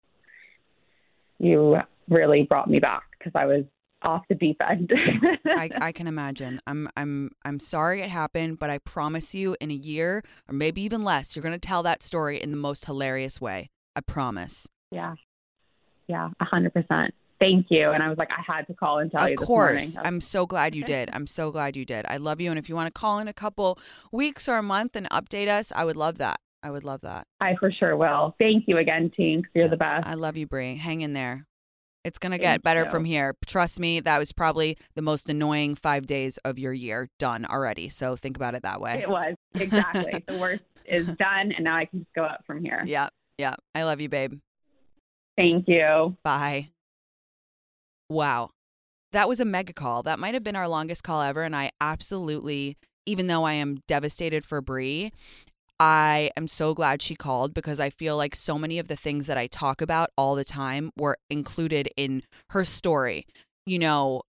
You 1.38 1.78
really 2.08 2.42
brought 2.42 2.68
me 2.70 2.78
back 2.78 3.04
because 3.18 3.32
I 3.34 3.46
was 3.46 3.64
off 4.02 4.22
the 4.28 4.34
deep 4.34 4.60
end. 4.68 4.92
I, 5.46 5.70
I 5.80 5.92
can 5.92 6.06
imagine. 6.06 6.60
I'm 6.66 6.88
I'm 6.96 7.30
I'm 7.44 7.58
sorry 7.60 8.02
it 8.02 8.10
happened, 8.10 8.58
but 8.58 8.70
I 8.70 8.78
promise 8.78 9.34
you 9.34 9.56
in 9.60 9.70
a 9.70 9.74
year 9.74 10.22
or 10.48 10.54
maybe 10.54 10.82
even 10.82 11.02
less, 11.02 11.34
you're 11.36 11.42
gonna 11.42 11.58
tell 11.58 11.82
that 11.84 12.02
story 12.02 12.40
in 12.40 12.50
the 12.50 12.56
most 12.56 12.86
hilarious 12.86 13.40
way. 13.40 13.70
I 13.96 14.00
promise. 14.00 14.66
yeah. 14.90 15.14
Yeah. 16.06 16.30
A 16.40 16.44
hundred 16.44 16.72
percent. 16.74 17.14
Thank 17.40 17.66
you. 17.70 17.90
And 17.92 18.02
I 18.02 18.08
was 18.08 18.18
like, 18.18 18.28
I 18.30 18.42
had 18.46 18.66
to 18.66 18.74
call 18.74 18.98
and 18.98 19.10
tell 19.10 19.24
Of 19.24 19.30
you 19.30 19.36
morning. 19.48 19.78
course. 19.78 19.96
I'm 20.04 20.20
so 20.20 20.44
glad 20.44 20.74
you 20.74 20.84
did. 20.84 21.08
I'm 21.12 21.26
so 21.26 21.50
glad 21.50 21.74
you 21.76 21.84
did. 21.86 22.04
I 22.08 22.16
love 22.18 22.40
you. 22.40 22.50
And 22.50 22.58
if 22.58 22.68
you 22.68 22.74
want 22.74 22.86
to 22.88 22.92
call 22.92 23.18
in 23.18 23.28
a 23.28 23.32
couple 23.32 23.78
weeks 24.12 24.46
or 24.48 24.58
a 24.58 24.62
month 24.62 24.94
and 24.96 25.08
update 25.10 25.48
us, 25.48 25.72
I 25.74 25.84
would 25.86 25.96
love 25.96 26.18
that. 26.18 26.38
I 26.62 26.70
would 26.70 26.84
love 26.84 27.00
that. 27.02 27.26
I 27.40 27.54
for 27.58 27.70
sure 27.72 27.96
will. 27.96 28.34
Thank 28.38 28.64
you 28.66 28.76
again, 28.76 29.10
team. 29.16 29.42
'cause 29.42 29.50
You're 29.54 29.68
the 29.68 29.76
best. 29.78 30.06
I 30.06 30.14
love 30.14 30.36
you, 30.36 30.46
Brie. 30.46 30.76
Hang 30.76 31.00
in 31.00 31.14
there. 31.14 31.46
It's 32.04 32.18
gonna 32.18 32.38
get 32.38 32.62
better 32.62 32.86
from 32.86 33.04
here. 33.04 33.36
Trust 33.46 33.78
me, 33.78 34.00
that 34.00 34.18
was 34.18 34.32
probably 34.32 34.78
the 34.94 35.02
most 35.02 35.28
annoying 35.28 35.74
five 35.74 36.06
days 36.06 36.38
of 36.38 36.58
your 36.58 36.72
year 36.72 37.10
done 37.18 37.44
already. 37.44 37.88
So 37.90 38.16
think 38.16 38.36
about 38.36 38.54
it 38.54 38.62
that 38.62 38.80
way. 38.80 39.00
It 39.02 39.08
was 39.08 39.34
exactly 39.54 40.24
the 40.26 40.38
worst 40.38 40.62
is 40.86 41.06
done, 41.18 41.52
and 41.52 41.64
now 41.64 41.76
I 41.76 41.84
can 41.84 42.00
just 42.00 42.12
go 42.14 42.24
up 42.24 42.44
from 42.46 42.64
here. 42.64 42.82
Yeah, 42.86 43.10
yeah. 43.36 43.56
I 43.74 43.82
love 43.82 44.00
you, 44.00 44.08
babe. 44.08 44.40
Thank 45.36 45.68
you. 45.68 46.16
Bye. 46.22 46.70
Wow. 48.08 48.50
That 49.12 49.28
was 49.28 49.40
a 49.40 49.44
mega 49.44 49.72
call. 49.72 50.02
That 50.02 50.18
might 50.18 50.34
have 50.34 50.44
been 50.44 50.56
our 50.56 50.68
longest 50.68 51.02
call 51.02 51.22
ever. 51.22 51.42
And 51.42 51.56
I 51.56 51.70
absolutely, 51.80 52.76
even 53.06 53.26
though 53.26 53.44
I 53.44 53.54
am 53.54 53.78
devastated 53.88 54.44
for 54.44 54.60
Brie, 54.60 55.12
I 55.80 56.30
am 56.36 56.46
so 56.46 56.74
glad 56.74 57.00
she 57.00 57.16
called 57.16 57.54
because 57.54 57.80
I 57.80 57.90
feel 57.90 58.16
like 58.16 58.36
so 58.36 58.58
many 58.58 58.78
of 58.78 58.88
the 58.88 58.96
things 58.96 59.26
that 59.26 59.38
I 59.38 59.46
talk 59.46 59.80
about 59.80 60.10
all 60.16 60.34
the 60.34 60.44
time 60.44 60.90
were 60.96 61.16
included 61.30 61.88
in 61.96 62.22
her 62.50 62.64
story. 62.64 63.26
You 63.64 63.78
know, 63.78 64.22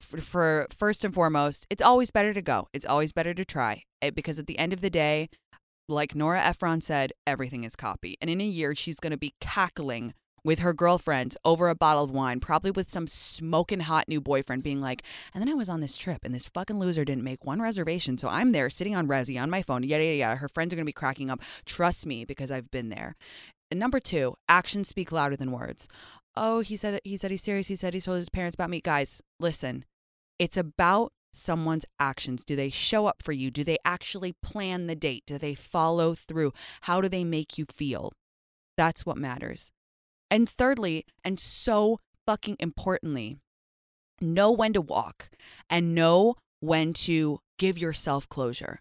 for, 0.00 0.20
for 0.20 0.66
first 0.76 1.04
and 1.04 1.14
foremost, 1.14 1.64
it's 1.70 1.82
always 1.82 2.10
better 2.10 2.34
to 2.34 2.42
go. 2.42 2.66
It's 2.74 2.84
always 2.84 3.12
better 3.12 3.32
to 3.34 3.44
try 3.44 3.84
Eh, 4.02 4.10
because 4.10 4.38
at 4.38 4.46
the 4.46 4.58
end 4.58 4.72
of 4.72 4.80
the 4.80 4.90
day, 4.90 5.28
like 5.88 6.14
Nora 6.14 6.40
Ephron 6.42 6.80
said, 6.80 7.12
everything 7.26 7.64
is 7.64 7.76
copy. 7.76 8.16
And 8.20 8.28
in 8.28 8.40
a 8.40 8.44
year, 8.44 8.74
she's 8.74 9.00
going 9.00 9.12
to 9.12 9.16
be 9.16 9.34
cackling 9.40 10.14
with 10.46 10.60
her 10.60 10.72
girlfriends 10.72 11.36
over 11.44 11.68
a 11.68 11.74
bottle 11.74 12.04
of 12.04 12.10
wine, 12.12 12.38
probably 12.38 12.70
with 12.70 12.88
some 12.88 13.08
smoking 13.08 13.80
hot 13.80 14.04
new 14.08 14.20
boyfriend, 14.20 14.62
being 14.62 14.80
like, 14.80 15.02
and 15.34 15.42
then 15.42 15.48
I 15.48 15.54
was 15.54 15.68
on 15.68 15.80
this 15.80 15.96
trip 15.96 16.24
and 16.24 16.32
this 16.32 16.46
fucking 16.46 16.78
loser 16.78 17.04
didn't 17.04 17.24
make 17.24 17.44
one 17.44 17.60
reservation. 17.60 18.16
So 18.16 18.28
I'm 18.28 18.52
there 18.52 18.70
sitting 18.70 18.94
on 18.94 19.08
Resy 19.08 19.42
on 19.42 19.50
my 19.50 19.60
phone, 19.60 19.82
yada, 19.82 20.04
yada, 20.04 20.16
yada. 20.16 20.36
Her 20.36 20.48
friends 20.48 20.72
are 20.72 20.76
going 20.76 20.84
to 20.84 20.88
be 20.88 20.92
cracking 20.92 21.30
up. 21.30 21.40
Trust 21.64 22.06
me, 22.06 22.24
because 22.24 22.52
I've 22.52 22.70
been 22.70 22.90
there. 22.90 23.16
And 23.72 23.80
number 23.80 23.98
two, 23.98 24.36
actions 24.48 24.88
speak 24.88 25.10
louder 25.10 25.34
than 25.34 25.50
words. 25.50 25.88
Oh, 26.36 26.60
he 26.60 26.76
said 26.76 27.00
he 27.02 27.16
said 27.16 27.32
he's 27.32 27.42
serious. 27.42 27.66
He 27.66 27.74
said 27.74 27.92
he 27.92 28.00
told 28.00 28.18
his 28.18 28.28
parents 28.28 28.54
about 28.54 28.70
me. 28.70 28.80
Guys, 28.80 29.22
listen. 29.40 29.84
It's 30.38 30.56
about 30.56 31.12
someone's 31.32 31.86
actions. 31.98 32.44
Do 32.44 32.54
they 32.54 32.70
show 32.70 33.06
up 33.06 33.20
for 33.20 33.32
you? 33.32 33.50
Do 33.50 33.64
they 33.64 33.78
actually 33.84 34.34
plan 34.42 34.86
the 34.86 34.94
date? 34.94 35.24
Do 35.26 35.38
they 35.38 35.54
follow 35.54 36.14
through? 36.14 36.52
How 36.82 37.00
do 37.00 37.08
they 37.08 37.24
make 37.24 37.58
you 37.58 37.66
feel? 37.72 38.12
That's 38.76 39.04
what 39.04 39.16
matters. 39.16 39.72
And 40.30 40.48
thirdly, 40.48 41.04
and 41.24 41.38
so 41.38 42.00
fucking 42.26 42.56
importantly, 42.58 43.38
know 44.20 44.50
when 44.50 44.72
to 44.72 44.80
walk 44.80 45.30
and 45.70 45.94
know 45.94 46.34
when 46.60 46.92
to 46.92 47.38
give 47.58 47.78
yourself 47.78 48.28
closure. 48.28 48.80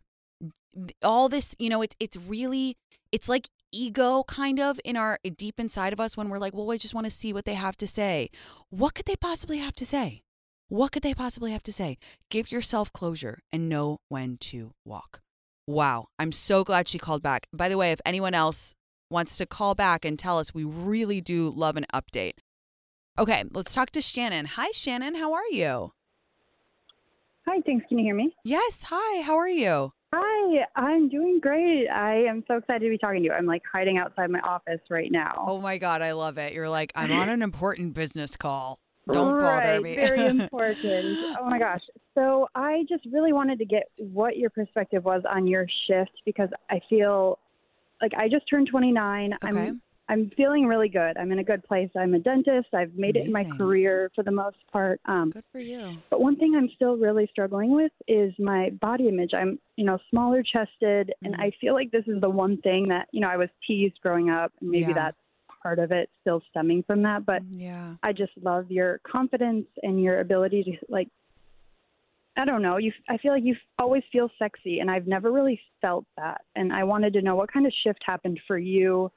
All 1.03 1.29
this, 1.29 1.55
you 1.59 1.69
know, 1.69 1.81
it's 1.81 1.95
it's 1.99 2.17
really 2.17 2.77
it's 3.11 3.29
like 3.29 3.47
ego 3.71 4.23
kind 4.27 4.59
of 4.59 4.79
in 4.83 4.97
our 4.97 5.19
deep 5.37 5.59
inside 5.59 5.93
of 5.93 5.99
us 5.99 6.17
when 6.17 6.29
we're 6.29 6.39
like, 6.39 6.53
"Well, 6.53 6.71
I 6.71 6.77
just 6.77 6.93
want 6.93 7.05
to 7.05 7.11
see 7.11 7.31
what 7.31 7.45
they 7.45 7.53
have 7.53 7.77
to 7.77 7.87
say." 7.87 8.29
What 8.69 8.93
could 8.95 9.05
they 9.05 9.15
possibly 9.15 9.59
have 9.59 9.75
to 9.75 9.85
say? 9.85 10.23
What 10.67 10.91
could 10.91 11.03
they 11.03 11.13
possibly 11.13 11.51
have 11.51 11.63
to 11.63 11.73
say? 11.73 11.97
Give 12.29 12.51
yourself 12.51 12.91
closure 12.91 13.39
and 13.51 13.69
know 13.69 13.99
when 14.09 14.37
to 14.49 14.71
walk. 14.83 15.21
Wow, 15.67 16.07
I'm 16.19 16.31
so 16.31 16.63
glad 16.63 16.87
she 16.87 16.99
called 16.99 17.21
back. 17.21 17.47
By 17.53 17.69
the 17.69 17.77
way, 17.77 17.91
if 17.91 18.01
anyone 18.05 18.33
else 18.33 18.75
wants 19.09 19.37
to 19.37 19.45
call 19.45 19.75
back 19.75 20.05
and 20.05 20.17
tell 20.17 20.39
us, 20.39 20.53
we 20.53 20.63
really 20.63 21.21
do 21.21 21.49
love 21.49 21.77
an 21.77 21.85
update. 21.93 22.33
Okay, 23.17 23.43
let's 23.51 23.73
talk 23.73 23.91
to 23.91 24.01
Shannon. 24.01 24.45
Hi, 24.45 24.71
Shannon. 24.71 25.15
How 25.15 25.33
are 25.33 25.47
you? 25.51 25.93
Hi, 27.47 27.61
thanks. 27.65 27.85
Can 27.87 27.99
you 27.99 28.05
hear 28.05 28.15
me? 28.15 28.35
Yes. 28.43 28.85
Hi. 28.89 29.21
How 29.21 29.37
are 29.37 29.47
you? 29.47 29.93
Hi, 30.13 30.65
I'm 30.75 31.09
doing 31.09 31.39
great. 31.41 31.87
I 31.87 32.23
am 32.23 32.43
so 32.47 32.57
excited 32.57 32.85
to 32.85 32.89
be 32.89 32.97
talking 32.97 33.19
to 33.19 33.25
you. 33.25 33.31
I'm 33.31 33.45
like 33.45 33.63
hiding 33.71 33.97
outside 33.97 34.29
my 34.29 34.39
office 34.39 34.79
right 34.89 35.11
now. 35.11 35.43
Oh 35.45 35.59
my 35.59 35.77
God, 35.77 36.01
I 36.01 36.13
love 36.13 36.37
it. 36.37 36.53
You're 36.53 36.69
like, 36.69 36.91
I'm 36.95 37.11
on 37.11 37.29
an 37.29 37.41
important 37.43 37.93
business 37.93 38.35
call. 38.35 38.79
Don't 39.11 39.35
right, 39.35 39.63
bother 39.63 39.81
me. 39.81 39.95
very 39.95 40.25
important. 40.25 41.37
Oh 41.39 41.49
my 41.49 41.59
gosh. 41.59 41.81
So 42.15 42.47
I 42.55 42.85
just 42.89 43.05
really 43.11 43.33
wanted 43.33 43.59
to 43.59 43.65
get 43.65 43.83
what 43.97 44.37
your 44.37 44.49
perspective 44.49 45.03
was 45.03 45.21
on 45.29 45.47
your 45.47 45.67
shift 45.87 46.21
because 46.25 46.49
I 46.69 46.79
feel 46.89 47.39
like 48.01 48.13
I 48.17 48.27
just 48.29 48.45
turned 48.49 48.67
29. 48.69 49.33
Okay. 49.33 49.39
I'm 49.47 49.81
I'm 50.07 50.29
feeling 50.37 50.67
really 50.67 50.87
good. 50.89 51.17
I'm 51.17 51.31
in 51.31 51.39
a 51.39 51.43
good 51.43 51.63
place. 51.63 51.89
I'm 51.97 52.13
a 52.13 52.19
dentist. 52.19 52.67
I've 52.75 52.93
made 52.93 53.15
it 53.15 53.25
in 53.25 53.31
my 53.31 53.43
career 53.57 54.11
for 54.13 54.23
the 54.23 54.31
most 54.31 54.57
part. 54.71 55.01
Um, 55.05 55.31
Good 55.31 55.45
for 55.51 55.59
you. 55.59 55.97
But 56.11 56.21
one 56.21 56.35
thing 56.35 56.53
I'm 56.55 56.69
still 56.75 56.95
really 56.95 57.27
struggling 57.31 57.73
with 57.73 57.91
is 58.07 58.31
my 58.37 58.69
body 58.79 59.07
image. 59.07 59.31
I'm, 59.35 59.57
you 59.77 59.83
know, 59.83 59.97
smaller 60.11 60.43
chested, 60.43 61.11
and 61.23 61.33
Mhm. 61.33 61.39
I 61.39 61.51
feel 61.59 61.73
like 61.73 61.89
this 61.89 62.07
is 62.07 62.21
the 62.21 62.29
one 62.29 62.57
thing 62.57 62.87
that, 62.89 63.07
you 63.13 63.19
know, 63.19 63.29
I 63.29 63.37
was 63.37 63.49
teased 63.65 63.99
growing 64.01 64.29
up, 64.29 64.53
and 64.61 64.69
maybe 64.69 64.89
Yeah. 64.89 64.93
that's 64.93 65.17
part 65.63 65.79
of 65.79 65.91
it 65.91 66.11
still 66.21 66.39
stemming 66.51 66.83
from 66.83 67.01
that. 67.01 67.25
But 67.25 67.41
Yeah. 67.49 67.95
I 68.03 68.13
just 68.13 68.37
love 68.37 68.69
your 68.69 68.99
confidence 68.99 69.65
and 69.81 69.99
your 70.03 70.19
ability 70.19 70.63
to, 70.65 70.77
like, 70.87 71.09
I 72.37 72.45
don't 72.45 72.61
know, 72.61 72.77
you. 72.77 72.91
I 73.09 73.17
feel 73.17 73.31
like 73.31 73.43
you 73.43 73.55
always 73.79 74.03
feel 74.11 74.29
sexy, 74.37 74.79
and 74.79 74.91
I've 74.91 75.07
never 75.07 75.31
really 75.31 75.59
felt 75.81 76.05
that. 76.17 76.41
And 76.55 76.73
I 76.73 76.83
wanted 76.83 77.13
to 77.13 77.21
know 77.21 77.35
what 77.35 77.51
kind 77.51 77.65
of 77.65 77.73
shift 77.83 77.99
happened 78.05 78.39
for 78.47 78.57
you 78.57 79.11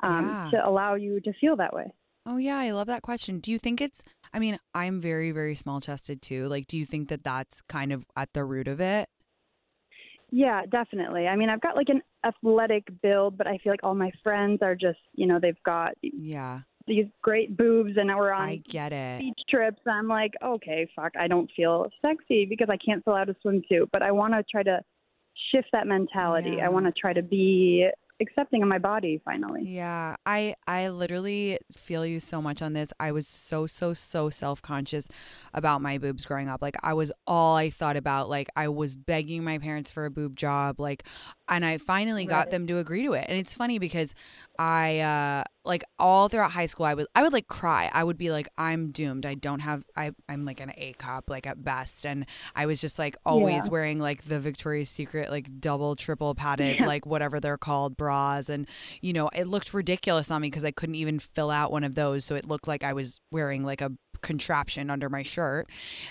um, 0.00 0.26
Yeah. 0.26 0.50
to 0.52 0.68
allow 0.68 0.94
you 0.94 1.20
to 1.20 1.32
feel 1.40 1.56
that 1.56 1.72
way. 1.72 1.92
Oh 2.24 2.36
yeah, 2.36 2.58
I 2.58 2.70
love 2.70 2.86
that 2.86 3.02
question. 3.02 3.40
Do 3.40 3.50
you 3.50 3.58
think 3.58 3.80
it's 3.80 4.04
I 4.32 4.38
mean, 4.38 4.58
I'm 4.74 5.00
very 5.00 5.32
very 5.32 5.56
small 5.56 5.80
chested 5.80 6.22
too. 6.22 6.46
Like 6.46 6.66
do 6.68 6.78
you 6.78 6.86
think 6.86 7.08
that 7.08 7.24
that's 7.24 7.62
kind 7.62 7.92
of 7.92 8.06
at 8.16 8.32
the 8.32 8.44
root 8.44 8.68
of 8.68 8.80
it? 8.80 9.08
Yeah, 10.30 10.62
definitely. 10.64 11.26
I 11.26 11.36
mean, 11.36 11.50
I've 11.50 11.60
got 11.60 11.76
like 11.76 11.88
an 11.90 12.00
athletic 12.24 12.84
build, 13.02 13.36
but 13.36 13.46
I 13.46 13.58
feel 13.58 13.72
like 13.72 13.82
all 13.82 13.94
my 13.94 14.10
friends 14.22 14.60
are 14.62 14.74
just, 14.74 14.98
you 15.14 15.26
know, 15.26 15.38
they've 15.40 15.62
got 15.64 15.92
Yeah. 16.02 16.60
These 16.86 17.06
great 17.22 17.56
boobs 17.56 17.92
and 17.96 18.08
we're 18.08 18.32
on 18.32 18.42
I 18.42 18.56
get 18.68 18.92
it. 18.92 19.20
beach 19.20 19.40
trips. 19.48 19.80
I'm 19.86 20.08
like, 20.08 20.32
okay, 20.44 20.88
fuck, 20.94 21.12
I 21.18 21.28
don't 21.28 21.50
feel 21.56 21.88
sexy 22.00 22.46
because 22.46 22.68
I 22.70 22.76
can't 22.76 23.04
fill 23.04 23.14
out 23.14 23.28
a 23.28 23.36
swimsuit, 23.44 23.88
but 23.92 24.02
I 24.02 24.12
want 24.12 24.34
to 24.34 24.42
try 24.50 24.62
to 24.62 24.80
shift 25.50 25.68
that 25.72 25.86
mentality. 25.86 26.56
Yeah. 26.58 26.66
I 26.66 26.68
want 26.68 26.86
to 26.86 26.92
try 26.92 27.12
to 27.12 27.22
be 27.22 27.88
accepting 28.20 28.62
of 28.62 28.68
my 28.68 28.78
body 28.78 29.20
finally. 29.24 29.62
Yeah, 29.64 30.16
I 30.24 30.54
I 30.66 30.88
literally 30.88 31.58
feel 31.76 32.06
you 32.06 32.20
so 32.20 32.40
much 32.40 32.62
on 32.62 32.72
this. 32.72 32.92
I 33.00 33.12
was 33.12 33.26
so 33.26 33.66
so 33.66 33.92
so 33.92 34.30
self-conscious 34.30 35.08
about 35.52 35.82
my 35.82 35.98
boobs 35.98 36.24
growing 36.24 36.48
up. 36.48 36.62
Like 36.62 36.76
I 36.82 36.94
was 36.94 37.12
all 37.26 37.56
I 37.56 37.70
thought 37.70 37.96
about. 37.96 38.30
Like 38.30 38.48
I 38.56 38.68
was 38.68 38.96
begging 38.96 39.44
my 39.44 39.58
parents 39.58 39.90
for 39.90 40.04
a 40.04 40.10
boob 40.10 40.36
job 40.36 40.78
like 40.78 41.04
and 41.48 41.64
I 41.64 41.78
finally 41.78 42.24
got 42.24 42.50
them 42.50 42.66
to 42.68 42.78
agree 42.78 43.02
to 43.02 43.12
it. 43.14 43.26
And 43.28 43.38
it's 43.38 43.54
funny 43.54 43.78
because 43.78 44.14
I 44.58 45.00
uh 45.00 45.44
like 45.64 45.82
all 45.98 46.28
throughout 46.28 46.50
high 46.52 46.66
school 46.66 46.86
I 46.86 46.94
would 46.94 47.06
I 47.14 47.22
would 47.22 47.32
like 47.32 47.46
cry. 47.48 47.90
I 47.92 48.04
would 48.04 48.18
be 48.18 48.30
like 48.30 48.48
I'm 48.58 48.90
doomed. 48.90 49.24
I 49.26 49.34
don't 49.34 49.60
have 49.60 49.84
I 49.96 50.12
I'm 50.28 50.44
like 50.44 50.60
an 50.60 50.72
A 50.76 50.92
cop 50.94 51.30
like 51.30 51.46
at 51.46 51.64
best 51.64 52.04
and 52.04 52.26
I 52.54 52.66
was 52.66 52.80
just 52.80 52.98
like 52.98 53.16
always 53.24 53.64
Yeah. 53.66 53.70
wearing 53.70 53.98
like 53.98 54.24
the 54.26 54.38
Victoria's 54.40 54.90
Secret 54.90 55.30
like 55.30 55.60
double 55.60 55.94
triple 55.96 56.34
padded 56.42 56.80
Yeah. 56.80 56.86
like 56.86 57.06
whatever 57.06 57.40
they're 57.40 57.58
called 57.58 57.96
bras 57.96 58.48
and 58.48 58.66
you 59.00 59.12
know 59.12 59.28
it 59.34 59.46
looked 59.46 59.72
ridiculous 59.72 60.30
on 60.30 60.42
me 60.42 60.48
because 60.48 60.64
I 60.64 60.70
couldn't 60.72 60.96
even 60.96 61.18
fill 61.18 61.50
out 61.50 61.72
one 61.72 61.84
of 61.84 61.94
those 61.94 62.24
so 62.24 62.34
it 62.34 62.46
looked 62.46 62.68
like 62.68 62.82
I 62.84 62.92
was 62.92 63.20
wearing 63.30 63.62
like 63.62 63.80
a 63.80 63.92
contraption 64.20 64.90
under 64.90 65.08
my 65.08 65.22
shirt 65.22 65.68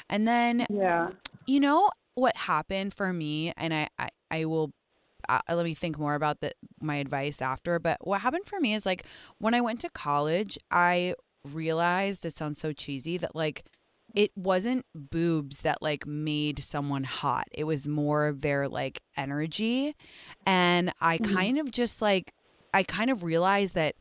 and 0.10 0.28
then 0.28 0.66
Yeah. 0.70 1.10
you 1.46 1.60
know 1.60 1.90
what 2.16 2.36
happened 2.36 2.94
for 2.94 3.14
me 3.14 3.54
and 3.56 3.74
I 3.74 3.88
I, 3.98 4.10
I 4.30 4.46
will 4.46 4.72
uh, 5.30 5.40
let 5.50 5.66
me 5.66 5.74
think 5.74 5.98
more 6.00 6.16
about 6.16 6.40
the, 6.42 6.52
my 6.82 6.96
advice 6.96 7.42
after 7.42 7.80
but 7.80 7.98
what 8.06 8.22
happened 8.22 8.46
for 8.46 8.60
me 8.60 8.74
is 8.74 8.86
like 8.86 9.06
when 9.40 9.54
I 9.54 9.62
went 9.62 9.80
to 9.82 9.90
college 9.90 10.58
I 10.72 11.16
realized 11.44 12.26
it 12.26 12.38
sounds 12.38 12.60
so 12.60 12.72
cheesy 12.74 13.18
that 13.18 13.36
like 13.36 13.64
it 14.14 14.32
wasn't 14.36 14.86
boobs 14.94 15.62
that 15.62 15.82
like 15.82 16.06
made 16.06 16.64
someone 16.64 17.04
hot 17.04 17.48
it 17.52 17.64
was 17.64 17.88
more 17.88 18.28
of 18.28 18.42
their 18.42 18.68
like 18.68 19.02
energy 19.18 19.96
and 20.46 20.92
I 21.02 21.18
Mhm. 21.18 21.34
kind 21.34 21.58
of 21.60 21.72
just 21.72 22.02
like 22.02 22.34
I 22.74 22.84
kind 22.84 23.10
of 23.10 23.24
realized 23.24 23.74
that 23.76 23.96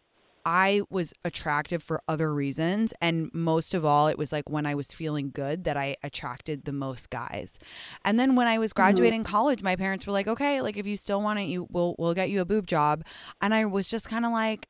I 0.45 0.83
was 0.91 1.13
attractive 1.25 1.83
for 1.83 2.03
other 2.09 2.33
reasons. 2.35 2.93
And 3.01 3.31
most 3.33 3.75
of 3.75 3.85
all, 3.85 4.09
it 4.09 4.19
was 4.19 4.33
like 4.33 4.49
when 4.49 4.67
I 4.67 4.75
was 4.75 4.93
feeling 4.93 5.31
good 5.31 5.65
that 5.65 5.77
I 5.77 5.97
attracted 6.03 6.65
the 6.65 6.73
most 6.73 7.11
guys. 7.11 7.59
And 8.05 8.19
then 8.19 8.37
when 8.37 8.49
I 8.49 8.59
was 8.59 8.73
mm-hmm. 8.73 8.83
graduating 8.83 9.25
college, 9.25 9.63
my 9.63 9.77
parents 9.77 10.07
were 10.07 10.13
like, 10.13 10.29
okay, 10.29 10.61
like 10.61 10.77
if 10.77 10.87
you 10.87 10.97
still 10.97 11.23
want 11.23 11.39
it, 11.39 11.45
you 11.45 11.67
we'll 11.71 11.95
we'll 11.99 12.15
get 12.15 12.31
you 12.31 12.41
a 12.41 12.45
boob 12.45 12.67
job. 12.67 13.05
And 13.41 13.55
I 13.55 13.65
was 13.65 13.89
just 13.89 14.09
kind 14.09 14.25
of 14.25 14.33
like, 14.33 14.69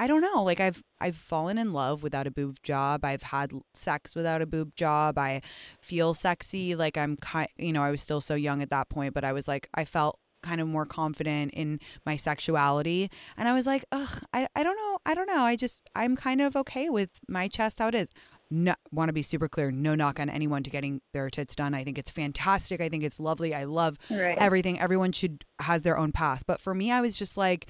I 0.00 0.06
don't 0.06 0.22
know. 0.22 0.42
Like 0.42 0.60
I've 0.60 0.82
I've 1.00 1.16
fallen 1.16 1.58
in 1.58 1.72
love 1.72 2.02
without 2.02 2.26
a 2.26 2.30
boob 2.30 2.62
job. 2.62 3.04
I've 3.04 3.22
had 3.22 3.52
sex 3.74 4.14
without 4.14 4.40
a 4.40 4.46
boob 4.46 4.74
job. 4.74 5.18
I 5.18 5.42
feel 5.80 6.14
sexy. 6.14 6.74
Like 6.74 6.96
I'm 6.96 7.16
kind. 7.16 7.48
You 7.58 7.72
know, 7.72 7.82
I 7.82 7.90
was 7.90 8.00
still 8.00 8.20
so 8.20 8.34
young 8.34 8.62
at 8.62 8.70
that 8.70 8.88
point, 8.88 9.12
but 9.12 9.24
I 9.24 9.32
was 9.32 9.46
like, 9.48 9.68
I 9.74 9.84
felt 9.84 10.18
kind 10.42 10.60
of 10.60 10.68
more 10.68 10.84
confident 10.86 11.52
in 11.54 11.80
my 12.06 12.16
sexuality, 12.16 13.10
and 13.36 13.48
I 13.48 13.52
was 13.52 13.66
like, 13.66 13.84
ugh, 13.92 14.22
I 14.32 14.48
I 14.54 14.62
don't 14.62 14.76
know. 14.76 14.98
I 15.06 15.14
don't 15.14 15.26
know. 15.26 15.42
I 15.42 15.56
just 15.56 15.88
I'm 15.94 16.16
kind 16.16 16.40
of 16.40 16.56
okay 16.56 16.88
with 16.90 17.10
my 17.28 17.48
chest 17.48 17.78
how 17.78 17.88
it 17.88 17.94
is. 17.94 18.08
No, 18.52 18.74
want 18.90 19.08
to 19.08 19.12
be 19.12 19.22
super 19.22 19.48
clear. 19.48 19.70
No 19.70 19.94
knock 19.94 20.18
on 20.18 20.28
anyone 20.28 20.64
to 20.64 20.70
getting 20.70 21.00
their 21.12 21.30
tits 21.30 21.54
done. 21.54 21.72
I 21.72 21.84
think 21.84 21.98
it's 21.98 22.10
fantastic. 22.10 22.80
I 22.80 22.88
think 22.88 23.04
it's 23.04 23.20
lovely. 23.20 23.54
I 23.54 23.62
love 23.62 23.96
Right. 24.10 24.36
everything. 24.38 24.80
Everyone 24.80 25.12
should 25.12 25.44
has 25.60 25.82
their 25.82 25.96
own 25.96 26.10
path. 26.10 26.42
But 26.48 26.60
for 26.60 26.74
me, 26.74 26.90
I 26.90 27.00
was 27.00 27.16
just 27.16 27.36
like, 27.36 27.68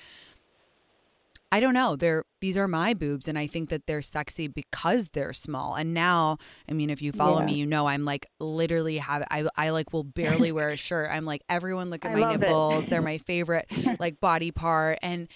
I 1.53 1.59
don't 1.61 1.75
know. 1.75 1.97
They're 1.97 2.25
these 2.41 2.57
are 2.57 2.69
my 2.69 2.95
boobs, 2.95 3.27
and 3.29 3.39
I 3.39 3.47
think 3.47 3.71
that 3.71 3.87
they're 3.87 4.03
sexy 4.03 4.47
because 4.47 5.11
they're 5.11 5.33
small. 5.33 5.75
And 5.75 5.93
now, 5.93 6.39
I 6.69 6.73
mean, 6.73 6.91
if 6.91 7.03
you 7.03 7.13
follow 7.13 7.41
Yeah. 7.41 7.47
me, 7.47 7.55
you 7.55 7.67
know 7.67 7.87
I'm 7.87 8.05
like 8.05 8.27
literally 8.39 8.99
have 8.99 9.25
I 9.31 9.47
I 9.57 9.71
like 9.71 9.93
will 9.93 10.05
barely 10.05 10.53
wear 10.53 10.71
a 10.71 10.77
shirt. 10.77 11.11
I'm 11.13 11.25
like 11.25 11.43
everyone 11.49 11.91
look 11.91 12.05
at 12.07 12.13
I 12.13 12.21
my 12.21 12.37
nipples. 12.37 12.87
They're 12.87 13.03
my 13.03 13.19
favorite 13.19 13.67
like 14.01 14.21
body 14.21 14.51
part 14.51 14.99
and. 15.03 15.29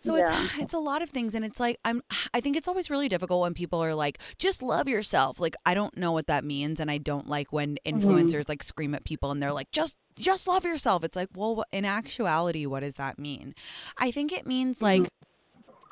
So 0.00 0.16
it's 0.16 0.32
Yeah. 0.32 0.48
it's 0.60 0.72
a 0.72 0.80
lot 0.80 1.00
of 1.02 1.10
things 1.10 1.32
and 1.32 1.44
it's 1.44 1.60
like 1.60 1.78
I'm 1.84 2.02
I 2.34 2.40
think 2.40 2.56
it's 2.56 2.66
always 2.66 2.90
really 2.90 3.08
difficult 3.08 3.40
when 3.40 3.54
people 3.54 3.78
are 3.84 3.94
like 3.94 4.18
just 4.36 4.60
love 4.60 4.88
yourself. 4.88 5.38
Like 5.38 5.54
I 5.64 5.74
don't 5.74 5.96
know 5.96 6.10
what 6.10 6.26
that 6.26 6.44
means 6.44 6.80
and 6.80 6.90
I 6.90 6.98
don't 6.98 7.28
like 7.28 7.52
when 7.52 7.76
influencers 7.86 8.48
like 8.48 8.64
scream 8.64 8.96
at 8.96 9.04
people 9.04 9.30
and 9.30 9.40
they're 9.40 9.52
like 9.52 9.70
just 9.70 9.96
just 10.18 10.48
love 10.48 10.64
yourself. 10.64 11.04
It's 11.04 11.14
like, 11.16 11.28
well, 11.36 11.62
in 11.70 11.84
actuality, 11.84 12.66
what 12.66 12.80
does 12.80 12.96
that 12.96 13.16
mean? 13.16 13.54
I 13.96 14.10
think 14.10 14.32
it 14.32 14.44
means 14.44 14.82
like 14.82 15.08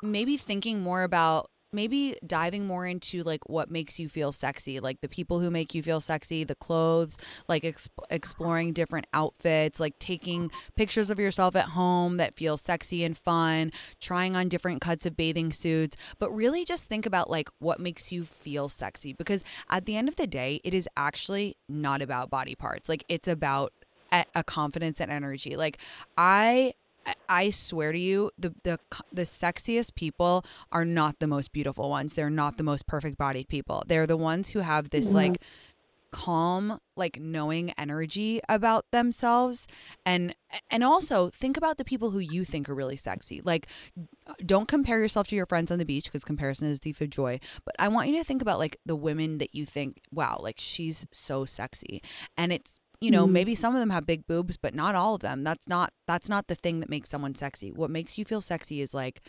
maybe 0.01 0.37
thinking 0.37 0.81
more 0.81 1.03
about 1.03 1.49
maybe 1.73 2.17
diving 2.25 2.65
more 2.65 2.85
into 2.85 3.23
like 3.23 3.47
what 3.49 3.71
makes 3.71 3.97
you 3.99 4.09
feel 4.09 4.31
sexy 4.31 4.79
like 4.79 4.99
the 5.01 5.07
people 5.07 5.39
who 5.39 5.49
make 5.49 5.73
you 5.73 5.81
feel 5.81 5.99
sexy 5.99 6.43
the 6.43 6.55
clothes 6.55 7.17
like 7.47 7.63
exp- 7.63 7.87
exploring 8.09 8.73
different 8.73 9.07
outfits 9.13 9.79
like 9.79 9.97
taking 9.97 10.51
pictures 10.75 11.09
of 11.09 11.17
yourself 11.17 11.55
at 11.55 11.69
home 11.69 12.17
that 12.17 12.35
feel 12.35 12.57
sexy 12.57 13.03
and 13.03 13.17
fun 13.17 13.71
trying 14.01 14.35
on 14.35 14.49
different 14.49 14.81
cuts 14.81 15.05
of 15.05 15.15
bathing 15.15 15.53
suits 15.53 15.95
but 16.19 16.29
really 16.31 16.65
just 16.65 16.89
think 16.89 17.05
about 17.05 17.29
like 17.29 17.49
what 17.59 17.79
makes 17.79 18.11
you 18.11 18.25
feel 18.25 18.67
sexy 18.67 19.13
because 19.13 19.43
at 19.69 19.85
the 19.85 19.95
end 19.95 20.09
of 20.09 20.17
the 20.17 20.27
day 20.27 20.59
it 20.63 20.73
is 20.73 20.89
actually 20.97 21.55
not 21.69 22.01
about 22.01 22.29
body 22.29 22.55
parts 22.55 22.89
like 22.89 23.03
it's 23.07 23.27
about 23.27 23.71
a, 24.11 24.25
a 24.35 24.43
confidence 24.43 24.99
and 24.99 25.09
energy 25.09 25.55
like 25.55 25.77
i 26.17 26.73
I- 27.27 27.49
swear 27.49 27.91
to 27.91 27.99
you, 27.99 28.31
the 28.37 28.53
the 28.63 28.79
the 29.11 29.23
sexiest 29.23 29.95
people 29.95 30.45
are 30.71 30.85
not 30.85 31.19
the 31.19 31.27
most 31.27 31.51
beautiful 31.51 31.89
ones. 31.89 32.13
They're 32.13 32.29
not 32.29 32.57
the 32.57 32.63
most 32.63 32.87
perfect 32.87 33.17
bodied 33.17 33.47
people. 33.47 33.83
They're 33.87 34.07
the 34.07 34.17
ones 34.17 34.49
who 34.49 34.59
have 34.59 34.89
this 34.89 35.07
mm-hmm. 35.07 35.17
like 35.17 35.41
calm, 36.11 36.79
like 36.95 37.19
knowing 37.19 37.71
energy 37.77 38.41
about 38.47 38.85
themselves, 38.91 39.67
and 40.05 40.35
and 40.69 40.83
also 40.83 41.29
think 41.29 41.57
about 41.57 41.77
the 41.77 41.85
people 41.85 42.11
who 42.11 42.19
you 42.19 42.45
think 42.45 42.69
are 42.69 42.75
really 42.75 42.97
sexy. 42.97 43.41
Like, 43.43 43.67
don't 44.45 44.67
compare 44.67 44.99
yourself 44.99 45.27
to 45.29 45.35
your 45.35 45.45
friends 45.45 45.71
on 45.71 45.79
the 45.79 45.85
beach 45.85 46.05
because 46.05 46.23
comparison 46.23 46.69
is 46.69 46.79
the 46.79 46.91
thief 46.91 47.01
of 47.01 47.09
joy. 47.09 47.39
But 47.65 47.75
I 47.79 47.87
want 47.87 48.09
you 48.09 48.17
to 48.17 48.23
think 48.23 48.41
about 48.41 48.59
like 48.59 48.77
the 48.85 48.95
women 48.95 49.37
that 49.39 49.55
you 49.55 49.65
think, 49.65 50.01
wow, 50.11 50.37
like 50.39 50.57
she's 50.59 51.07
so 51.11 51.45
sexy, 51.45 52.03
and 52.37 52.51
it's 52.53 52.79
you 53.01 53.11
know 53.11 53.27
Mhm. 53.27 53.31
maybe 53.31 53.55
some 53.55 53.73
of 53.73 53.79
them 53.79 53.89
have 53.89 54.05
big 54.05 54.25
boobs 54.27 54.55
but 54.57 54.73
not 54.75 54.95
all 54.95 55.15
of 55.15 55.21
them 55.21 55.43
that's 55.43 55.67
not 55.67 55.91
that's 56.07 56.29
not 56.29 56.47
the 56.47 56.55
thing 56.55 56.79
that 56.79 56.89
makes 56.89 57.09
someone 57.09 57.35
sexy 57.35 57.71
what 57.71 57.89
makes 57.89 58.17
you 58.17 58.23
feel 58.23 58.39
sexy 58.41 58.79
is 58.81 58.93
like 58.93 59.21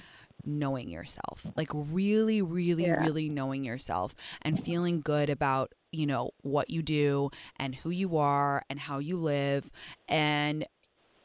knowing 0.45 0.89
yourself 0.89 1.47
like 1.57 1.69
really 1.73 2.43
really 2.43 2.85
Yeah. 2.85 3.01
really 3.01 3.29
knowing 3.29 3.65
yourself 3.65 4.15
and 4.43 4.59
feeling 4.63 5.01
good 5.01 5.31
about 5.31 5.73
you 5.91 6.07
know 6.07 6.31
what 6.43 6.69
you 6.71 6.83
do 6.83 7.31
and 7.59 7.75
who 7.77 7.91
you 7.91 8.17
are 8.17 8.63
and 8.69 8.79
how 8.81 8.99
you 8.99 9.17
live 9.17 9.71
and 10.09 10.67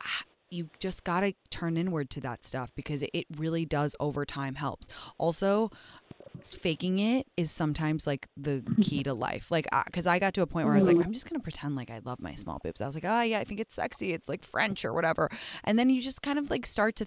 ah, 0.02 0.24
you 0.50 0.70
just 0.80 1.04
got 1.04 1.22
to 1.22 1.34
turn 1.50 1.76
inward 1.76 2.10
to 2.12 2.22
that 2.22 2.46
stuff 2.46 2.72
because 2.76 3.02
it 3.14 3.26
really 3.38 3.66
does 3.66 3.96
over 4.00 4.24
time 4.26 4.56
helps 4.56 4.88
also 5.18 5.70
faking 6.44 7.00
it 7.00 7.28
is 7.36 7.52
sometimes 7.52 8.08
like 8.08 8.28
the 8.36 8.64
key 8.82 9.04
to 9.04 9.14
life. 9.14 9.52
Like, 9.52 9.68
because 9.86 10.08
I 10.08 10.20
got 10.20 10.34
to 10.36 10.42
a 10.42 10.48
point 10.48 10.66
where 10.66 10.74
I 10.74 10.78
was 10.78 10.88
like, 10.88 10.98
mm-hmm. 10.98 11.06
I'm 11.06 11.14
just 11.14 11.30
gonna 11.30 11.42
pretend 11.42 11.76
like 11.76 11.90
I 11.90 12.00
love 12.04 12.20
my 12.20 12.36
small 12.36 12.60
boobs. 12.64 12.82
I 12.82 12.86
was 12.86 12.96
like, 12.96 13.06
oh 13.06 13.22
yeah, 13.22 13.40
I 13.40 13.44
think 13.44 13.60
it's 13.60 13.74
sexy. 13.74 14.14
It's 14.14 14.30
like 14.30 14.44
French 14.44 14.86
or 14.86 14.94
whatever. 14.94 15.30
And 15.64 15.78
then 15.78 15.90
you 15.90 16.02
just 16.02 16.22
kind 16.22 16.40
of 16.40 16.50
like 16.50 16.66
start 16.66 16.96
to 16.98 17.06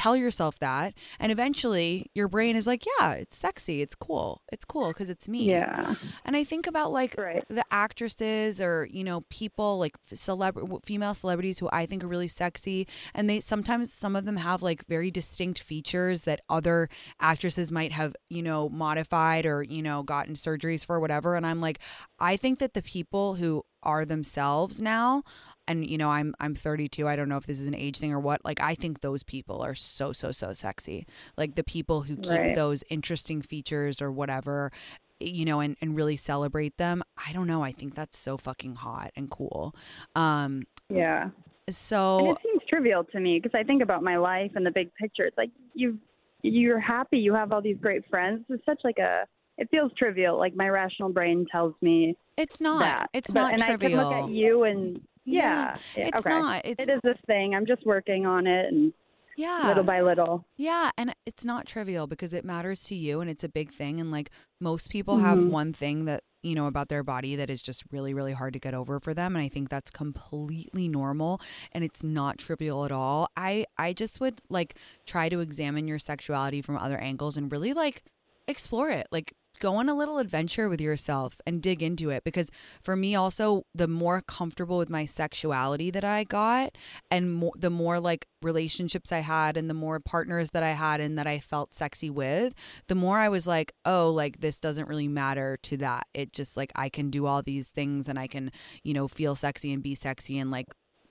tell 0.00 0.16
yourself 0.16 0.58
that, 0.60 0.94
and 1.18 1.30
eventually 1.30 2.10
your 2.14 2.28
brain 2.28 2.56
is 2.56 2.66
like, 2.66 2.84
yeah, 2.98 3.12
it's 3.12 3.36
sexy. 3.36 3.82
It's 3.82 3.94
cool. 3.94 4.42
It's 4.52 4.64
cool 4.64 4.88
because 4.88 5.10
it's 5.10 5.28
me. 5.28 5.44
Yeah. 5.50 5.94
And 6.24 6.36
I 6.36 6.44
think 6.44 6.66
about 6.66 6.90
like 6.92 7.14
Right. 7.18 7.44
the 7.48 7.64
actresses 7.70 8.60
or 8.60 8.88
you 8.90 9.04
know 9.04 9.20
people 9.28 9.78
like 9.78 10.00
celeb 10.02 10.84
female 10.84 11.14
celebrities 11.14 11.58
who 11.58 11.68
I 11.72 11.86
think 11.86 12.02
are 12.04 12.08
really 12.08 12.28
sexy 12.28 12.86
and 13.14 13.28
they 13.28 13.40
sometimes 13.40 13.92
some 13.92 14.16
of 14.16 14.24
them 14.24 14.36
have 14.36 14.62
like 14.62 14.86
very 14.86 15.10
distinct 15.10 15.58
features 15.60 16.22
that 16.24 16.40
other 16.48 16.88
actresses 17.20 17.70
might 17.70 17.92
have 17.92 18.14
you 18.28 18.42
know 18.42 18.68
modified 18.68 19.44
or 19.46 19.62
you 19.62 19.82
know 19.82 20.02
gotten 20.02 20.34
surgeries 20.34 20.84
for 20.84 20.98
whatever 21.00 21.36
and 21.36 21.46
I'm 21.46 21.60
like 21.60 21.78
I 22.18 22.36
think 22.36 22.58
that 22.60 22.74
the 22.74 22.82
people 22.82 23.34
who 23.34 23.64
are 23.82 24.04
themselves 24.04 24.80
now 24.82 25.22
and 25.68 25.88
you 25.88 25.98
know 25.98 26.10
I'm 26.10 26.34
I'm 26.40 26.54
32 26.54 27.06
I 27.06 27.16
don't 27.16 27.28
know 27.28 27.36
if 27.36 27.46
this 27.46 27.60
is 27.60 27.66
an 27.66 27.74
age 27.74 27.98
thing 27.98 28.12
or 28.12 28.20
what 28.20 28.44
like 28.44 28.60
I 28.60 28.74
think 28.74 29.00
those 29.00 29.22
people 29.22 29.62
are 29.62 29.74
so 29.74 30.12
so 30.12 30.32
so 30.32 30.52
sexy 30.52 31.06
like 31.36 31.54
the 31.54 31.64
people 31.64 32.02
who 32.02 32.16
keep 32.16 32.30
Right. 32.38 32.54
those 32.54 32.82
interesting 32.90 33.42
features 33.42 34.00
or 34.02 34.10
whatever 34.10 34.72
you 35.20 35.44
know 35.44 35.60
and, 35.60 35.76
and 35.82 35.94
really 35.94 36.16
celebrate 36.16 36.76
them 36.78 37.02
i 37.26 37.30
don't 37.34 37.46
know 37.46 37.62
i 37.62 37.72
think 37.72 37.94
that's 37.94 38.16
so 38.16 38.38
fucking 38.38 38.74
hot 38.76 39.10
and 39.16 39.30
cool 39.30 39.74
um 40.16 40.64
Yeah. 40.88 41.28
And 41.66 41.76
so 41.76 42.32
it 42.32 42.38
seems 42.42 42.62
trivial 42.68 43.04
to 43.04 43.20
me 43.20 43.38
because 43.40 43.56
I 43.56 43.62
think 43.62 43.80
about 43.82 44.02
my 44.02 44.16
life 44.16 44.52
and 44.56 44.64
the 44.66 44.70
big 44.72 44.92
picture. 44.94 45.24
It's 45.24 45.36
like 45.38 45.50
you 45.74 45.98
you're 46.42 46.80
happy, 46.80 47.18
you 47.18 47.34
have 47.34 47.52
all 47.52 47.60
these 47.60 47.76
great 47.80 48.08
friends. 48.08 48.44
It's 48.48 48.64
such 48.64 48.80
like 48.82 48.98
a 48.98 49.24
it 49.58 49.68
feels 49.70 49.92
trivial. 49.96 50.38
Like 50.38 50.56
my 50.56 50.68
rational 50.68 51.10
brain 51.10 51.46
tells 51.52 51.74
me 51.82 52.16
it's 52.38 52.60
not 52.60 52.80
that. 52.80 53.10
it's 53.12 53.32
But- 53.32 53.40
not 53.40 53.52
and 53.52 53.62
trivial 53.62 54.00
I 54.00 54.02
can 54.02 54.20
look 54.22 54.30
at 54.30 54.34
you 54.34 54.64
and 54.64 55.00
yeah, 55.24 55.76
yeah, 55.96 56.08
it's 56.08 56.26
okay. 56.26 56.28
not 56.30 56.62
it's 56.64 56.84
It 56.84 56.90
is 56.90 57.00
this 57.02 57.18
thing. 57.26 57.54
I'm 57.54 57.66
just 57.66 57.84
working 57.86 58.26
on 58.26 58.46
it 58.46 58.66
and 58.72 58.92
yeah 59.36 59.68
little 59.68 59.84
by 59.84 60.00
little. 60.00 60.44
Yeah, 60.56 60.90
and 60.98 61.14
it's 61.24 61.44
not 61.44 61.66
trivial 61.66 62.06
because 62.06 62.32
it 62.34 62.44
matters 62.44 62.82
to 62.84 62.94
you 62.94 63.20
and 63.20 63.30
it's 63.30 63.44
a 63.44 63.48
big 63.48 63.72
thing 63.72 64.00
and 64.00 64.10
like 64.10 64.30
most 64.60 64.90
people 64.90 65.18
have 65.18 65.38
Mhm. 65.38 65.50
one 65.50 65.72
thing 65.72 66.04
that 66.06 66.22
you 66.42 66.54
know 66.54 66.66
about 66.66 66.88
their 66.88 67.02
body 67.02 67.36
that 67.36 67.50
is 67.50 67.60
just 67.62 67.84
really 67.92 68.14
really 68.14 68.32
hard 68.32 68.54
to 68.54 68.58
get 68.58 68.72
over 68.74 68.98
for 68.98 69.12
them 69.14 69.36
and 69.36 69.44
I 69.44 69.48
think 69.48 69.68
that's 69.68 69.90
completely 69.90 70.88
normal 70.88 71.40
and 71.72 71.84
it's 71.84 72.02
not 72.02 72.38
trivial 72.38 72.84
at 72.84 72.92
all. 72.92 73.28
I 73.36 73.66
I 73.78 73.92
just 73.92 74.20
would 74.20 74.40
like 74.48 74.76
try 75.06 75.28
to 75.28 75.40
examine 75.40 75.86
your 75.86 75.98
sexuality 75.98 76.62
from 76.62 76.76
other 76.76 76.98
angles 76.98 77.36
and 77.36 77.50
really 77.52 77.72
like 77.74 78.02
explore 78.48 78.90
it. 78.90 79.06
Like 79.12 79.34
go 79.60 79.76
on 79.76 79.88
a 79.88 79.94
little 79.94 80.18
adventure 80.18 80.68
with 80.68 80.80
yourself 80.80 81.40
and 81.46 81.62
dig 81.62 81.82
into 81.82 82.10
it 82.10 82.24
because 82.24 82.50
for 82.82 82.96
me 82.96 83.14
also 83.14 83.64
the 83.74 83.86
more 83.86 84.20
comfortable 84.20 84.78
with 84.78 84.90
my 84.90 85.04
sexuality 85.04 85.90
that 85.90 86.04
I 86.04 86.24
got 86.24 86.76
and 87.10 87.32
more, 87.32 87.52
the 87.56 87.70
more 87.70 88.00
like 88.00 88.26
relationships 88.42 89.12
I 89.12 89.20
had 89.20 89.56
and 89.56 89.70
the 89.70 89.74
more 89.74 90.00
partners 90.00 90.50
that 90.50 90.62
I 90.62 90.70
had 90.70 91.00
and 91.00 91.18
that 91.18 91.26
I 91.26 91.38
felt 91.38 91.74
sexy 91.74 92.10
with, 92.10 92.54
the 92.88 92.94
more 92.94 93.18
I 93.18 93.28
was 93.28 93.46
like, 93.46 93.72
oh, 93.84 94.10
like 94.10 94.40
this 94.40 94.58
doesn't 94.58 94.88
really 94.88 95.08
matter 95.08 95.58
to 95.62 95.76
that. 95.78 96.06
It 96.14 96.32
just 96.32 96.56
like 96.56 96.72
I 96.74 96.88
can 96.88 97.10
do 97.10 97.26
all 97.26 97.42
these 97.42 97.68
things 97.68 98.08
and 98.08 98.18
I 98.18 98.26
can, 98.26 98.50
you 98.82 98.94
know, 98.94 99.06
feel 99.06 99.34
sexy 99.34 99.72
and 99.72 99.82
be 99.82 99.94
sexy 99.94 100.38
and 100.38 100.50
like 100.50 100.66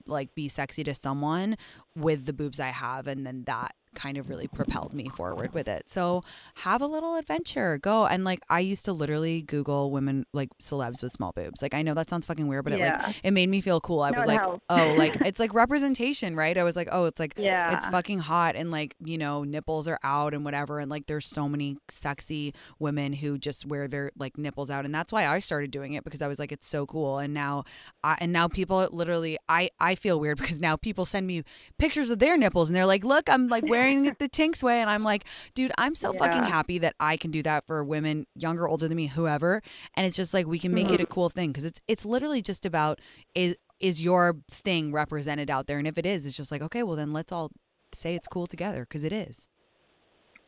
like 0.06 0.34
be 0.34 0.48
sexy 0.48 0.82
to 0.84 0.94
someone 0.94 1.56
with 1.94 2.26
the 2.26 2.32
boobs 2.32 2.58
I 2.58 2.68
have 2.68 3.06
and 3.06 3.24
then 3.26 3.44
that 3.44 3.74
kind 3.94 4.16
of 4.16 4.28
really 4.28 4.46
propelled 4.48 4.92
me 4.94 5.08
forward 5.08 5.52
with 5.52 5.66
it. 5.68 5.88
So 5.90 6.22
have 6.56 6.80
a 6.80 6.86
little 6.86 7.16
adventure. 7.16 7.78
Go 7.78 8.06
and 8.06 8.24
like 8.24 8.40
I 8.48 8.60
used 8.60 8.84
to 8.84 8.92
literally 8.92 9.42
Google 9.42 9.90
women 9.90 10.26
like 10.32 10.48
celebs 10.58 11.02
with 11.02 11.12
small 11.12 11.32
boobs. 11.32 11.60
Like 11.62 11.74
I 11.74 11.82
know 11.82 11.94
that 11.94 12.08
sounds 12.08 12.26
fucking 12.26 12.46
weird, 12.46 12.64
but 12.64 12.72
it 12.74 12.80
like 12.80 13.16
it 13.24 13.30
made 13.32 13.48
me 13.48 13.60
feel 13.60 13.80
cool. 13.80 14.02
I 14.02 14.10
No, 14.10 14.18
was 14.18 14.26
like, 14.26 14.40
helps. 14.40 14.64
oh, 14.70 14.94
like 14.96 15.16
it's 15.24 15.40
like 15.40 15.52
representation, 15.54 16.36
right? 16.36 16.56
I 16.56 16.62
was 16.62 16.76
like, 16.76 16.88
oh, 16.92 17.06
it's 17.06 17.18
like 17.18 17.34
Yeah. 17.36 17.76
it's 17.76 17.86
fucking 17.88 18.20
hot 18.20 18.54
and 18.56 18.70
like 18.70 18.94
you 19.04 19.18
know 19.18 19.42
nipples 19.44 19.88
are 19.88 19.98
out 20.04 20.34
and 20.34 20.44
whatever 20.44 20.78
and 20.78 20.90
like 20.90 21.06
there's 21.06 21.26
so 21.26 21.48
many 21.48 21.76
sexy 21.88 22.54
women 22.78 23.12
who 23.12 23.38
just 23.38 23.66
wear 23.66 23.88
their 23.88 24.12
like 24.18 24.38
nipples 24.38 24.70
out 24.70 24.84
and 24.84 24.94
that's 24.94 25.12
why 25.12 25.26
I 25.26 25.38
started 25.40 25.70
doing 25.70 25.94
it 25.94 26.04
because 26.04 26.22
I 26.22 26.28
was 26.28 26.38
like 26.38 26.52
it's 26.52 26.66
so 26.66 26.86
cool 26.86 27.18
and 27.18 27.34
now 27.34 27.64
I, 28.04 28.16
and 28.20 28.32
now 28.32 28.46
people 28.48 28.88
literally 28.92 29.36
I 29.48 29.70
I 29.80 29.94
feel 29.94 30.20
weird 30.20 30.38
because 30.40 30.60
now 30.60 30.76
people 30.76 31.04
send 31.04 31.26
me 31.26 31.42
pictures 31.78 32.10
of 32.10 32.18
their 32.20 32.36
nipples 32.36 32.68
and 32.70 32.76
they're 32.76 32.86
like 32.86 33.04
look 33.04 33.28
I'm 33.28 33.48
like 33.48 33.64
wearing 33.66 33.79
wearing 33.80 34.02
the 34.18 34.28
Tinx 34.28 34.62
way. 34.62 34.80
And 34.80 34.90
I'm 34.90 35.02
like, 35.04 35.24
dude, 35.54 35.72
I'm 35.78 35.94
so 35.94 36.12
fucking 36.12 36.44
happy 36.44 36.78
that 36.78 36.94
I 37.00 37.16
can 37.16 37.30
do 37.30 37.42
that 37.42 37.66
for 37.66 37.82
women 37.84 38.26
younger, 38.34 38.68
older 38.68 38.88
than 38.88 38.96
me, 38.96 39.06
whoever. 39.08 39.62
And 39.94 40.06
it's 40.06 40.16
just 40.16 40.34
like 40.34 40.46
we 40.46 40.58
can 40.58 40.74
make 40.74 40.92
it 40.92 41.00
a 41.00 41.04
Mm-hmm. 41.04 41.12
cool 41.12 41.30
thing 41.30 41.50
because 41.50 41.64
it's 41.64 41.80
it's 41.88 42.04
literally 42.04 42.42
just 42.42 42.66
about 42.66 43.00
is 43.34 43.56
is 43.80 44.02
your 44.02 44.36
thing 44.50 44.92
represented 44.92 45.50
out 45.50 45.66
there, 45.66 45.78
and 45.78 45.86
if 45.86 45.96
it 45.96 46.04
is, 46.04 46.26
it's 46.26 46.36
just 46.36 46.52
like 46.52 46.62
okay, 46.62 46.82
well 46.82 46.96
then 46.96 47.12
let's 47.12 47.32
all 47.32 47.50
say 47.94 48.14
it's 48.14 48.28
cool 48.28 48.46
together 48.46 48.80
because 48.80 49.02
it 49.04 49.12
is. 49.12 49.48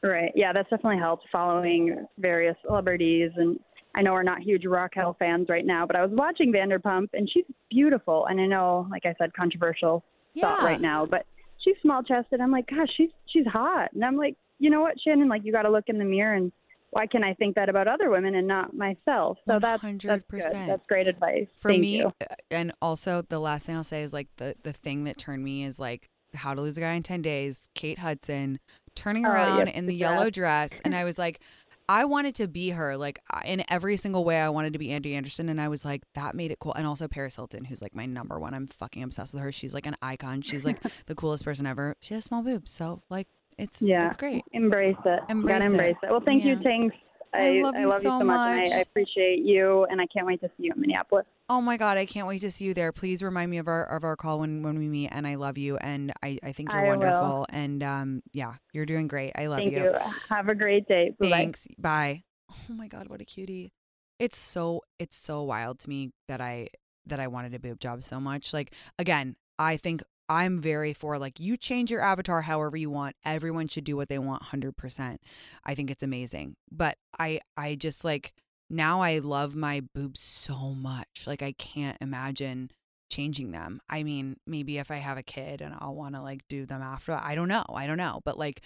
Right. 0.02 0.32
Yeah, 0.34 0.52
that's 0.52 0.68
definitely 0.68 0.98
helped 0.98 1.26
following 1.30 2.06
various 2.18 2.56
celebrities 2.66 3.30
and 3.36 3.58
I 3.94 4.00
know 4.02 4.12
we're 4.12 4.22
not 4.22 4.40
huge 4.40 4.64
Raquel 4.64 5.14
fans 5.18 5.48
right 5.50 5.66
now, 5.66 5.86
but 5.86 5.96
I 5.96 6.02
was 6.02 6.10
watching 6.14 6.50
Vanderpump 6.52 7.10
and 7.12 7.28
she's 7.30 7.44
beautiful 7.70 8.26
and 8.26 8.40
I 8.40 8.46
know, 8.46 8.86
like 8.90 9.04
I 9.04 9.14
said, 9.18 9.34
controversial 9.34 10.02
thought 10.40 10.62
right 10.62 10.80
now, 10.80 11.04
but 11.04 11.26
she's 11.62 11.76
small 11.82 12.02
chested. 12.02 12.40
I'm 12.40 12.50
like, 12.50 12.66
gosh, 12.68 12.88
she's 12.96 13.10
she's 13.26 13.46
hot. 13.46 13.92
And 13.94 14.04
I'm 14.04 14.16
like, 14.16 14.36
you 14.58 14.70
know 14.70 14.80
what, 14.80 14.94
Shannon, 15.00 15.28
like 15.28 15.44
you 15.44 15.52
gotta 15.52 15.70
look 15.70 15.84
in 15.88 15.98
the 15.98 16.04
mirror 16.04 16.34
and 16.34 16.52
why 16.90 17.06
can 17.06 17.24
I 17.24 17.32
think 17.32 17.54
that 17.54 17.70
about 17.70 17.88
other 17.88 18.10
women 18.10 18.34
and 18.34 18.46
not 18.46 18.74
myself? 18.76 19.38
So 19.48 19.58
that's 19.58 19.82
that's 19.82 19.96
good. 20.04 20.22
100%. 20.30 20.66
That's 20.66 20.86
great 20.86 21.08
advice. 21.08 21.46
for 21.56 21.70
Thank 21.70 21.80
me 21.80 21.98
you. 21.98 22.12
uh, 22.20 22.34
and 22.50 22.70
also 22.82 23.22
the 23.22 23.38
last 23.38 23.64
thing 23.64 23.76
i'll 23.76 23.82
say 23.84 24.02
is 24.02 24.12
like 24.12 24.28
the 24.36 24.54
the 24.62 24.72
thing 24.74 25.04
that 25.04 25.16
turned 25.16 25.42
me 25.42 25.64
is 25.64 25.78
like 25.78 26.08
how 26.34 26.52
to 26.52 26.60
lose 26.60 26.76
a 26.76 26.80
guy 26.80 26.92
in 26.92 27.02
10 27.02 27.22
days 27.22 27.68
kate 27.74 27.98
hudson 27.98 28.58
turning 28.94 29.24
Oh, 29.26 29.30
around 29.30 29.66
yes, 29.68 29.76
in 29.76 29.86
the 29.86 29.92
the 29.92 29.96
yellow 29.96 30.28
dress 30.30 30.72
and 30.84 30.94
i 30.94 31.02
was 31.04 31.18
like 31.18 31.40
I 31.88 32.04
wanted 32.04 32.34
to 32.36 32.48
be 32.48 32.70
her, 32.70 32.96
like 32.96 33.20
in 33.44 33.64
every 33.68 33.96
single 33.96 34.24
way. 34.24 34.40
I 34.40 34.48
wanted 34.48 34.72
to 34.72 34.78
be 34.78 34.90
Andy 34.92 35.14
Anderson, 35.14 35.48
and 35.48 35.60
I 35.60 35.68
was 35.68 35.84
like, 35.84 36.02
that 36.14 36.34
made 36.34 36.50
it 36.50 36.58
cool. 36.58 36.74
And 36.74 36.86
also 36.86 37.08
Paris 37.08 37.36
Hilton, 37.36 37.64
who's 37.64 37.82
like 37.82 37.94
my 37.94 38.06
number 38.06 38.38
one. 38.38 38.54
I'm 38.54 38.66
fucking 38.66 39.02
obsessed 39.02 39.34
with 39.34 39.42
her. 39.42 39.52
She's 39.52 39.74
like 39.74 39.86
an 39.86 39.96
icon. 40.02 40.42
She's 40.42 40.64
like 40.64 40.78
the 41.06 41.14
coolest 41.14 41.44
person 41.44 41.66
ever. 41.66 41.96
She 42.00 42.14
has 42.14 42.24
small 42.24 42.42
boobs, 42.42 42.70
so 42.70 43.02
like 43.10 43.28
it's 43.58 43.82
Yeah. 43.82 44.06
it's 44.06 44.16
great. 44.16 44.42
Embrace 44.52 44.96
it. 45.04 45.20
Embrace 45.28 45.52
Gotta 45.58 45.64
it. 45.64 45.70
embrace 45.72 45.96
it. 46.02 46.10
Well, 46.10 46.22
thank 46.24 46.44
you, 46.44 46.54
Yeah. 46.62 46.70
Tinx. 46.70 46.92
I 47.34 47.60
love 47.62 47.74
you 47.76 47.90
so 47.92 47.98
so 47.98 48.18
much, 48.18 48.26
much. 48.26 48.70
I, 48.72 48.78
I 48.78 48.80
appreciate 48.80 49.38
you, 49.44 49.84
and 49.90 50.00
I 50.00 50.06
can't 50.06 50.26
wait 50.26 50.40
to 50.42 50.48
see 50.56 50.64
you 50.64 50.72
in 50.74 50.80
Minneapolis. 50.80 51.24
Oh 51.52 51.60
my 51.60 51.76
god, 51.76 51.98
I 51.98 52.06
can't 52.06 52.26
wait 52.26 52.40
to 52.40 52.50
see 52.50 52.64
you 52.64 52.72
there. 52.72 52.92
Please 52.92 53.22
remind 53.22 53.50
me 53.50 53.58
of 53.58 53.68
our 53.68 53.84
of 53.84 54.04
our 54.04 54.16
call 54.16 54.40
when 54.40 54.62
when 54.62 54.78
we 54.78 54.88
meet. 54.88 55.08
And 55.08 55.26
I 55.26 55.34
love 55.34 55.58
you, 55.58 55.76
and 55.76 56.10
I 56.22 56.38
I 56.42 56.52
think 56.52 56.72
you're 56.72 56.80
I 56.80 56.84
will. 56.84 56.98
wonderful. 56.98 57.46
And 57.50 57.82
um, 57.82 58.22
yeah, 58.32 58.54
you're 58.72 58.86
doing 58.86 59.06
great. 59.06 59.32
I 59.36 59.48
love 59.48 59.58
Thank 59.58 59.74
you. 59.74 59.94
Have 60.30 60.48
a 60.48 60.54
great 60.54 60.88
day. 60.88 61.14
Bye-bye. 61.20 61.30
Thanks. 61.30 61.68
Bye. 61.76 62.22
Oh 62.50 62.72
my 62.74 62.88
god, 62.88 63.08
what 63.08 63.20
a 63.20 63.26
cutie. 63.26 63.74
It's 64.18 64.38
so 64.38 64.80
it's 64.98 65.14
so 65.14 65.42
wild 65.42 65.78
to 65.80 65.90
me 65.90 66.12
that 66.26 66.40
I 66.40 66.68
that 67.04 67.20
I 67.20 67.26
wanted 67.26 67.52
a 67.52 67.58
boob 67.58 67.80
job 67.80 68.02
so 68.02 68.18
much. 68.18 68.54
Like 68.54 68.74
again, 68.98 69.36
I 69.58 69.76
think 69.76 70.02
I'm 70.30 70.58
very 70.58 70.94
for 70.94 71.18
like 71.18 71.38
you 71.38 71.58
change 71.58 71.90
your 71.90 72.00
avatar 72.00 72.40
however 72.40 72.78
you 72.78 72.88
want. 72.88 73.14
Everyone 73.26 73.68
should 73.68 73.84
do 73.84 73.94
what 73.94 74.08
they 74.08 74.18
want 74.18 74.42
100%. 74.44 75.18
I 75.66 75.74
think 75.74 75.90
it's 75.90 76.02
amazing. 76.02 76.56
But 76.70 76.96
I 77.18 77.40
I 77.58 77.74
just 77.74 78.06
like 78.06 78.32
now 78.72 79.00
I 79.00 79.18
love 79.18 79.54
my 79.54 79.82
boobs 79.94 80.20
so 80.20 80.74
much. 80.74 81.26
Like 81.26 81.42
I 81.42 81.52
can't 81.52 81.98
imagine 82.00 82.70
changing 83.10 83.50
them. 83.50 83.80
I 83.88 84.02
mean, 84.02 84.36
maybe 84.46 84.78
if 84.78 84.90
I 84.90 84.96
have 84.96 85.18
a 85.18 85.22
kid 85.22 85.60
and 85.60 85.74
I'll 85.78 85.94
want 85.94 86.14
to 86.14 86.22
like 86.22 86.40
do 86.48 86.64
them 86.64 86.82
after. 86.82 87.12
I 87.12 87.34
don't 87.34 87.48
know. 87.48 87.64
I 87.68 87.86
don't 87.86 87.98
know. 87.98 88.20
But 88.24 88.38
like 88.38 88.62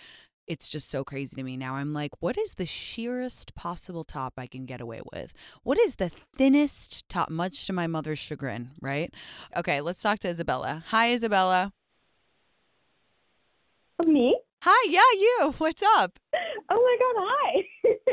it's 0.46 0.68
just 0.68 0.88
so 0.88 1.02
crazy 1.02 1.34
to 1.36 1.42
me 1.42 1.56
now. 1.56 1.74
I'm 1.74 1.92
like, 1.92 2.12
what 2.20 2.38
is 2.38 2.54
the 2.54 2.66
sheerest 2.66 3.54
possible 3.54 4.04
top 4.04 4.34
I 4.36 4.46
can 4.46 4.64
get 4.64 4.80
away 4.80 5.00
with? 5.12 5.32
What 5.64 5.78
is 5.78 5.96
the 5.96 6.10
thinnest 6.36 7.08
top, 7.08 7.30
much 7.30 7.66
to 7.66 7.72
my 7.72 7.88
mother's 7.88 8.20
chagrin, 8.20 8.70
right? 8.80 9.12
Okay, 9.56 9.80
let's 9.80 10.00
talk 10.00 10.20
to 10.20 10.28
Isabella. 10.28 10.84
Hi, 10.88 11.12
Isabella. 11.12 11.72
Me? 14.06 14.38
Hi, 14.62 14.88
yeah, 14.88 15.00
you. 15.18 15.54
What's 15.58 15.82
up? 15.82 16.18
Oh 16.70 16.76
my 16.76 16.96
god, 17.00 17.24
hi. 17.26 17.64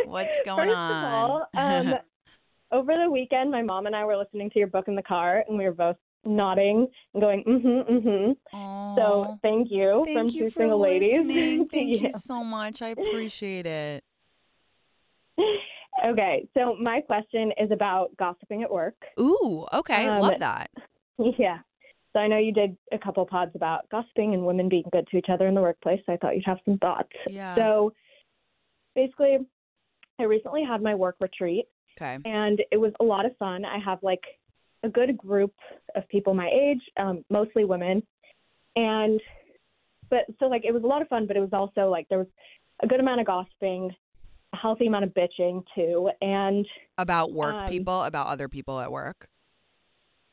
What's 0.05 0.41
going 0.45 0.69
First 0.69 0.77
on? 0.77 1.05
Of 1.05 1.13
all, 1.13 1.47
um, 1.55 1.93
over 2.71 2.93
the 2.95 3.09
weekend, 3.09 3.51
my 3.51 3.61
mom 3.61 3.85
and 3.85 3.95
I 3.95 4.05
were 4.05 4.17
listening 4.17 4.49
to 4.51 4.59
your 4.59 4.67
book 4.67 4.87
in 4.87 4.95
the 4.95 5.03
car, 5.03 5.43
and 5.47 5.57
we 5.57 5.65
were 5.65 5.73
both 5.73 5.97
nodding 6.25 6.87
and 7.13 7.21
going, 7.21 7.43
mm-hmm, 7.43 7.93
mm-hmm. 7.93 8.31
So 8.97 9.37
thank 9.41 9.69
you 9.69 10.03
thank 10.05 10.17
from 10.17 10.27
you 10.27 10.43
two 10.45 10.49
single 10.51 10.79
ladies. 10.79 11.13
listening. 11.17 11.67
Thank 11.67 11.89
Yeah. 11.89 12.07
you 12.07 12.11
so 12.11 12.43
much. 12.43 12.81
I 12.81 12.89
appreciate 12.89 13.65
it. 13.65 14.03
Okay, 16.05 16.47
so 16.53 16.75
my 16.81 17.01
question 17.01 17.51
is 17.57 17.71
about 17.71 18.15
gossiping 18.17 18.63
at 18.63 18.71
work. 18.71 18.95
Ooh, 19.19 19.65
okay, 19.73 20.07
Um, 20.07 20.21
love 20.21 20.39
that. 20.39 20.69
Yeah. 21.37 21.59
So 22.11 22.19
I 22.19 22.27
know 22.27 22.37
you 22.37 22.51
did 22.51 22.77
a 22.91 22.99
couple 22.99 23.25
pods 23.25 23.51
about 23.55 23.89
gossiping 23.89 24.33
and 24.33 24.45
women 24.45 24.69
being 24.69 24.83
good 24.91 25.07
to 25.07 25.17
each 25.17 25.29
other 25.29 25.47
in 25.47 25.55
the 25.55 25.61
workplace. 25.61 26.01
So 26.05 26.13
I 26.13 26.17
thought 26.17 26.35
you'd 26.35 26.45
have 26.45 26.59
some 26.65 26.77
thoughts. 26.77 27.09
Yeah. 27.27 27.55
So 27.55 27.93
basically, 28.95 29.37
I 30.19 30.23
recently 30.23 30.63
had 30.63 30.81
my 30.81 30.95
work 30.95 31.15
retreat 31.19 31.65
Okay. 31.99 32.17
and 32.25 32.61
it 32.71 32.77
was 32.77 32.91
a 32.99 33.03
lot 33.03 33.25
of 33.25 33.35
fun. 33.37 33.65
I 33.65 33.77
have 33.79 33.99
like 34.01 34.21
a 34.83 34.89
good 34.89 35.17
group 35.17 35.53
of 35.95 36.07
people 36.09 36.33
my 36.33 36.49
age, 36.49 36.81
um, 36.97 37.23
mostly 37.29 37.65
women, 37.65 38.03
and 38.75 39.19
but 40.09 40.25
so 40.39 40.45
like 40.45 40.63
it 40.65 40.73
was 40.73 40.83
a 40.83 40.87
lot 40.87 41.01
of 41.01 41.07
fun, 41.07 41.25
but 41.27 41.35
it 41.37 41.39
was 41.39 41.53
also 41.53 41.89
like 41.89 42.07
there 42.09 42.17
was 42.19 42.27
a 42.81 42.87
good 42.87 42.99
amount 42.99 43.21
of 43.21 43.27
gossiping, 43.27 43.91
a 44.53 44.57
healthy 44.57 44.87
amount 44.87 45.05
of 45.05 45.11
bitching 45.13 45.63
too, 45.75 46.09
and 46.21 46.65
About 46.97 47.31
work 47.31 47.55
Um, 47.55 47.69
people, 47.69 48.03
about 48.03 48.27
other 48.27 48.47
people 48.49 48.79
at 48.79 48.91
work. 48.91 49.27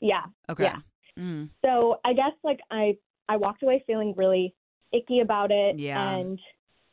yeah. 0.00 0.24
Okay. 0.48 0.64
yeah. 0.64 0.78
Mm. 1.18 1.50
So 1.64 2.00
I 2.04 2.12
guess 2.14 2.32
like 2.42 2.60
I 2.70 2.96
I 3.28 3.36
walked 3.36 3.62
away 3.62 3.84
feeling 3.86 4.14
really 4.16 4.54
icky 4.92 5.20
about 5.20 5.50
it, 5.52 5.78
Yeah. 5.78 6.10
and 6.10 6.38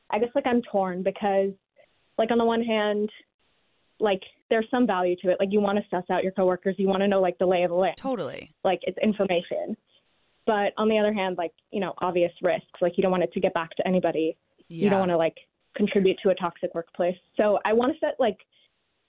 I 0.10 0.20
guess 0.20 0.30
like 0.36 0.46
I'm 0.46 0.62
torn 0.62 1.04
because 1.04 1.52
like 2.18 2.32
on 2.32 2.38
the 2.38 2.46
one 2.46 2.64
hand, 2.64 3.10
like 4.00 4.22
there's 4.50 4.68
some 4.70 4.88
value 4.88 5.16
to 5.22 5.30
it. 5.30 5.38
Like 5.40 5.50
you 5.52 5.60
want 5.60 5.78
to 5.78 5.86
suss 5.90 6.06
out 6.10 6.24
your 6.24 6.32
coworkers, 6.32 6.76
you 6.78 6.88
want 6.88 7.02
to 7.02 7.08
know 7.08 7.22
like 7.22 7.38
the 7.38 7.46
lay 7.46 7.64
of 7.64 7.70
the 7.70 7.76
land. 7.76 7.98
Totally. 7.98 8.52
like 8.64 8.80
it's 8.84 8.98
information. 9.00 9.76
But 10.46 10.72
on 10.78 10.88
the 10.88 10.98
other 10.98 11.14
hand, 11.14 11.38
like, 11.38 11.52
you 11.72 11.82
know, 11.82 11.94
obvious 11.98 12.32
risks. 12.42 12.66
Like 12.82 12.94
you 12.98 13.02
don't 13.02 13.12
want 13.12 13.24
it 13.24 13.34
to 13.34 13.40
get 13.40 13.54
back 13.54 13.72
to 13.72 13.88
anybody. 13.88 14.38
Yeah. 14.70 14.86
You 14.86 14.90
don't 14.90 15.00
want 15.00 15.12
to 15.12 15.18
like 15.18 15.36
contribute 15.76 16.18
to 16.24 16.30
a 16.30 16.36
toxic 16.36 16.74
workplace. 16.74 17.18
So 17.36 17.60
I 17.66 17.74
want 17.74 17.94
to 17.94 18.00
set 18.00 18.16
like 18.20 18.38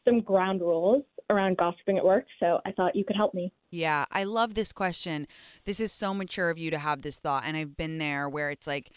some 0.04 0.20
ground 0.20 0.60
rules 0.60 1.04
around 1.30 1.56
gossiping 1.56 1.98
at 1.98 2.04
work. 2.04 2.26
So 2.40 2.60
I 2.66 2.72
thought 2.72 2.96
you 2.96 3.04
could 3.04 3.16
help 3.16 3.34
me. 3.34 3.52
Yeah, 3.70 4.06
I 4.10 4.24
love 4.24 4.54
this 4.54 4.72
question. 4.72 5.28
This 5.64 5.78
is 5.78 5.92
so 5.92 6.14
mature 6.14 6.50
of 6.50 6.58
you 6.58 6.70
to 6.70 6.78
have 6.78 7.02
this 7.02 7.18
thought. 7.18 7.44
And 7.46 7.56
I've 7.56 7.76
been 7.76 7.98
there 7.98 8.28
where 8.28 8.50
it's 8.50 8.66
like, 8.66 8.90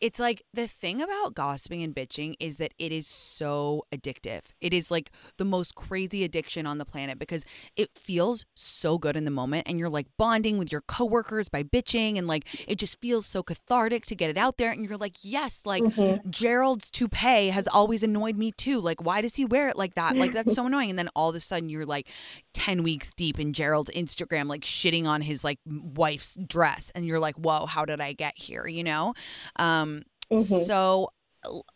it's 0.00 0.20
like 0.20 0.42
the 0.52 0.66
thing 0.66 1.00
about 1.00 1.34
gossiping 1.34 1.82
and 1.82 1.94
bitching 1.94 2.34
is 2.38 2.56
that 2.56 2.74
it 2.78 2.92
is 2.92 3.06
so 3.06 3.84
addictive. 3.94 4.42
It 4.60 4.72
is 4.74 4.90
like 4.90 5.10
the 5.38 5.44
most 5.44 5.74
crazy 5.74 6.22
addiction 6.24 6.66
on 6.66 6.78
the 6.78 6.84
planet 6.84 7.18
because 7.18 7.44
it 7.76 7.90
feels 7.94 8.44
so 8.54 8.98
good 8.98 9.16
in 9.16 9.24
the 9.24 9.30
moment 9.30 9.66
and 9.66 9.78
you're 9.78 9.88
like 9.88 10.06
bonding 10.18 10.58
with 10.58 10.70
your 10.70 10.82
coworkers 10.82 11.48
by 11.48 11.62
bitching 11.62 12.18
and 12.18 12.26
like 12.26 12.46
it 12.68 12.78
just 12.78 13.00
feels 13.00 13.26
so 13.26 13.42
cathartic 13.42 14.04
to 14.06 14.14
get 14.14 14.30
it 14.30 14.36
out 14.36 14.58
there 14.58 14.70
and 14.70 14.86
you're 14.86 14.98
like, 14.98 15.16
yes, 15.22 15.62
like 15.64 15.82
Gerald's 16.28 16.90
toupee 16.90 17.48
has 17.48 17.66
always 17.68 18.02
annoyed 18.02 18.36
me 18.36 18.52
too. 18.52 18.80
Like, 18.80 19.02
why 19.02 19.20
does 19.20 19.36
he 19.36 19.44
wear 19.44 19.68
it 19.68 19.76
like 19.76 19.94
that? 19.94 20.16
Like, 20.16 20.32
that's 20.32 20.54
so 20.54 20.66
annoying. 20.66 20.90
And 20.90 20.98
then 20.98 21.08
all 21.16 21.30
of 21.30 21.36
a 21.36 21.40
sudden, 21.40 21.68
you're 21.68 21.86
like 21.86 22.08
10 22.54 22.82
weeks 22.82 23.12
deep 23.14 23.38
in 23.38 23.52
Gerald's 23.52 23.90
Instagram, 23.90 24.48
like 24.48 24.62
shitting 24.62 25.06
on 25.06 25.22
his 25.22 25.42
like 25.42 25.58
wife's 25.66 26.36
dress. 26.46 26.90
And 26.94 27.06
you're 27.06 27.20
like, 27.20 27.36
whoa, 27.36 27.66
how 27.66 27.84
did 27.84 28.00
I 28.00 28.12
get 28.12 28.36
here? 28.36 28.66
You 28.66 28.84
know? 28.84 29.14
Um, 29.56 29.95
Mhm. 30.32 30.66
so 30.66 31.10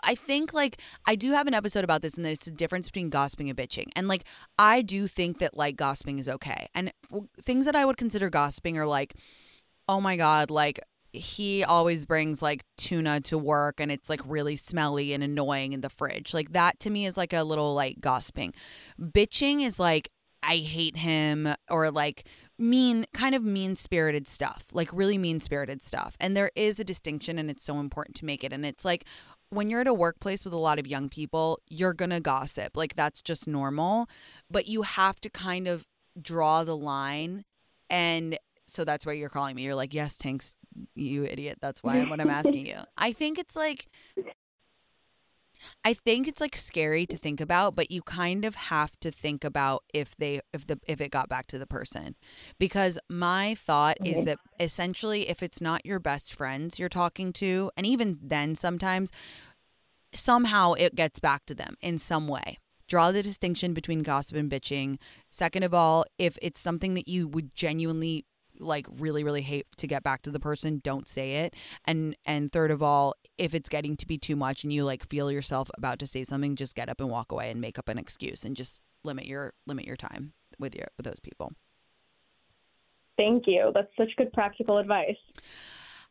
I 0.03 0.15
think 0.17 0.53
like 0.53 0.81
I 1.07 1.15
do 1.15 1.33
have 1.33 1.47
an 1.47 1.55
episode 1.55 1.85
about 1.85 2.03
this 2.03 2.15
and 2.15 2.25
that 2.25 2.33
it's 2.33 2.47
the 2.47 2.51
difference 2.51 2.87
between 2.87 3.09
gossiping 3.09 3.49
and 3.49 3.57
bitching. 3.57 3.87
And 3.95 4.09
like 4.09 4.25
I 4.59 4.83
do 4.83 5.07
think 5.07 5.39
that 5.39 5.57
like 5.57 5.77
gossiping 5.77 6.19
is 6.19 6.29
okay. 6.29 6.67
And 6.75 6.93
w- 7.09 7.29
things 7.41 7.67
that 7.67 7.77
I 7.77 7.85
would 7.85 7.97
consider 7.97 8.31
gossiping 8.31 8.77
are 8.79 8.87
like, 8.87 9.15
oh 9.89 10.01
my 10.01 10.17
God, 10.17 10.51
like 10.51 10.81
he 11.13 11.65
always 11.65 12.07
brings 12.07 12.41
like 12.41 12.65
tuna 12.77 13.21
to 13.21 13.37
work 13.39 13.81
and 13.81 13.91
it's 13.93 14.09
like 14.11 14.21
really 14.25 14.57
smelly 14.57 15.13
and 15.13 15.23
annoying 15.23 15.73
in 15.73 15.81
the 15.81 15.89
fridge. 15.91 16.35
Like 16.35 16.53
that 16.53 16.81
to 16.81 16.91
me 16.91 17.07
is 17.07 17.17
like 17.17 17.33
a 17.33 17.43
little 17.45 17.75
like 17.75 18.01
gossiping. 18.01 18.55
Bitching 19.01 19.65
is 19.65 19.79
like 19.79 20.11
I 20.43 20.57
hate 20.57 20.97
him 20.97 21.55
or 21.69 21.91
like 21.91 22.27
mean 22.61 23.07
kind 23.15 23.35
of 23.35 23.43
mean 23.43 23.75
spirited 23.75 24.29
stuff, 24.29 24.67
like 24.73 24.93
really 24.93 25.19
mean 25.19 25.41
spirited 25.41 25.83
stuff. 25.83 26.17
And 26.21 26.37
there 26.37 26.51
is 26.55 26.79
a 26.79 26.85
distinction 26.85 27.39
and 27.39 27.51
it's 27.51 27.65
so 27.65 27.81
important 27.81 28.17
to 28.17 28.25
make 28.25 28.45
it. 28.45 28.53
And 28.53 28.65
it's 28.67 28.85
like 28.85 29.05
when 29.49 29.71
you're 29.71 29.81
at 29.81 29.87
a 29.87 29.95
workplace 29.95 30.45
with 30.45 30.53
a 30.53 30.59
lot 30.59 30.79
of 30.79 30.87
young 30.87 31.09
people, 31.09 31.59
you're 31.69 31.95
going 31.95 32.11
to 32.11 32.21
gossip. 32.21 32.77
Like 32.77 32.95
that's 32.95 33.23
just 33.23 33.49
normal, 33.49 34.09
but 34.51 34.69
you 34.69 34.83
have 34.83 35.21
to 35.23 35.31
kind 35.31 35.67
of 35.67 35.89
draw 36.21 36.63
the 36.65 36.77
line 36.77 37.45
and 37.89 38.39
so 38.71 38.85
that's 38.85 39.05
why 39.05 39.13
you're 39.13 39.29
calling 39.29 39.57
me. 39.57 39.63
You're 39.63 39.75
like, 39.75 39.93
"Yes, 39.93 40.17
Tinx, 40.17 40.55
you 40.95 41.25
idiot. 41.25 41.59
That's 41.61 41.83
why 41.83 42.05
what 42.05 42.21
I'm 42.21 42.31
asking 42.31 42.67
you." 42.67 42.77
I 42.97 43.11
think 43.13 43.37
it's 43.37 43.57
like 43.57 43.89
I 45.85 45.95
think 45.95 46.29
it's 46.29 46.41
like 46.41 46.57
scary 46.57 47.07
to 47.07 47.17
think 47.17 47.41
about, 47.41 47.75
but 47.75 47.91
you 47.91 48.03
kind 48.03 48.45
of 48.45 48.55
have 48.55 48.93
to 49.01 49.11
think 49.11 49.45
about 49.45 49.85
if 49.93 50.17
they 50.17 50.41
if 50.53 50.67
the 50.67 50.79
if 50.87 51.01
it 51.01 51.11
got 51.11 51.29
back 51.29 51.47
to 51.49 51.59
the 51.59 51.67
person. 51.67 52.17
Because 52.59 52.99
my 53.09 53.55
thought 53.55 53.97
is 54.05 54.25
that 54.25 54.39
essentially 54.59 55.29
if 55.29 55.43
it's 55.43 55.61
not 55.61 55.87
your 55.87 55.99
best 55.99 56.35
friends 56.35 56.79
you're 56.79 56.89
talking 56.89 57.33
to, 57.35 57.71
and 57.77 57.87
even 57.87 58.19
then 58.23 58.55
sometimes 58.55 59.11
somehow 60.15 60.73
it 60.75 60.95
gets 60.95 61.19
back 61.19 61.47
to 61.47 61.55
them 61.55 61.77
in 61.81 61.99
some 61.99 62.27
way. 62.29 62.59
Draw 62.89 63.13
the 63.13 63.23
distinction 63.23 63.73
between 63.73 64.03
gossip 64.03 64.37
and 64.37 64.51
bitching. 64.51 64.99
Second 65.29 65.63
of 65.63 65.73
all, 65.73 66.05
if 66.19 66.37
it's 66.43 66.59
something 66.59 66.95
that 66.95 67.07
you 67.07 67.29
would 67.29 67.55
genuinely 67.55 68.25
like 68.61 68.87
really 68.99 69.25
really 69.25 69.43
hate 69.43 69.67
to 69.77 69.87
get 69.87 70.03
back 70.03 70.23
to 70.23 70.31
the 70.31 70.41
person 70.41 70.81
don't 70.83 71.09
say 71.09 71.37
it 71.37 71.55
and 71.87 72.15
and 72.27 72.51
third 72.51 72.71
of 72.71 72.83
all 72.83 73.15
if 73.39 73.55
it's 73.55 73.69
getting 73.69 73.97
to 73.97 74.07
be 74.07 74.19
too 74.19 74.37
much 74.37 74.63
and 74.63 74.73
you 74.73 74.85
like 74.85 75.07
feel 75.07 75.31
yourself 75.33 75.71
about 75.77 75.99
to 75.99 76.07
say 76.07 76.23
something 76.23 76.55
just 76.57 76.77
get 76.77 76.89
up 76.89 77.01
and 77.01 77.11
walk 77.11 77.33
away 77.33 77.51
and 77.51 77.61
make 77.61 77.79
up 77.79 77.89
an 77.89 77.99
excuse 77.99 78.45
and 78.45 78.57
just 78.57 78.83
limit 79.03 79.27
your 79.27 79.55
limit 79.67 79.87
your 79.87 79.97
time 79.97 80.33
with 80.59 80.75
your 80.75 80.89
with 80.97 81.07
those 81.07 81.21
people 81.21 81.53
Thank 83.21 83.47
you. 83.47 83.71
That's 83.75 83.95
such 83.99 84.09
good 84.17 84.33
practical 84.33 84.79
advice. 84.79 85.19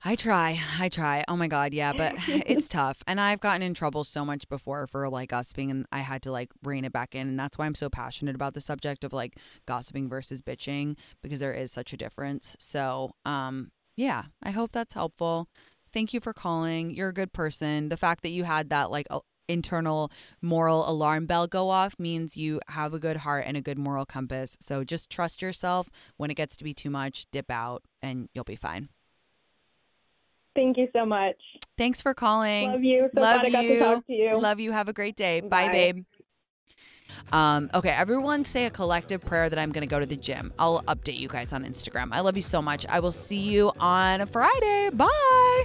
I 0.04 0.16
try. 0.16 0.60
I 0.80 0.88
try. 0.88 1.26
Oh 1.28 1.36
my 1.36 1.48
god, 1.48 1.74
yeah, 1.74 1.92
but 1.94 2.16
it's 2.28 2.70
tough. 2.70 3.04
And 3.06 3.20
I've 3.20 3.42
gotten 3.42 3.62
in 3.62 3.74
trouble 3.74 4.04
so 4.04 4.24
much 4.24 4.48
before 4.48 4.88
for 4.88 5.10
like 5.10 5.30
gossiping 5.30 5.70
and 5.72 5.86
I 5.92 6.00
had 6.00 6.22
to 6.24 6.32
like 6.32 6.52
rein 6.64 6.86
it 6.86 6.94
back 6.94 7.16
in 7.16 7.28
and 7.28 7.40
that's 7.40 7.58
why 7.58 7.66
I'm 7.66 7.76
so 7.76 7.90
passionate 7.90 8.36
about 8.36 8.54
the 8.54 8.62
subject 8.62 9.04
of 9.04 9.12
like 9.14 9.38
gossiping 9.66 10.08
versus 10.08 10.42
bitching 10.42 10.96
because 11.22 11.42
there 11.42 11.54
is 11.54 11.72
such 11.72 11.92
a 11.94 11.98
difference. 11.98 12.56
So, 12.60 13.12
um 13.26 13.72
yeah, 13.98 14.26
I 14.42 14.52
hope 14.52 14.72
that's 14.72 14.94
helpful. 14.94 15.50
Thank 15.92 16.14
you 16.14 16.22
for 16.22 16.32
calling. 16.32 16.92
You're 16.92 17.10
a 17.10 17.14
good 17.14 17.34
person. 17.34 17.90
The 17.90 17.98
fact 17.98 18.24
that 18.24 18.30
you 18.30 18.46
had 18.46 18.70
that 18.70 18.92
like 18.92 19.08
a- 19.10 19.20
internal 19.50 20.12
moral 20.42 20.90
alarm 20.90 21.26
bell 21.26 21.48
go 21.48 21.70
off 21.70 22.00
means 22.00 22.38
you 22.38 22.62
have 22.70 22.94
a 22.94 23.00
good 23.00 23.18
heart 23.18 23.44
and 23.48 23.58
a 23.58 23.62
good 23.62 23.78
moral 23.78 24.06
compass. 24.06 24.56
So 24.62 24.86
just 24.86 25.10
trust 25.10 25.42
yourself. 25.42 25.90
When 26.16 26.32
it 26.32 26.36
gets 26.36 26.56
to 26.58 26.64
be 26.64 26.74
too 26.74 26.90
much, 26.90 27.26
dip 27.32 27.52
out 27.52 27.84
and 28.02 28.30
you'll 28.34 28.44
be 28.46 28.56
fine. 28.56 28.90
Thank 30.60 30.76
you 30.76 30.90
so 30.92 31.06
much. 31.06 31.38
Thanks 31.78 32.02
for 32.02 32.14
calling. 32.14 32.70
Love 32.70 32.84
you. 32.84 33.10
So 33.16 33.22
Love 33.22 33.44
you. 33.48 34.04
you. 34.10 34.38
Love 34.38 34.60
you. 34.60 34.74
Have 34.74 34.90
a 34.90 34.94
great 34.94 35.16
day. 35.16 35.40
Bye, 35.40 35.68
Bye. 35.68 35.72
babe. 35.72 36.06
Um, 37.32 37.70
okay, 37.74 37.92
everyone 37.92 38.44
say 38.44 38.66
a 38.66 38.70
collective 38.70 39.22
prayer 39.22 39.50
that 39.50 39.58
I'm 39.58 39.72
going 39.72 39.88
to 39.88 39.90
go 39.90 40.02
to 40.02 40.06
the 40.06 40.18
gym. 40.18 40.52
I'll 40.60 40.82
update 40.82 41.18
you 41.18 41.30
guys 41.30 41.54
on 41.54 41.64
Instagram. 41.64 42.10
I 42.12 42.20
love 42.20 42.36
you 42.36 42.42
so 42.42 42.62
much. 42.62 42.86
I 42.88 43.00
will 43.00 43.14
see 43.14 43.40
you 43.40 43.72
on 43.80 44.26
Friday. 44.26 44.90
Bye. 44.94 45.64